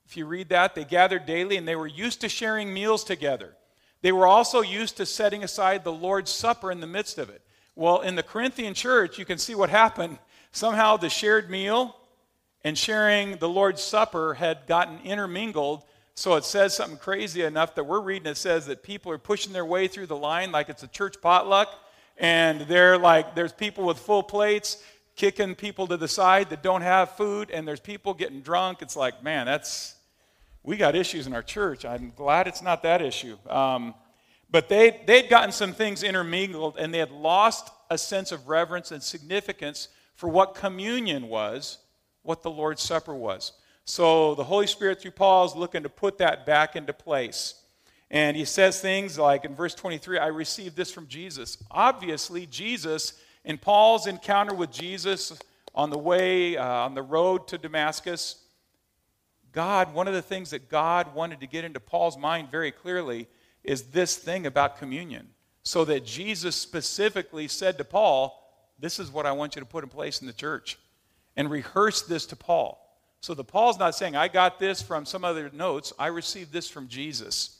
If 0.05 0.17
you 0.17 0.25
read 0.25 0.49
that, 0.49 0.75
they 0.75 0.83
gathered 0.83 1.25
daily 1.25 1.57
and 1.57 1.67
they 1.67 1.75
were 1.75 1.87
used 1.87 2.21
to 2.21 2.29
sharing 2.29 2.73
meals 2.73 3.03
together. 3.03 3.55
They 4.01 4.11
were 4.11 4.27
also 4.27 4.61
used 4.61 4.97
to 4.97 5.05
setting 5.05 5.43
aside 5.43 5.83
the 5.83 5.91
Lord's 5.91 6.31
Supper 6.31 6.71
in 6.71 6.79
the 6.79 6.87
midst 6.87 7.17
of 7.17 7.29
it. 7.29 7.41
Well, 7.75 8.01
in 8.01 8.15
the 8.15 8.23
Corinthian 8.23 8.73
church, 8.73 9.17
you 9.17 9.25
can 9.25 9.37
see 9.37 9.55
what 9.55 9.69
happened. 9.69 10.19
Somehow 10.51 10.97
the 10.97 11.09
shared 11.09 11.49
meal 11.49 11.95
and 12.63 12.77
sharing 12.77 13.37
the 13.37 13.49
Lord's 13.49 13.81
Supper 13.81 14.33
had 14.33 14.67
gotten 14.67 14.99
intermingled. 15.03 15.83
So 16.17 16.35
it 16.35 16.45
says 16.45 16.73
something 16.73 16.97
crazy 16.97 17.43
enough 17.43 17.75
that 17.75 17.83
we're 17.83 17.99
reading 17.99 18.31
it 18.31 18.37
says 18.37 18.67
that 18.67 18.83
people 18.83 19.11
are 19.11 19.17
pushing 19.17 19.51
their 19.51 19.65
way 19.65 19.89
through 19.89 20.07
the 20.07 20.15
line 20.15 20.51
like 20.51 20.69
it's 20.69 20.83
a 20.83 20.87
church 20.87 21.19
potluck. 21.21 21.73
And 22.17 22.61
they're 22.61 22.97
like, 22.97 23.35
there's 23.35 23.51
people 23.51 23.83
with 23.83 23.99
full 23.99 24.23
plates 24.23 24.81
kicking 25.17 25.55
people 25.55 25.87
to 25.87 25.97
the 25.97 26.07
side 26.07 26.49
that 26.49 26.63
don't 26.63 26.81
have 26.81 27.11
food, 27.11 27.49
and 27.51 27.67
there's 27.67 27.79
people 27.79 28.13
getting 28.13 28.41
drunk. 28.41 28.81
It's 28.81 28.95
like, 28.95 29.23
man, 29.23 29.45
that's, 29.45 29.95
we 30.63 30.77
got 30.77 30.95
issues 30.95 31.27
in 31.27 31.33
our 31.33 31.43
church. 31.43 31.85
I'm 31.85 32.13
glad 32.15 32.47
it's 32.47 32.61
not 32.61 32.83
that 32.83 33.01
issue. 33.01 33.37
Um, 33.49 33.93
but 34.49 34.69
they, 34.69 35.01
they'd 35.05 35.29
gotten 35.29 35.51
some 35.51 35.73
things 35.73 36.03
intermingled, 36.03 36.77
and 36.77 36.93
they 36.93 36.99
had 36.99 37.11
lost 37.11 37.71
a 37.89 37.97
sense 37.97 38.31
of 38.31 38.47
reverence 38.47 38.91
and 38.91 39.01
significance 39.01 39.89
for 40.15 40.29
what 40.29 40.55
communion 40.55 41.27
was, 41.27 41.79
what 42.23 42.41
the 42.41 42.51
Lord's 42.51 42.81
Supper 42.81 43.15
was. 43.15 43.51
So 43.85 44.35
the 44.35 44.43
Holy 44.43 44.67
Spirit, 44.67 45.01
through 45.01 45.11
Paul, 45.11 45.45
is 45.45 45.55
looking 45.55 45.83
to 45.83 45.89
put 45.89 46.17
that 46.17 46.45
back 46.45 46.75
into 46.75 46.91
place. 46.91 47.55
And 48.09 48.35
he 48.35 48.45
says 48.45 48.81
things 48.81 49.17
like 49.17 49.45
in 49.45 49.55
verse 49.55 49.75
23 49.75 50.17
I 50.17 50.27
received 50.27 50.75
this 50.75 50.91
from 50.91 51.07
Jesus. 51.07 51.57
Obviously, 51.71 52.45
Jesus 52.47 53.13
in 53.43 53.57
Paul's 53.57 54.07
encounter 54.07 54.53
with 54.53 54.71
Jesus 54.71 55.37
on 55.73 55.89
the 55.89 55.97
way, 55.97 56.57
uh, 56.57 56.65
on 56.65 56.95
the 56.95 57.01
road 57.01 57.47
to 57.49 57.57
Damascus, 57.57 58.41
God, 59.51 59.93
one 59.93 60.07
of 60.07 60.13
the 60.13 60.21
things 60.21 60.49
that 60.49 60.69
God 60.69 61.13
wanted 61.13 61.39
to 61.39 61.47
get 61.47 61.63
into 61.63 61.79
Paul's 61.79 62.17
mind 62.17 62.49
very 62.49 62.71
clearly 62.71 63.27
is 63.63 63.83
this 63.83 64.17
thing 64.17 64.45
about 64.45 64.77
communion. 64.77 65.29
So 65.63 65.85
that 65.85 66.05
Jesus 66.05 66.55
specifically 66.55 67.47
said 67.47 67.77
to 67.79 67.83
Paul, 67.83 68.39
This 68.77 68.99
is 68.99 69.11
what 69.11 69.25
I 69.25 69.31
want 69.31 69.55
you 69.55 69.61
to 69.61 69.65
put 69.65 69.83
in 69.83 69.89
place 69.89 70.21
in 70.21 70.27
the 70.27 70.33
church. 70.33 70.77
And 71.35 71.49
rehearse 71.49 72.01
this 72.03 72.25
to 72.27 72.35
Paul. 72.35 72.84
So 73.25 73.33
the 73.33 73.43
Paul's 73.43 73.79
not 73.79 73.95
saying, 73.95 74.15
I 74.15 74.27
got 74.27 74.59
this 74.59 74.83
from 74.83 75.03
some 75.03 75.25
other 75.25 75.49
notes. 75.51 75.91
I 75.97 76.07
received 76.07 76.53
this 76.53 76.69
from 76.69 76.87
Jesus. 76.87 77.57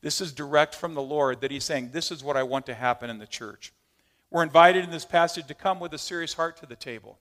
This 0.00 0.20
is 0.20 0.32
direct 0.32 0.74
from 0.74 0.94
the 0.94 1.02
Lord 1.02 1.40
that 1.40 1.52
he's 1.52 1.62
saying, 1.62 1.90
This 1.92 2.10
is 2.10 2.24
what 2.24 2.36
I 2.36 2.42
want 2.42 2.66
to 2.66 2.74
happen 2.74 3.08
in 3.08 3.20
the 3.20 3.26
church. 3.28 3.72
We're 4.32 4.42
invited 4.42 4.82
in 4.82 4.90
this 4.90 5.04
passage 5.04 5.46
to 5.46 5.54
come 5.54 5.78
with 5.78 5.94
a 5.94 5.98
serious 5.98 6.34
heart 6.34 6.56
to 6.56 6.66
the 6.66 6.74
table. 6.74 7.20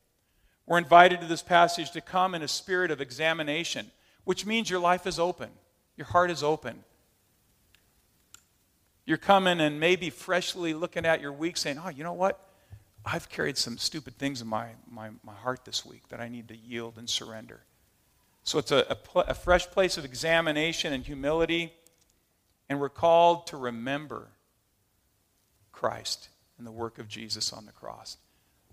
We're 0.66 0.80
invited 0.80 1.22
to 1.22 1.28
this 1.28 1.44
passage 1.44 1.92
to 1.92 2.02
come 2.02 2.34
in 2.34 2.42
a 2.42 2.48
spirit 2.48 2.90
of 2.90 3.00
examination, 3.00 3.92
which 4.24 4.44
means 4.44 4.72
your 4.72 4.80
life 4.80 5.06
is 5.06 5.20
open, 5.20 5.52
your 5.96 6.08
heart 6.08 6.32
is 6.32 6.42
open. 6.42 6.84
You're 9.06 9.18
coming 9.18 9.60
and 9.60 9.80
maybe 9.80 10.10
freshly 10.10 10.74
looking 10.74 11.06
at 11.06 11.22
your 11.22 11.32
week 11.32 11.58
saying, 11.58 11.78
Oh, 11.78 11.90
you 11.90 12.04
know 12.04 12.14
what? 12.14 12.44
I've 13.06 13.30
carried 13.30 13.60
some 13.60 13.78
stupid 13.78 14.18
things 14.18 14.42
in 14.42 14.48
my, 14.48 14.70
my, 14.90 15.12
my 15.24 15.36
heart 15.36 15.64
this 15.64 15.86
week 15.86 16.08
that 16.10 16.20
I 16.20 16.28
need 16.28 16.48
to 16.48 16.58
yield 16.58 16.98
and 16.98 17.08
surrender. 17.08 17.62
So 18.44 18.60
it's 18.60 18.72
a, 18.72 18.98
a, 19.16 19.20
a 19.20 19.34
fresh 19.34 19.68
place 19.68 19.98
of 19.98 20.06
examination 20.06 20.94
and 20.94 21.04
humility, 21.04 21.74
and 22.70 22.80
we're 22.80 22.90
called 22.90 23.48
to 23.48 23.58
remember 23.58 24.30
Christ 25.72 26.30
and 26.58 26.68
the 26.68 26.72
work 26.72 27.00
of 27.00 27.08
Jesus 27.08 27.54
on 27.54 27.66
the 27.66 27.72
cross. 27.72 28.18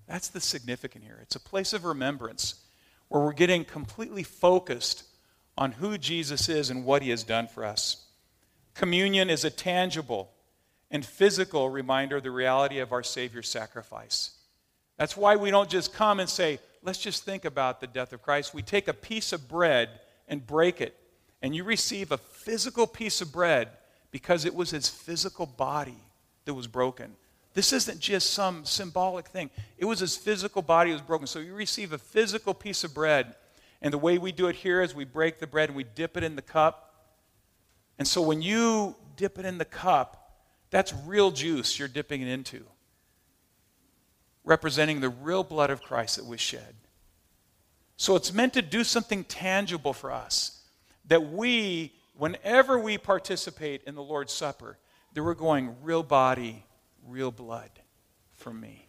That's 0.07 0.29
the 0.29 0.41
significant 0.41 1.05
here. 1.05 1.19
It's 1.23 1.37
a 1.37 1.41
place 1.41 1.73
of 1.73 1.85
remembrance 1.85 2.57
where 3.09 3.23
we're 3.23 3.33
getting 3.33 3.65
completely 3.65 4.23
focused 4.23 5.05
on 5.57 5.73
who 5.73 5.99
Jesus 5.99 6.49
is 6.49 6.71
and 6.71 6.85
what 6.85 7.03
he 7.03 7.11
has 7.11 7.23
done 7.23 7.47
for 7.47 7.65
us. 7.65 8.07
Communion 8.75 9.31
is 9.31 9.45
a 9.45 9.51
tangible 9.51 10.31
and 10.91 11.05
physical 11.05 11.69
reminder 11.71 12.17
of 12.17 12.23
the 12.23 12.31
reality 12.31 12.79
of 12.79 12.93
our 12.93 13.03
Savior's 13.03 13.49
sacrifice. 13.49 14.33
That's 15.01 15.17
why 15.17 15.37
we 15.37 15.51
don't 15.51 15.71
just 15.71 15.95
come 15.95 16.21
and 16.21 16.29
say, 16.29 16.61
let's 16.83 16.99
just 16.99 17.25
think 17.25 17.47
about 17.47 17.81
the 17.81 17.87
death 17.87 18.13
of 18.13 18.21
Christ. 18.21 18.53
We 18.53 18.61
take 18.61 18.87
a 18.87 18.93
piece 18.93 19.33
of 19.33 19.49
bread 19.49 19.89
and 20.29 20.47
break 20.47 20.83
it, 20.83 20.95
and 21.41 21.57
you 21.57 21.65
receive 21.65 22.13
a 22.13 22.19
physical 22.19 22.87
piece 22.87 23.23
of 23.23 23.33
bread 23.33 23.71
because 24.11 24.45
it 24.45 24.55
was 24.55 24.73
his 24.73 24.91
physical 24.91 25.47
body 25.47 25.97
that 26.45 26.53
was 26.53 26.67
broken. 26.67 27.17
This 27.55 27.73
isn't 27.73 27.99
just 27.99 28.35
some 28.35 28.67
symbolic 28.67 29.27
thing. 29.27 29.49
It 29.79 29.87
was 29.87 30.01
his 30.01 30.19
physical 30.19 30.61
body 30.61 30.91
that 30.91 30.97
was 30.97 31.03
broken. 31.03 31.27
So 31.27 31.39
you 31.39 31.55
receive 31.55 31.95
a 31.95 31.99
physical 31.99 32.53
piece 32.53 32.85
of 32.85 32.93
bread. 32.93 33.37
And 33.81 33.95
the 33.95 33.99
way 33.99 34.19
we 34.19 34.33
do 34.33 34.49
it 34.49 34.57
here 34.57 34.83
is 34.83 34.95
we 34.95 35.07
break 35.07 35.39
the 35.39 35.47
bread 35.47 35.71
and 35.71 35.77
we 35.77 35.85
dip 35.85 36.19
it 36.19 36.25
in 36.25 36.37
the 36.37 36.43
cup. 36.43 37.15
And 37.99 38.07
so 38.07 38.21
when 38.21 38.43
you 38.43 38.97
dip 39.17 39.39
it 39.39 39.47
in 39.47 39.57
the 39.57 39.65
cup, 39.65 40.43
that's 40.69 40.93
real 41.07 41.31
juice 41.31 41.79
you're 41.79 41.89
dipping 41.89 42.21
it 42.21 42.29
into, 42.29 42.67
representing 44.51 45.01
the 45.01 45.09
real 45.09 45.45
blood 45.45 45.71
of 45.71 45.81
Christ 45.81 46.17
that 46.17 46.27
was 46.27 46.41
shed. 46.41 46.75
So 47.97 48.17
it's 48.17 48.33
meant 48.33 48.53
to 48.55 48.63
do 48.63 48.83
something 48.83 49.23
tangible 49.23 49.93
for 49.93 50.11
us 50.11 50.61
that 51.07 51.31
we, 51.31 51.93
whenever 52.19 52.77
we 52.77 52.99
participate 52.99 53.85
in 53.87 53.95
the 53.95 54.03
Lord's 54.03 54.33
Supper, 54.33 54.77
that 55.15 55.23
we're 55.23 55.35
going 55.35 55.77
real 55.85 56.03
body, 56.03 56.65
real 57.07 57.31
blood 57.31 57.71
for 58.33 58.53
me. 58.53 58.89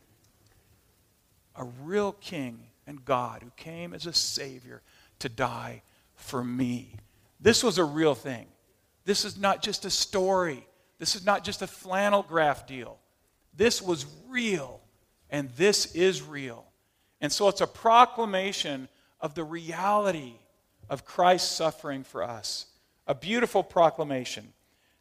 A 1.56 1.66
real 1.84 2.14
king 2.14 2.66
and 2.88 3.06
God 3.06 3.44
who 3.44 3.52
came 3.56 3.94
as 3.94 4.08
a 4.08 4.14
Savior 4.14 4.82
to 5.20 5.30
die 5.30 5.84
for 6.16 6.44
me. 6.44 6.96
This 7.40 7.64
was 7.64 7.78
a 7.78 7.86
real 7.86 8.16
thing. 8.16 8.48
This 9.06 9.26
is 9.26 9.38
not 9.38 9.62
just 9.62 9.86
a 9.86 9.92
story. 9.92 10.66
This 10.98 11.16
is 11.16 11.24
not 11.24 11.44
just 11.44 11.62
a 11.62 11.68
flannel 11.68 12.24
graph 12.24 12.66
deal. 12.66 12.98
This 13.56 13.80
was 13.80 14.08
real, 14.28 14.81
and 15.32 15.50
this 15.52 15.96
is 15.96 16.22
real. 16.22 16.66
And 17.22 17.32
so 17.32 17.48
it's 17.48 17.62
a 17.62 17.68
proclamation 17.68 18.90
of 19.20 19.34
the 19.34 19.44
reality 19.44 20.34
of 20.90 21.06
Christ's 21.06 21.50
suffering 21.50 22.04
for 22.04 22.22
us. 22.22 22.66
A 23.08 23.16
beautiful 23.16 23.64
proclamation. 23.64 24.54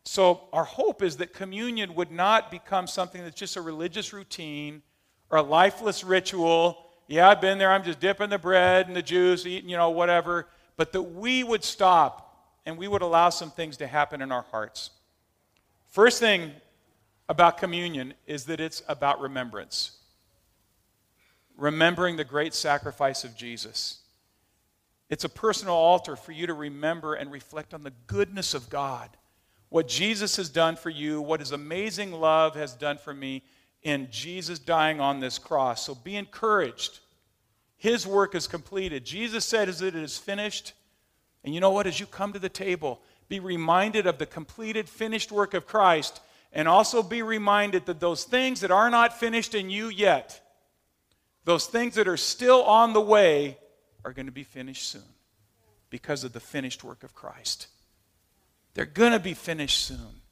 So, 0.04 0.48
our 0.52 0.64
hope 0.64 1.02
is 1.02 1.18
that 1.18 1.34
communion 1.34 1.94
would 1.94 2.10
not 2.10 2.50
become 2.50 2.86
something 2.86 3.22
that's 3.22 3.38
just 3.38 3.56
a 3.56 3.60
religious 3.60 4.12
routine 4.14 4.82
or 5.28 5.38
a 5.38 5.42
lifeless 5.42 6.02
ritual. 6.02 6.86
Yeah, 7.06 7.28
I've 7.28 7.40
been 7.40 7.58
there. 7.58 7.70
I'm 7.70 7.84
just 7.84 8.00
dipping 8.00 8.30
the 8.30 8.38
bread 8.38 8.86
and 8.86 8.96
the 8.96 9.02
juice, 9.02 9.44
eating, 9.44 9.68
you 9.68 9.76
know, 9.76 9.90
whatever. 9.90 10.48
But 10.76 10.92
that 10.92 11.02
we 11.02 11.44
would 11.44 11.62
stop 11.62 12.34
and 12.64 12.78
we 12.78 12.88
would 12.88 13.02
allow 13.02 13.28
some 13.28 13.50
things 13.50 13.76
to 13.78 13.86
happen 13.86 14.22
in 14.22 14.32
our 14.32 14.46
hearts. 14.50 14.90
First 15.88 16.18
thing 16.18 16.52
about 17.28 17.58
communion 17.58 18.14
is 18.26 18.46
that 18.46 18.58
it's 18.58 18.82
about 18.88 19.20
remembrance. 19.20 19.99
Remembering 21.60 22.16
the 22.16 22.24
great 22.24 22.54
sacrifice 22.54 23.22
of 23.22 23.36
Jesus. 23.36 24.00
It's 25.08 25.24
a 25.24 25.28
personal 25.28 25.74
altar 25.74 26.16
for 26.16 26.32
you 26.32 26.46
to 26.46 26.54
remember 26.54 27.14
and 27.14 27.30
reflect 27.30 27.74
on 27.74 27.82
the 27.82 27.92
goodness 28.06 28.54
of 28.54 28.70
God 28.70 29.10
what 29.68 29.86
Jesus 29.86 30.36
has 30.36 30.48
done 30.48 30.74
for 30.74 30.90
you, 30.90 31.20
what 31.20 31.40
his 31.40 31.52
amazing 31.52 32.12
love 32.12 32.56
has 32.56 32.74
done 32.74 32.98
for 32.98 33.14
me 33.14 33.42
in 33.82 34.08
Jesus 34.10 34.58
dying 34.58 35.00
on 35.00 35.20
this 35.20 35.38
cross. 35.38 35.86
So 35.86 35.94
be 35.94 36.16
encouraged. 36.16 36.98
His 37.76 38.06
work 38.06 38.34
is 38.34 38.46
completed. 38.46 39.04
Jesus 39.04 39.44
said 39.44 39.68
that 39.68 39.82
it 39.82 39.94
is 39.94 40.18
finished. 40.18 40.74
And 41.44 41.54
you 41.54 41.60
know 41.60 41.70
what? 41.70 41.86
As 41.86 42.00
you 42.00 42.06
come 42.06 42.32
to 42.32 42.38
the 42.38 42.48
table, 42.48 43.00
be 43.28 43.40
reminded 43.40 44.06
of 44.06 44.18
the 44.18 44.26
completed, 44.26 44.88
finished 44.88 45.30
work 45.30 45.54
of 45.54 45.66
Christ, 45.66 46.20
and 46.52 46.66
also 46.66 47.02
be 47.02 47.22
reminded 47.22 47.86
that 47.86 48.00
those 48.00 48.24
things 48.24 48.60
that 48.60 48.72
are 48.72 48.90
not 48.90 49.18
finished 49.18 49.54
in 49.54 49.70
you 49.70 49.88
yet, 49.88 50.40
those 51.44 51.66
things 51.66 51.94
that 51.94 52.08
are 52.08 52.16
still 52.16 52.62
on 52.62 52.92
the 52.92 53.00
way, 53.00 53.58
are 54.04 54.12
going 54.12 54.26
to 54.26 54.32
be 54.32 54.44
finished 54.44 54.88
soon 54.88 55.02
because 55.90 56.24
of 56.24 56.32
the 56.32 56.40
finished 56.40 56.84
work 56.84 57.02
of 57.02 57.14
Christ. 57.14 57.66
They're 58.74 58.86
going 58.86 59.12
to 59.12 59.20
be 59.20 59.34
finished 59.34 59.84
soon. 59.84 60.22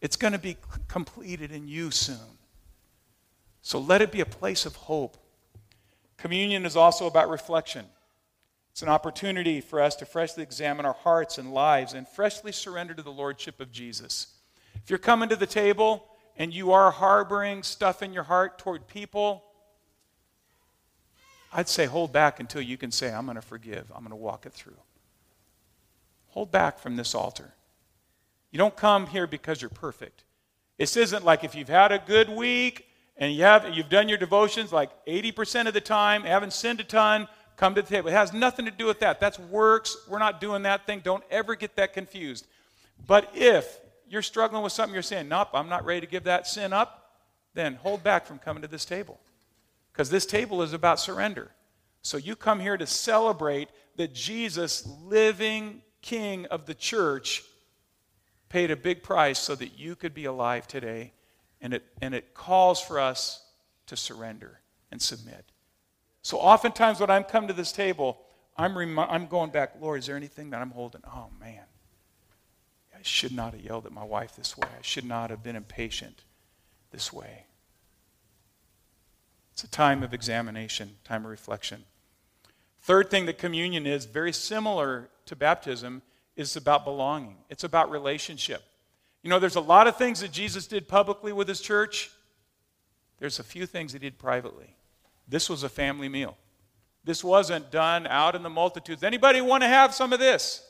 It's 0.00 0.16
going 0.16 0.32
to 0.32 0.38
be 0.38 0.56
completed 0.86 1.50
in 1.50 1.66
you 1.66 1.90
soon. 1.90 2.38
So 3.62 3.78
let 3.78 4.00
it 4.00 4.12
be 4.12 4.20
a 4.20 4.26
place 4.26 4.64
of 4.64 4.76
hope. 4.76 5.16
Communion 6.16 6.64
is 6.64 6.76
also 6.76 7.06
about 7.06 7.28
reflection. 7.28 7.84
It's 8.70 8.82
an 8.82 8.88
opportunity 8.88 9.60
for 9.60 9.80
us 9.80 9.96
to 9.96 10.06
freshly 10.06 10.42
examine 10.44 10.86
our 10.86 10.94
hearts 10.94 11.36
and 11.36 11.52
lives 11.52 11.94
and 11.94 12.06
freshly 12.06 12.52
surrender 12.52 12.94
to 12.94 13.02
the 13.02 13.10
Lordship 13.10 13.60
of 13.60 13.72
Jesus. 13.72 14.28
If 14.76 14.88
you're 14.88 14.98
coming 15.00 15.28
to 15.30 15.36
the 15.36 15.46
table 15.46 16.06
and 16.36 16.54
you 16.54 16.70
are 16.72 16.92
harboring 16.92 17.64
stuff 17.64 18.02
in 18.02 18.12
your 18.12 18.22
heart 18.22 18.58
toward 18.58 18.86
people, 18.86 19.42
I'd 21.52 21.68
say 21.68 21.86
hold 21.86 22.12
back 22.12 22.40
until 22.40 22.60
you 22.60 22.76
can 22.76 22.90
say, 22.90 23.12
I'm 23.12 23.24
going 23.24 23.36
to 23.36 23.42
forgive. 23.42 23.90
I'm 23.94 24.00
going 24.00 24.10
to 24.10 24.16
walk 24.16 24.46
it 24.46 24.52
through. 24.52 24.76
Hold 26.28 26.50
back 26.50 26.78
from 26.78 26.96
this 26.96 27.14
altar. 27.14 27.54
You 28.50 28.58
don't 28.58 28.76
come 28.76 29.06
here 29.06 29.26
because 29.26 29.60
you're 29.60 29.70
perfect. 29.70 30.24
This 30.76 30.96
isn't 30.96 31.24
like 31.24 31.44
if 31.44 31.54
you've 31.54 31.68
had 31.68 31.90
a 31.90 31.98
good 31.98 32.28
week 32.28 32.86
and 33.16 33.32
you 33.34 33.42
have, 33.42 33.68
you've 33.74 33.88
done 33.88 34.08
your 34.08 34.18
devotions 34.18 34.72
like 34.72 34.90
80% 35.06 35.66
of 35.66 35.74
the 35.74 35.80
time, 35.80 36.22
haven't 36.22 36.52
sinned 36.52 36.80
a 36.80 36.84
ton, 36.84 37.28
come 37.56 37.74
to 37.74 37.82
the 37.82 37.88
table. 37.88 38.08
It 38.08 38.12
has 38.12 38.32
nothing 38.32 38.64
to 38.66 38.70
do 38.70 38.86
with 38.86 39.00
that. 39.00 39.18
That's 39.18 39.38
works. 39.38 39.96
We're 40.08 40.20
not 40.20 40.40
doing 40.40 40.62
that 40.62 40.86
thing. 40.86 41.00
Don't 41.00 41.24
ever 41.30 41.56
get 41.56 41.76
that 41.76 41.92
confused. 41.92 42.46
But 43.06 43.30
if 43.34 43.80
you're 44.08 44.22
struggling 44.22 44.62
with 44.62 44.72
something, 44.72 44.94
you're 44.94 45.02
saying, 45.02 45.28
nope, 45.28 45.48
I'm 45.52 45.68
not 45.68 45.84
ready 45.84 46.00
to 46.00 46.06
give 46.06 46.24
that 46.24 46.46
sin 46.46 46.72
up, 46.72 47.12
then 47.54 47.74
hold 47.74 48.02
back 48.04 48.26
from 48.26 48.38
coming 48.38 48.62
to 48.62 48.68
this 48.68 48.84
table. 48.84 49.18
Because 49.98 50.10
this 50.10 50.26
table 50.26 50.62
is 50.62 50.74
about 50.74 51.00
surrender. 51.00 51.50
So 52.02 52.18
you 52.18 52.36
come 52.36 52.60
here 52.60 52.76
to 52.76 52.86
celebrate 52.86 53.68
that 53.96 54.14
Jesus, 54.14 54.86
living 55.02 55.82
King 56.02 56.46
of 56.52 56.66
the 56.66 56.74
church, 56.74 57.42
paid 58.48 58.70
a 58.70 58.76
big 58.76 59.02
price 59.02 59.40
so 59.40 59.56
that 59.56 59.76
you 59.76 59.96
could 59.96 60.14
be 60.14 60.26
alive 60.26 60.68
today. 60.68 61.14
And 61.60 61.74
it, 61.74 61.84
and 62.00 62.14
it 62.14 62.32
calls 62.32 62.80
for 62.80 63.00
us 63.00 63.44
to 63.86 63.96
surrender 63.96 64.60
and 64.92 65.02
submit. 65.02 65.44
So 66.22 66.38
oftentimes 66.38 67.00
when 67.00 67.10
I'm 67.10 67.24
come 67.24 67.48
to 67.48 67.52
this 67.52 67.72
table, 67.72 68.20
I'm, 68.56 68.78
rem- 68.78 69.00
I'm 69.00 69.26
going 69.26 69.50
back, 69.50 69.72
Lord, 69.80 69.98
is 69.98 70.06
there 70.06 70.16
anything 70.16 70.50
that 70.50 70.62
I'm 70.62 70.70
holding? 70.70 71.02
Oh, 71.08 71.26
man. 71.40 71.64
I 72.96 73.02
should 73.02 73.32
not 73.32 73.52
have 73.52 73.62
yelled 73.62 73.84
at 73.84 73.92
my 73.92 74.04
wife 74.04 74.36
this 74.36 74.56
way. 74.56 74.68
I 74.68 74.82
should 74.82 75.06
not 75.06 75.30
have 75.30 75.42
been 75.42 75.56
impatient 75.56 76.22
this 76.92 77.12
way. 77.12 77.47
It's 79.58 79.64
a 79.64 79.66
time 79.66 80.04
of 80.04 80.14
examination, 80.14 80.94
time 81.02 81.24
of 81.24 81.32
reflection. 81.32 81.82
Third 82.82 83.10
thing 83.10 83.26
that 83.26 83.38
communion 83.38 83.88
is, 83.88 84.04
very 84.04 84.32
similar 84.32 85.08
to 85.26 85.34
baptism, 85.34 86.02
is 86.36 86.54
about 86.54 86.84
belonging. 86.84 87.38
It's 87.50 87.64
about 87.64 87.90
relationship. 87.90 88.62
You 89.24 89.30
know, 89.30 89.40
there's 89.40 89.56
a 89.56 89.60
lot 89.60 89.88
of 89.88 89.96
things 89.96 90.20
that 90.20 90.30
Jesus 90.30 90.68
did 90.68 90.86
publicly 90.86 91.32
with 91.32 91.48
his 91.48 91.60
church. 91.60 92.12
There's 93.18 93.40
a 93.40 93.42
few 93.42 93.66
things 93.66 93.92
he 93.92 93.98
did 93.98 94.16
privately. 94.16 94.76
This 95.26 95.50
was 95.50 95.64
a 95.64 95.68
family 95.68 96.08
meal. 96.08 96.36
This 97.02 97.24
wasn't 97.24 97.72
done 97.72 98.06
out 98.06 98.36
in 98.36 98.44
the 98.44 98.50
multitudes. 98.50 99.02
Anybody 99.02 99.40
want 99.40 99.64
to 99.64 99.68
have 99.68 99.92
some 99.92 100.12
of 100.12 100.20
this? 100.20 100.64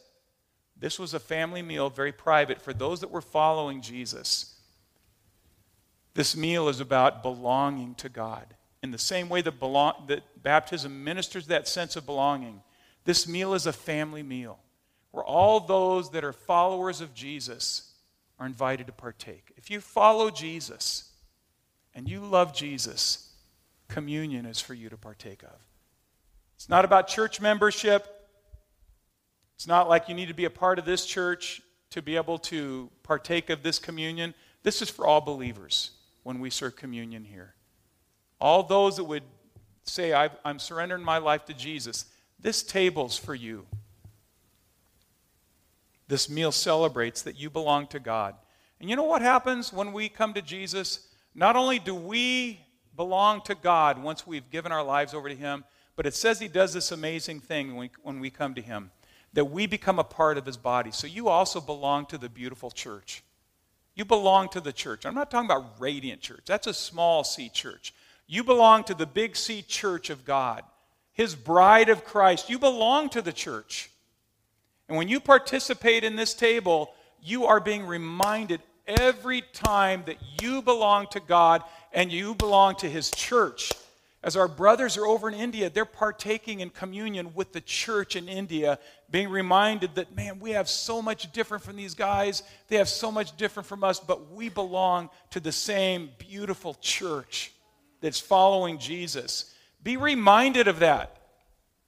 This 0.79 0.99
was 0.99 1.13
a 1.13 1.21
family 1.21 1.61
meal, 1.61 1.91
very 1.91 2.13
private, 2.13 2.63
for 2.63 2.73
those 2.73 3.01
that 3.01 3.11
were 3.11 3.21
following 3.21 3.83
Jesus. 3.83 4.55
This 6.15 6.35
meal 6.35 6.71
is 6.71 6.81
about 6.81 7.23
belonging 7.23 7.95
to 7.97 8.09
God. 8.09 8.55
In 8.83 8.91
the 8.91 8.99
same 8.99 9.29
way 9.29 9.43
that, 9.43 9.59
belong, 9.59 10.05
that 10.09 10.43
baptism 10.43 11.03
ministers 11.03 11.49
that 11.49 11.67
sense 11.67 11.97
of 11.97 12.07
belonging, 12.07 12.63
this 13.05 13.27
meal 13.27 13.55
is 13.55 13.67
a 13.67 13.73
family 13.73 14.23
meal 14.23 14.59
where 15.11 15.25
all 15.25 15.61
those 15.61 16.11
that 16.11 16.25
are 16.25 16.33
followers 16.33 17.01
of 17.01 17.15
Jesus 17.15 17.93
are 18.39 18.47
invited 18.47 18.87
to 18.87 18.93
partake. 18.93 19.53
If 19.57 19.71
you 19.71 19.81
follow 19.81 20.31
Jesus 20.31 21.11
and 21.95 22.09
you 22.09 22.21
love 22.21 22.55
Jesus, 22.55 23.33
communion 23.89 24.47
is 24.47 24.61
for 24.61 24.75
you 24.75 24.89
to 24.89 24.97
partake 24.97 25.43
of. 25.43 25.59
It's 26.55 26.69
not 26.69 26.85
about 26.85 27.09
church 27.09 27.41
membership. 27.41 28.07
It's 29.57 29.67
not 29.67 29.89
like 29.89 30.09
you 30.09 30.15
need 30.15 30.29
to 30.29 30.35
be 30.35 30.45
a 30.45 30.51
part 30.51 30.79
of 30.79 30.85
this 30.85 31.05
church 31.05 31.63
to 31.91 32.03
be 32.03 32.17
able 32.17 32.39
to 32.39 32.91
partake 33.03 33.51
of 33.51 33.63
this 33.63 33.79
communion. 33.79 34.35
This 34.63 34.83
is 34.83 34.91
for 34.91 35.07
all 35.07 35.21
believers 35.21 35.93
when 36.23 36.39
we 36.39 36.51
serve 36.51 36.77
communion 36.77 37.25
here. 37.25 37.55
All 38.41 38.63
those 38.63 38.97
that 38.97 39.05
would 39.05 39.25
say, 39.85 40.13
I'm 40.45 40.59
surrendering 40.59 41.03
my 41.03 41.19
life 41.19 41.45
to 41.47 41.55
Jesus, 41.55 42.07
this 42.39 42.63
table's 42.63 43.19
for 43.19 43.35
you. 43.35 43.67
This 46.07 46.31
meal 46.31 46.53
celebrates 46.53 47.23
that 47.23 47.39
you 47.39 47.51
belong 47.51 47.87
to 47.89 47.99
God. 47.99 48.35
And 48.81 48.89
you 48.89 48.97
know 48.97 49.05
what 49.05 49.23
happens 49.23 49.73
when 49.73 49.93
we 49.93 50.09
come 50.09 50.35
to 50.35 50.43
Jesus? 50.43 51.09
Not 51.35 51.57
only 51.57 51.79
do 51.79 51.95
we 51.95 52.61
belong 52.97 53.43
to 53.43 53.55
God 53.55 54.03
once 54.03 54.27
we've 54.27 54.49
given 54.51 54.73
our 54.73 54.85
lives 54.85 55.15
over 55.15 55.29
to 55.29 55.35
Him, 55.35 55.65
but 55.97 56.07
it 56.07 56.15
says 56.15 56.39
He 56.39 56.49
does 56.49 56.73
this 56.73 56.93
amazing 56.93 57.41
thing 57.41 57.69
when 57.69 57.77
we, 57.77 57.91
when 58.03 58.21
we 58.21 58.31
come 58.31 58.55
to 58.55 58.63
Him 58.63 58.91
that 59.33 59.45
we 59.45 59.67
become 59.67 59.99
a 59.99 60.05
part 60.05 60.39
of 60.39 60.47
his 60.47 60.57
body. 60.57 60.91
So 60.91 61.07
you 61.07 61.29
also 61.29 61.61
belong 61.61 62.07
to 62.07 62.19
the 62.19 62.29
beautiful 62.29 62.71
church. 62.71 63.23
You 63.95 64.05
belong 64.05 64.49
to 64.51 64.61
the 64.61 64.73
church. 64.73 65.05
I'm 65.05 65.15
not 65.15 65.31
talking 65.31 65.51
about 65.51 65.81
radiant 65.81 66.21
church, 66.21 66.43
that's 66.47 66.67
a 66.67 66.75
small 66.75 67.25
c 67.25 67.49
church. 67.49 67.95
You 68.29 68.45
belong 68.45 68.85
to 68.85 68.95
the 68.95 69.07
big 69.07 69.35
C 69.35 69.63
church 69.63 70.11
of 70.11 70.25
God, 70.25 70.63
his 71.15 71.35
bride 71.35 71.89
of 71.89 72.05
Christ. 72.05 72.51
You 72.51 72.59
belong 72.59 73.09
to 73.11 73.23
the 73.23 73.33
church. 73.33 73.91
And 74.87 74.97
when 74.97 75.09
you 75.09 75.19
participate 75.19 76.05
in 76.05 76.15
this 76.15 76.35
table, 76.35 76.93
you 77.23 77.47
are 77.47 77.59
being 77.59 77.87
reminded 77.87 78.61
every 78.87 79.43
time 79.53 80.03
that 80.07 80.19
you 80.41 80.61
belong 80.61 81.07
to 81.09 81.21
God 81.21 81.63
and 81.93 82.13
you 82.13 82.35
belong 82.35 82.77
to 82.77 82.89
his 82.89 83.11
church. 83.11 83.73
As 84.23 84.37
our 84.37 84.49
brothers 84.49 84.99
are 84.99 85.07
over 85.07 85.29
in 85.29 85.35
India, 85.35 85.71
they're 85.71 85.85
partaking 85.85 86.61
in 86.61 86.71
communion 86.71 87.33
with 87.35 87.53
the 87.53 87.61
church 87.61 88.15
in 88.15 88.29
India, 88.29 88.79
being 89.11 89.31
reminded 89.31 89.95
that, 89.95 90.15
man, 90.15 90.39
we 90.39 90.51
have 90.51 90.69
so 90.69 91.01
much 91.01 91.33
different 91.33 91.63
from 91.63 91.77
these 91.77 91.95
guys. 91.95 92.43
They 92.67 92.77
have 92.77 92.89
so 92.89 93.11
much 93.11 93.37
different 93.37 93.67
from 93.67 93.85
us, 93.85 94.01
but 94.01 94.33
we 94.33 94.49
belong 94.49 95.09
to 95.31 95.41
the 95.41 95.53
same 95.53 96.11
beautiful 96.19 96.75
church 96.81 97.53
that's 98.01 98.21
following 98.21 98.79
Jesus. 98.79 99.55
Be 99.83 99.97
reminded 99.97 100.69
of 100.69 100.81
that. 100.81 101.17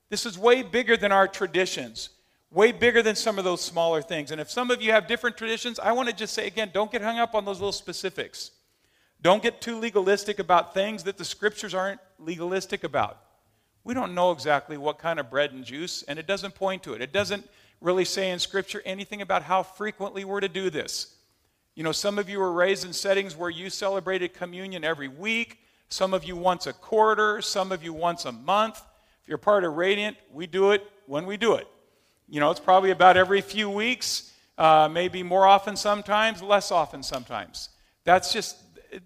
This 0.09 0.27
is 0.27 0.39
way 0.39 0.63
bigger 0.63 0.97
than 0.97 1.13
our 1.13 1.29
traditions, 1.29 2.11
way 2.51 2.73
bigger 2.73 3.03
than 3.03 3.15
some 3.15 3.39
of 3.39 3.45
those 3.45 3.61
smaller 3.61 4.03
things. 4.03 4.31
And 4.31 4.41
if 4.41 4.51
some 4.51 4.71
of 4.71 4.83
you 4.83 4.93
have 4.93 5.07
different 5.07 5.37
traditions, 5.37 5.79
I 5.79 5.93
want 5.93 6.09
to 6.09 6.15
just 6.15 6.35
say 6.35 6.47
again 6.47 6.71
don't 6.75 6.91
get 6.91 7.03
hung 7.03 7.19
up 7.19 7.35
on 7.35 7.45
those 7.45 7.61
little 7.61 7.73
specifics. 7.73 8.51
Don't 9.23 9.43
get 9.43 9.61
too 9.61 9.79
legalistic 9.79 10.39
about 10.39 10.75
things 10.75 11.05
that 11.05 11.19
the 11.19 11.25
scriptures 11.25 11.75
aren't 11.75 12.01
legalistic 12.19 12.85
about. 12.85 13.19
We 13.85 13.95
don't 13.95 14.15
know 14.15 14.31
exactly 14.31 14.77
what 14.77 14.99
kind 14.99 15.21
of 15.21 15.31
bread 15.31 15.53
and 15.53 15.65
juice, 15.65 16.03
and 16.05 16.19
it 16.19 16.27
doesn't 16.27 16.55
point 16.55 16.83
to 16.85 16.95
it. 16.95 17.03
It 17.03 17.13
doesn't 17.13 17.49
really 17.81 18.05
say 18.05 18.31
in 18.31 18.39
scripture 18.39 18.83
anything 18.85 19.23
about 19.23 19.43
how 19.43 19.63
frequently 19.63 20.25
we're 20.25 20.41
to 20.41 20.49
do 20.49 20.71
this. 20.71 21.15
You 21.75 21.83
know, 21.83 21.93
some 21.93 22.19
of 22.19 22.29
you 22.29 22.39
were 22.39 22.53
raised 22.53 22.85
in 22.85 22.93
settings 22.93 23.37
where 23.37 23.49
you 23.49 23.71
celebrated 23.71 24.35
communion 24.35 24.85
every 24.85 25.09
week, 25.09 25.59
some 25.91 26.15
of 26.15 26.25
you 26.25 26.37
once 26.37 26.67
a 26.67 26.73
quarter, 26.73 27.43
some 27.43 27.73
of 27.73 27.83
you 27.83 27.93
once 27.93 28.25
a 28.25 28.33
month. 28.33 28.81
If 29.23 29.29
you're 29.29 29.39
part 29.39 29.65
of 29.65 29.75
Radiant, 29.75 30.17
we 30.33 30.47
do 30.47 30.71
it 30.71 30.89
when 31.07 31.27
we 31.27 31.37
do 31.37 31.55
it. 31.55 31.67
You 32.29 32.39
know, 32.39 32.51
it's 32.51 32.61
probably 32.61 32.93
about 32.93 33.17
every 33.17 33.41
few 33.41 33.69
weeks, 33.69 34.33
uh, 34.57 34.89
maybe 34.91 35.25
more 35.25 35.47
often 35.47 35.77
sometimes, 35.77 36.43
less 36.43 36.71
often 36.71 37.03
sometimes. 37.03 37.71
That's 38.05 38.33
just 38.33 38.57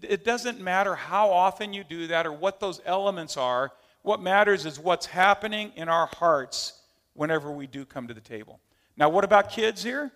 it 0.01 0.23
doesn't 0.23 0.59
matter 0.59 0.95
how 0.95 1.29
often 1.29 1.73
you 1.73 1.83
do 1.83 2.07
that 2.07 2.25
or 2.25 2.31
what 2.31 2.59
those 2.59 2.81
elements 2.85 3.37
are. 3.37 3.71
What 4.01 4.21
matters 4.21 4.65
is 4.65 4.79
what's 4.79 5.05
happening 5.05 5.71
in 5.75 5.89
our 5.89 6.07
hearts 6.07 6.81
whenever 7.13 7.51
we 7.51 7.67
do 7.67 7.85
come 7.85 8.07
to 8.07 8.13
the 8.13 8.21
table. 8.21 8.59
Now, 8.97 9.09
what 9.09 9.23
about 9.23 9.49
kids 9.49 9.83
here? 9.83 10.11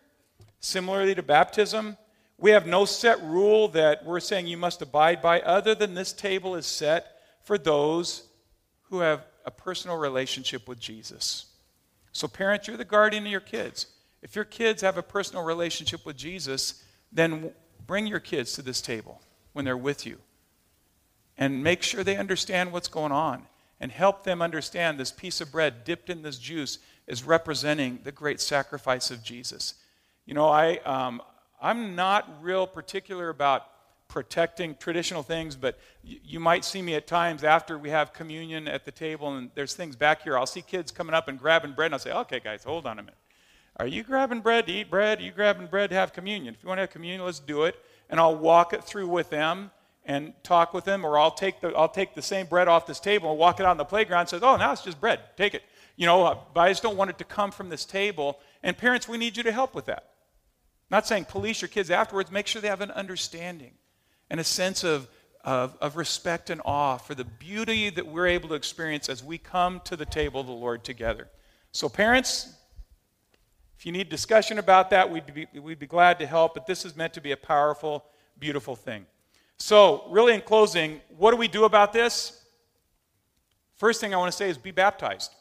Similarly 0.60 1.16
to 1.16 1.24
baptism, 1.24 1.98
we 2.40 2.52
have 2.52 2.66
no 2.66 2.86
set 2.86 3.22
rule 3.22 3.68
that 3.70 4.06
we're 4.06 4.20
saying 4.20 4.48
you 4.48 4.58
must 4.58 4.82
abide 4.82 5.22
by, 5.22 5.42
other 5.42 5.76
than 5.76 5.94
this 5.94 6.14
table 6.14 6.56
is 6.56 6.66
set 6.66 7.18
for 7.44 7.58
those 7.58 8.24
who 8.84 9.00
have 9.00 9.26
a 9.46 9.52
personal 9.52 9.98
relationship 9.98 10.68
with 10.68 10.80
Jesus. 10.80 11.46
So, 12.12 12.28
parents, 12.28 12.68
you're 12.68 12.78
the 12.78 12.86
guardian 12.86 13.26
of 13.26 13.32
your 13.32 13.42
kids. 13.42 13.88
If 14.22 14.36
your 14.36 14.46
kids 14.46 14.82
have 14.82 14.98
a 14.98 15.04
personal 15.04 15.44
relationship 15.44 16.06
with 16.06 16.18
Jesus, 16.18 16.84
then 17.12 17.52
bring 17.86 18.08
your 18.08 18.20
kids 18.20 18.54
to 18.54 18.62
this 18.62 18.82
table 18.82 19.22
when 19.54 19.66
they're 19.66 19.78
with 19.78 20.06
you. 20.06 20.18
And 21.38 21.64
make 21.64 21.84
sure 21.84 22.04
they 22.04 22.18
understand 22.18 22.72
what's 22.72 22.88
going 22.88 23.12
on 23.12 23.48
and 23.80 23.92
help 23.92 24.24
them 24.24 24.42
understand 24.42 25.00
this 25.00 25.12
piece 25.12 25.40
of 25.40 25.52
bread 25.52 25.84
dipped 25.86 26.10
in 26.10 26.22
this 26.22 26.38
juice 26.38 26.80
is 27.08 27.24
representing 27.24 28.00
the 28.04 28.12
great 28.12 28.42
sacrifice 28.42 29.10
of 29.10 29.24
Jesus. 29.24 29.76
You 30.26 30.34
know, 30.34 30.48
I, 30.48 30.78
um, 30.80 31.22
I'm 31.62 31.96
not 31.96 32.30
real 32.42 32.68
particular 32.68 33.30
about 33.30 33.66
protecting 34.08 34.76
traditional 34.76 35.22
things, 35.22 35.56
but 35.56 35.78
you, 36.04 36.40
might 36.40 36.66
see 36.66 36.82
me 36.82 36.96
at 36.96 37.06
times 37.06 37.44
after 37.44 37.78
we 37.78 37.92
have 37.92 38.12
communion 38.12 38.68
at 38.68 38.86
the 38.86 38.92
table 38.92 39.36
and 39.36 39.52
there's 39.54 39.76
things 39.76 39.96
back 39.96 40.24
here. 40.24 40.38
I'll 40.38 40.48
see 40.48 40.64
kids 40.64 40.92
coming 40.92 41.14
up 41.14 41.28
and 41.28 41.38
grabbing 41.38 41.74
bread, 41.74 41.88
and 41.88 41.96
I'll 41.96 42.00
say, 42.00 42.12
okay, 42.12 42.40
guys, 42.40 42.64
hold 42.64 42.88
on 42.88 42.98
a 42.98 43.04
minute. 43.04 43.18
Are 43.78 43.88
you 43.88 44.04
grabbing 44.04 44.42
bread 44.42 44.66
to 44.66 44.74
eat 44.74 44.90
bread? 44.90 45.20
Are 45.20 45.22
you 45.22 45.32
grabbing 45.32 45.68
bread 45.68 45.92
to 45.92 45.96
have 45.96 46.12
communion? 46.12 46.56
If 46.56 46.64
you 46.64 46.68
want 46.68 46.80
to 46.80 46.82
have 46.82 46.90
communion, 46.90 47.24
let's 47.24 47.40
do 47.40 47.64
it 47.64 47.76
and 48.10 48.20
I'll 48.20 48.36
walk 48.36 48.74
it 48.74 48.84
through 48.84 49.08
with 49.08 49.30
them 49.30 49.72
and 50.06 50.34
talk 50.44 50.74
with 50.74 50.86
them, 50.86 51.06
or 51.06 51.20
I'll 51.20 51.32
take 51.32 51.62
the, 51.62 51.70
I'll 51.70 51.90
take 51.90 52.16
the 52.16 52.22
same 52.22 52.48
bread 52.48 52.68
off 52.68 52.88
this 52.88 53.00
table 53.00 53.30
and 53.30 53.38
walk 53.40 53.60
it 53.60 53.66
out 53.66 53.72
on 53.72 53.78
the 53.78 53.86
playground 53.86 54.22
and 54.22 54.30
say, 54.30 54.40
oh, 54.42 54.58
now 54.58 54.72
it's 54.72 54.82
just 54.82 55.00
bread. 55.00 55.20
Take 55.38 55.54
it. 55.54 55.64
You 55.98 56.08
know, 56.08 56.26
uh, 56.26 56.38
but 56.54 56.62
I 56.62 56.70
just 56.70 56.82
don't 56.82 56.98
want 56.98 57.12
it 57.12 57.18
to 57.20 57.24
come 57.24 57.52
from 57.52 57.70
this 57.70 57.86
table. 57.86 58.40
And 58.64 58.76
parents, 58.76 59.08
we 59.08 59.18
need 59.18 59.38
you 59.38 59.44
to 59.44 59.52
help 59.52 59.76
with 59.76 59.86
that. 59.86 60.06
Not 60.90 61.06
saying 61.06 61.26
police 61.26 61.62
your 61.62 61.70
kids 61.70 61.92
afterwards. 61.92 62.32
Make 62.32 62.48
sure 62.48 62.62
they 62.62 62.68
have 62.68 62.82
an 62.82 62.92
understanding 62.92 63.74
and 64.30 64.40
a 64.40 64.44
sense 64.44 64.84
of, 64.84 65.08
of, 65.44 65.78
of 65.82 65.96
respect 65.98 66.50
and 66.50 66.62
awe 66.66 66.98
for 66.98 67.16
the 67.16 67.26
beauty 67.26 67.90
that 67.92 68.08
we're 68.08 68.28
able 68.28 68.50
to 68.50 68.56
experience 68.56 69.10
as 69.10 69.24
we 69.24 69.38
come 69.38 69.82
to 69.86 69.96
the 69.96 70.06
table 70.06 70.42
of 70.42 70.48
the 70.48 70.54
Lord 70.54 70.84
together. 70.84 71.28
So, 71.72 71.90
parents, 71.90 72.54
if 73.78 73.86
you 73.86 73.92
need 73.92 74.10
discussion 74.10 74.58
about 74.58 74.90
that, 74.90 75.10
we'd 75.10 75.34
be, 75.34 75.48
we'd 75.60 75.80
be 75.80 75.88
glad 75.88 76.20
to 76.20 76.26
help, 76.26 76.56
but 76.56 76.66
this 76.66 76.84
is 76.86 76.96
meant 76.96 77.14
to 77.14 77.22
be 77.22 77.32
a 77.32 77.38
powerful, 77.38 78.06
beautiful 78.40 78.76
thing. 78.76 79.06
So, 79.58 80.06
really, 80.10 80.34
in 80.34 80.42
closing, 80.42 81.02
what 81.18 81.32
do 81.32 81.38
we 81.38 81.48
do 81.48 81.66
about 81.66 81.94
this? 81.94 82.44
First 83.76 84.02
thing 84.02 84.14
I 84.14 84.18
want 84.18 84.32
to 84.32 84.38
say 84.38 84.50
is 84.50 84.58
be 84.58 84.72
baptized. 84.72 85.34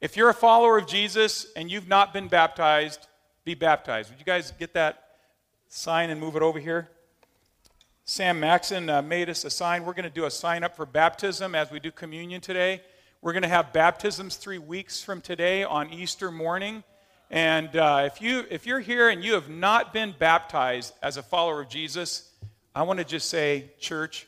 If 0.00 0.16
you're 0.16 0.28
a 0.28 0.34
follower 0.34 0.78
of 0.78 0.86
Jesus 0.86 1.46
and 1.56 1.70
you've 1.70 1.88
not 1.88 2.12
been 2.12 2.28
baptized, 2.28 3.06
be 3.46 3.54
baptized. 3.54 4.10
Would 4.10 4.18
you 4.18 4.24
guys 4.24 4.52
get 4.58 4.74
that 4.74 5.04
sign 5.68 6.10
and 6.10 6.20
move 6.20 6.34
it 6.34 6.42
over 6.42 6.58
here? 6.58 6.88
Sam 8.04 8.40
Maxon 8.40 8.90
uh, 8.90 9.02
made 9.02 9.30
us 9.30 9.44
a 9.44 9.50
sign. 9.50 9.84
We're 9.84 9.92
going 9.92 10.02
to 10.02 10.10
do 10.10 10.24
a 10.24 10.30
sign 10.32 10.64
up 10.64 10.74
for 10.74 10.84
baptism 10.84 11.54
as 11.54 11.70
we 11.70 11.78
do 11.78 11.92
communion 11.92 12.40
today. 12.40 12.82
We're 13.22 13.32
going 13.32 13.44
to 13.44 13.48
have 13.48 13.72
baptisms 13.72 14.34
three 14.34 14.58
weeks 14.58 15.00
from 15.00 15.20
today 15.20 15.62
on 15.62 15.92
Easter 15.92 16.32
morning. 16.32 16.82
And 17.30 17.76
uh, 17.76 18.08
if, 18.12 18.20
you, 18.20 18.44
if 18.50 18.66
you're 18.66 18.80
here 18.80 19.10
and 19.10 19.22
you 19.22 19.34
have 19.34 19.48
not 19.48 19.92
been 19.92 20.12
baptized 20.18 20.94
as 21.00 21.16
a 21.16 21.22
follower 21.22 21.60
of 21.60 21.68
Jesus, 21.68 22.28
I 22.74 22.82
want 22.82 22.98
to 22.98 23.04
just 23.04 23.30
say, 23.30 23.70
church, 23.78 24.26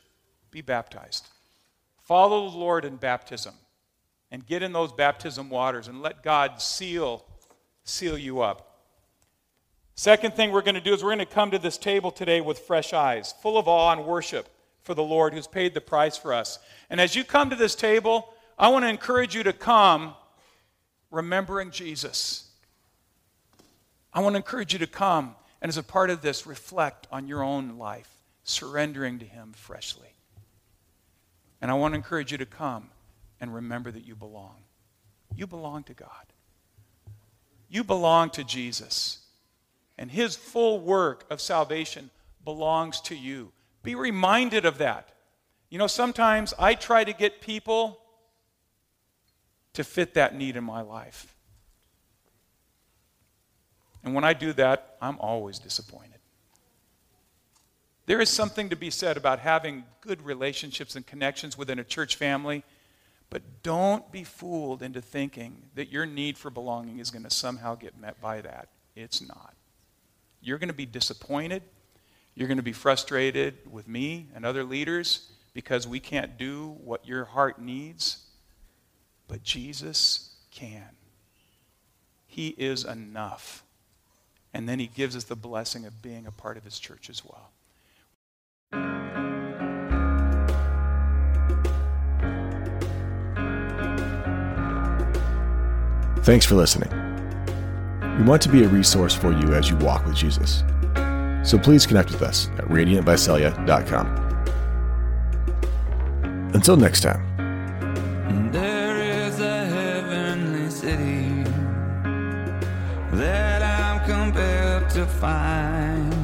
be 0.53 0.61
baptized. 0.61 1.27
Follow 2.05 2.49
the 2.49 2.57
Lord 2.57 2.85
in 2.85 2.95
baptism 2.95 3.55
and 4.31 4.47
get 4.47 4.63
in 4.63 4.73
those 4.73 4.93
baptism 4.93 5.51
waters 5.51 5.89
and 5.89 6.03
let 6.03 6.23
God 6.23 6.63
seal, 6.63 7.25
seal 7.83 8.17
you 8.17 8.43
up. 8.43 8.68
Second 9.99 10.35
thing 10.35 10.53
we're 10.53 10.63
going 10.63 10.77
to 10.77 10.81
do 10.81 10.95
is 10.95 11.03
we're 11.03 11.09
going 11.09 11.19
to 11.19 11.27
come 11.27 11.51
to 11.51 11.59
this 11.59 11.77
table 11.77 12.13
today 12.13 12.41
with 12.41 12.61
fresh 12.61 12.93
eyes, 12.93 13.35
full 13.43 13.59
of 13.59 13.67
awe 13.67 13.91
and 13.91 14.07
worship 14.07 14.49
for 14.85 14.95
the 14.95 15.03
Lord 15.03 15.35
who's 15.35 15.49
paid 15.49 15.75
the 15.75 15.81
price 15.81 16.17
for 16.17 16.33
us. 16.33 16.61
And 16.89 17.01
as 17.01 17.17
you 17.17 17.25
come 17.25 17.51
to 17.51 17.57
this 17.57 17.75
table, 17.75 18.33
I 18.57 18.69
want 18.69 18.85
to 18.85 18.89
encourage 18.89 19.35
you 19.35 19.43
to 19.43 19.53
come 19.53 20.15
remembering 21.11 21.73
Jesus. 21.73 22.49
I 24.13 24.21
want 24.21 24.35
to 24.35 24.37
encourage 24.37 24.73
you 24.73 24.79
to 24.79 24.87
come 24.87 25.35
and, 25.61 25.69
as 25.69 25.79
a 25.79 25.83
part 25.83 26.11
of 26.11 26.23
this, 26.23 26.47
reflect 26.47 27.09
on 27.11 27.27
your 27.27 27.43
own 27.43 27.77
life, 27.77 28.09
surrendering 28.45 29.19
to 29.19 29.25
Him 29.25 29.53
freshly. 29.53 30.15
And 31.61 31.73
I 31.73 31.75
want 31.75 31.95
to 31.95 31.97
encourage 31.97 32.31
you 32.31 32.39
to 32.39 32.47
come 32.47 32.91
and 33.41 33.53
remember 33.53 33.91
that 33.91 34.07
you 34.07 34.15
belong. 34.15 34.59
You 35.35 35.49
belong 35.49 35.83
to 35.83 35.93
God. 35.93 36.33
You 37.69 37.83
belong 37.83 38.31
to 38.31 38.45
Jesus. 38.45 39.25
And 39.99 40.11
His 40.11 40.37
full 40.37 40.81
work 40.81 41.25
of 41.31 41.41
salvation 41.41 42.11
belongs 42.45 43.01
to 43.03 43.17
you. 43.17 43.53
Be 43.83 43.95
reminded 43.95 44.65
of 44.65 44.79
that. 44.79 45.11
You 45.71 45.79
know, 45.79 45.87
sometimes 45.87 46.55
I 46.59 46.75
try 46.75 47.05
to 47.05 47.13
get 47.13 47.41
people 47.41 48.01
to 49.75 49.85
fit 49.85 50.15
that 50.15 50.35
need 50.35 50.57
in 50.57 50.65
my 50.65 50.81
life. 50.81 51.35
And 54.03 54.15
when 54.15 54.25
I 54.25 54.33
do 54.33 54.53
that, 54.55 54.97
I'm 55.03 55.19
always 55.19 55.59
disappointed. 55.59 56.19
There 58.07 58.21
is 58.23 58.31
something 58.31 58.71
to 58.71 58.77
be 58.77 58.89
said 58.89 59.19
about 59.19 59.41
having 59.41 59.85
good 60.01 60.23
relationships 60.23 60.97
and 60.97 61.07
connections 61.07 61.59
within 61.59 61.79
a 61.79 61.85
church 61.85 62.17
family, 62.17 62.65
but 63.29 63.43
don't 63.63 64.11
be 64.11 64.25
fooled 64.25 64.83
into 64.83 65.03
thinking 65.03 65.65
that 65.75 65.91
your 65.91 66.07
need 66.07 66.39
for 66.39 66.49
belonging 66.49 67.01
is 67.01 67.11
going 67.11 67.25
to 67.25 67.31
somehow 67.31 67.75
get 67.75 68.01
met 68.01 68.19
by 68.21 68.41
that. 68.41 68.71
It's 68.97 69.21
not. 69.21 69.55
You're 70.41 70.59
going 70.59 70.69
to 70.69 70.75
be 70.75 70.87
disappointed. 70.87 71.63
You're 72.35 72.49
going 72.49 72.59
to 72.59 72.63
be 72.63 72.73
frustrated 72.73 73.59
with 73.71 73.89
me 73.89 74.29
and 74.35 74.47
other 74.47 74.65
leaders 74.65 75.29
because 75.55 75.89
we 75.89 76.01
can't 76.01 76.39
do 76.39 76.77
what 76.85 77.07
your 77.07 77.25
heart 77.25 77.61
needs. 77.61 78.27
But 79.27 79.43
Jesus 79.43 80.37
can. 80.51 80.91
He 82.27 82.49
is 82.51 82.85
enough. 82.85 83.65
And 84.55 84.69
then 84.69 84.79
he 84.79 84.87
gives 84.87 85.17
us 85.17 85.25
the 85.25 85.37
blessing 85.37 85.85
of 85.85 86.01
being 86.01 86.27
a 86.27 86.31
part 86.31 86.57
of 86.57 86.65
his 86.65 86.79
church 86.79 87.11
as 87.11 87.23
well. 87.25 87.51
Thanks 96.23 96.45
for 96.45 96.55
listening. 96.55 97.08
We 98.19 98.25
want 98.25 98.43
to 98.43 98.49
be 98.49 98.65
a 98.65 98.69
resource 98.69 99.15
for 99.15 99.33
you 99.33 99.55
as 99.55 99.71
you 99.71 99.77
walk 99.77 100.05
with 100.05 100.17
Jesus. 100.17 100.65
So 101.45 101.57
please 101.57 101.87
connect 101.87 102.11
with 102.11 102.21
us 102.23 102.49
at 102.59 102.65
radiantvisalia.com. 102.65 104.07
Until 106.53 106.77
next 106.77 107.03
time. 107.03 107.23
There 108.51 108.99
is 108.99 109.39
a 109.39 109.67
heavenly 109.67 110.69
city 110.69 111.45
that 113.13 113.63
I'm 113.63 114.05
compelled 114.05 114.91
to 114.91 115.07
find. 115.07 116.19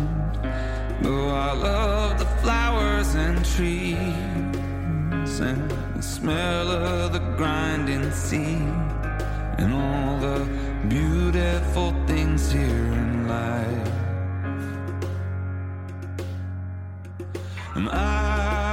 I 1.06 1.52
love 1.52 2.18
the 2.18 2.26
flowers 2.42 3.14
and 3.14 3.44
trees 3.44 3.98
and 5.40 5.70
the 5.94 6.02
smell 6.02 6.68
of 6.70 7.12
the 7.12 7.20
grinding 7.36 8.10
sea 8.10 8.58
and 9.58 9.72
all 9.72 10.18
the 10.18 10.63
beautiful 10.88 11.94
things 12.06 12.52
here 12.52 12.62
in 12.62 13.28
life. 13.28 13.88
And 17.74 17.88
I 17.88 18.63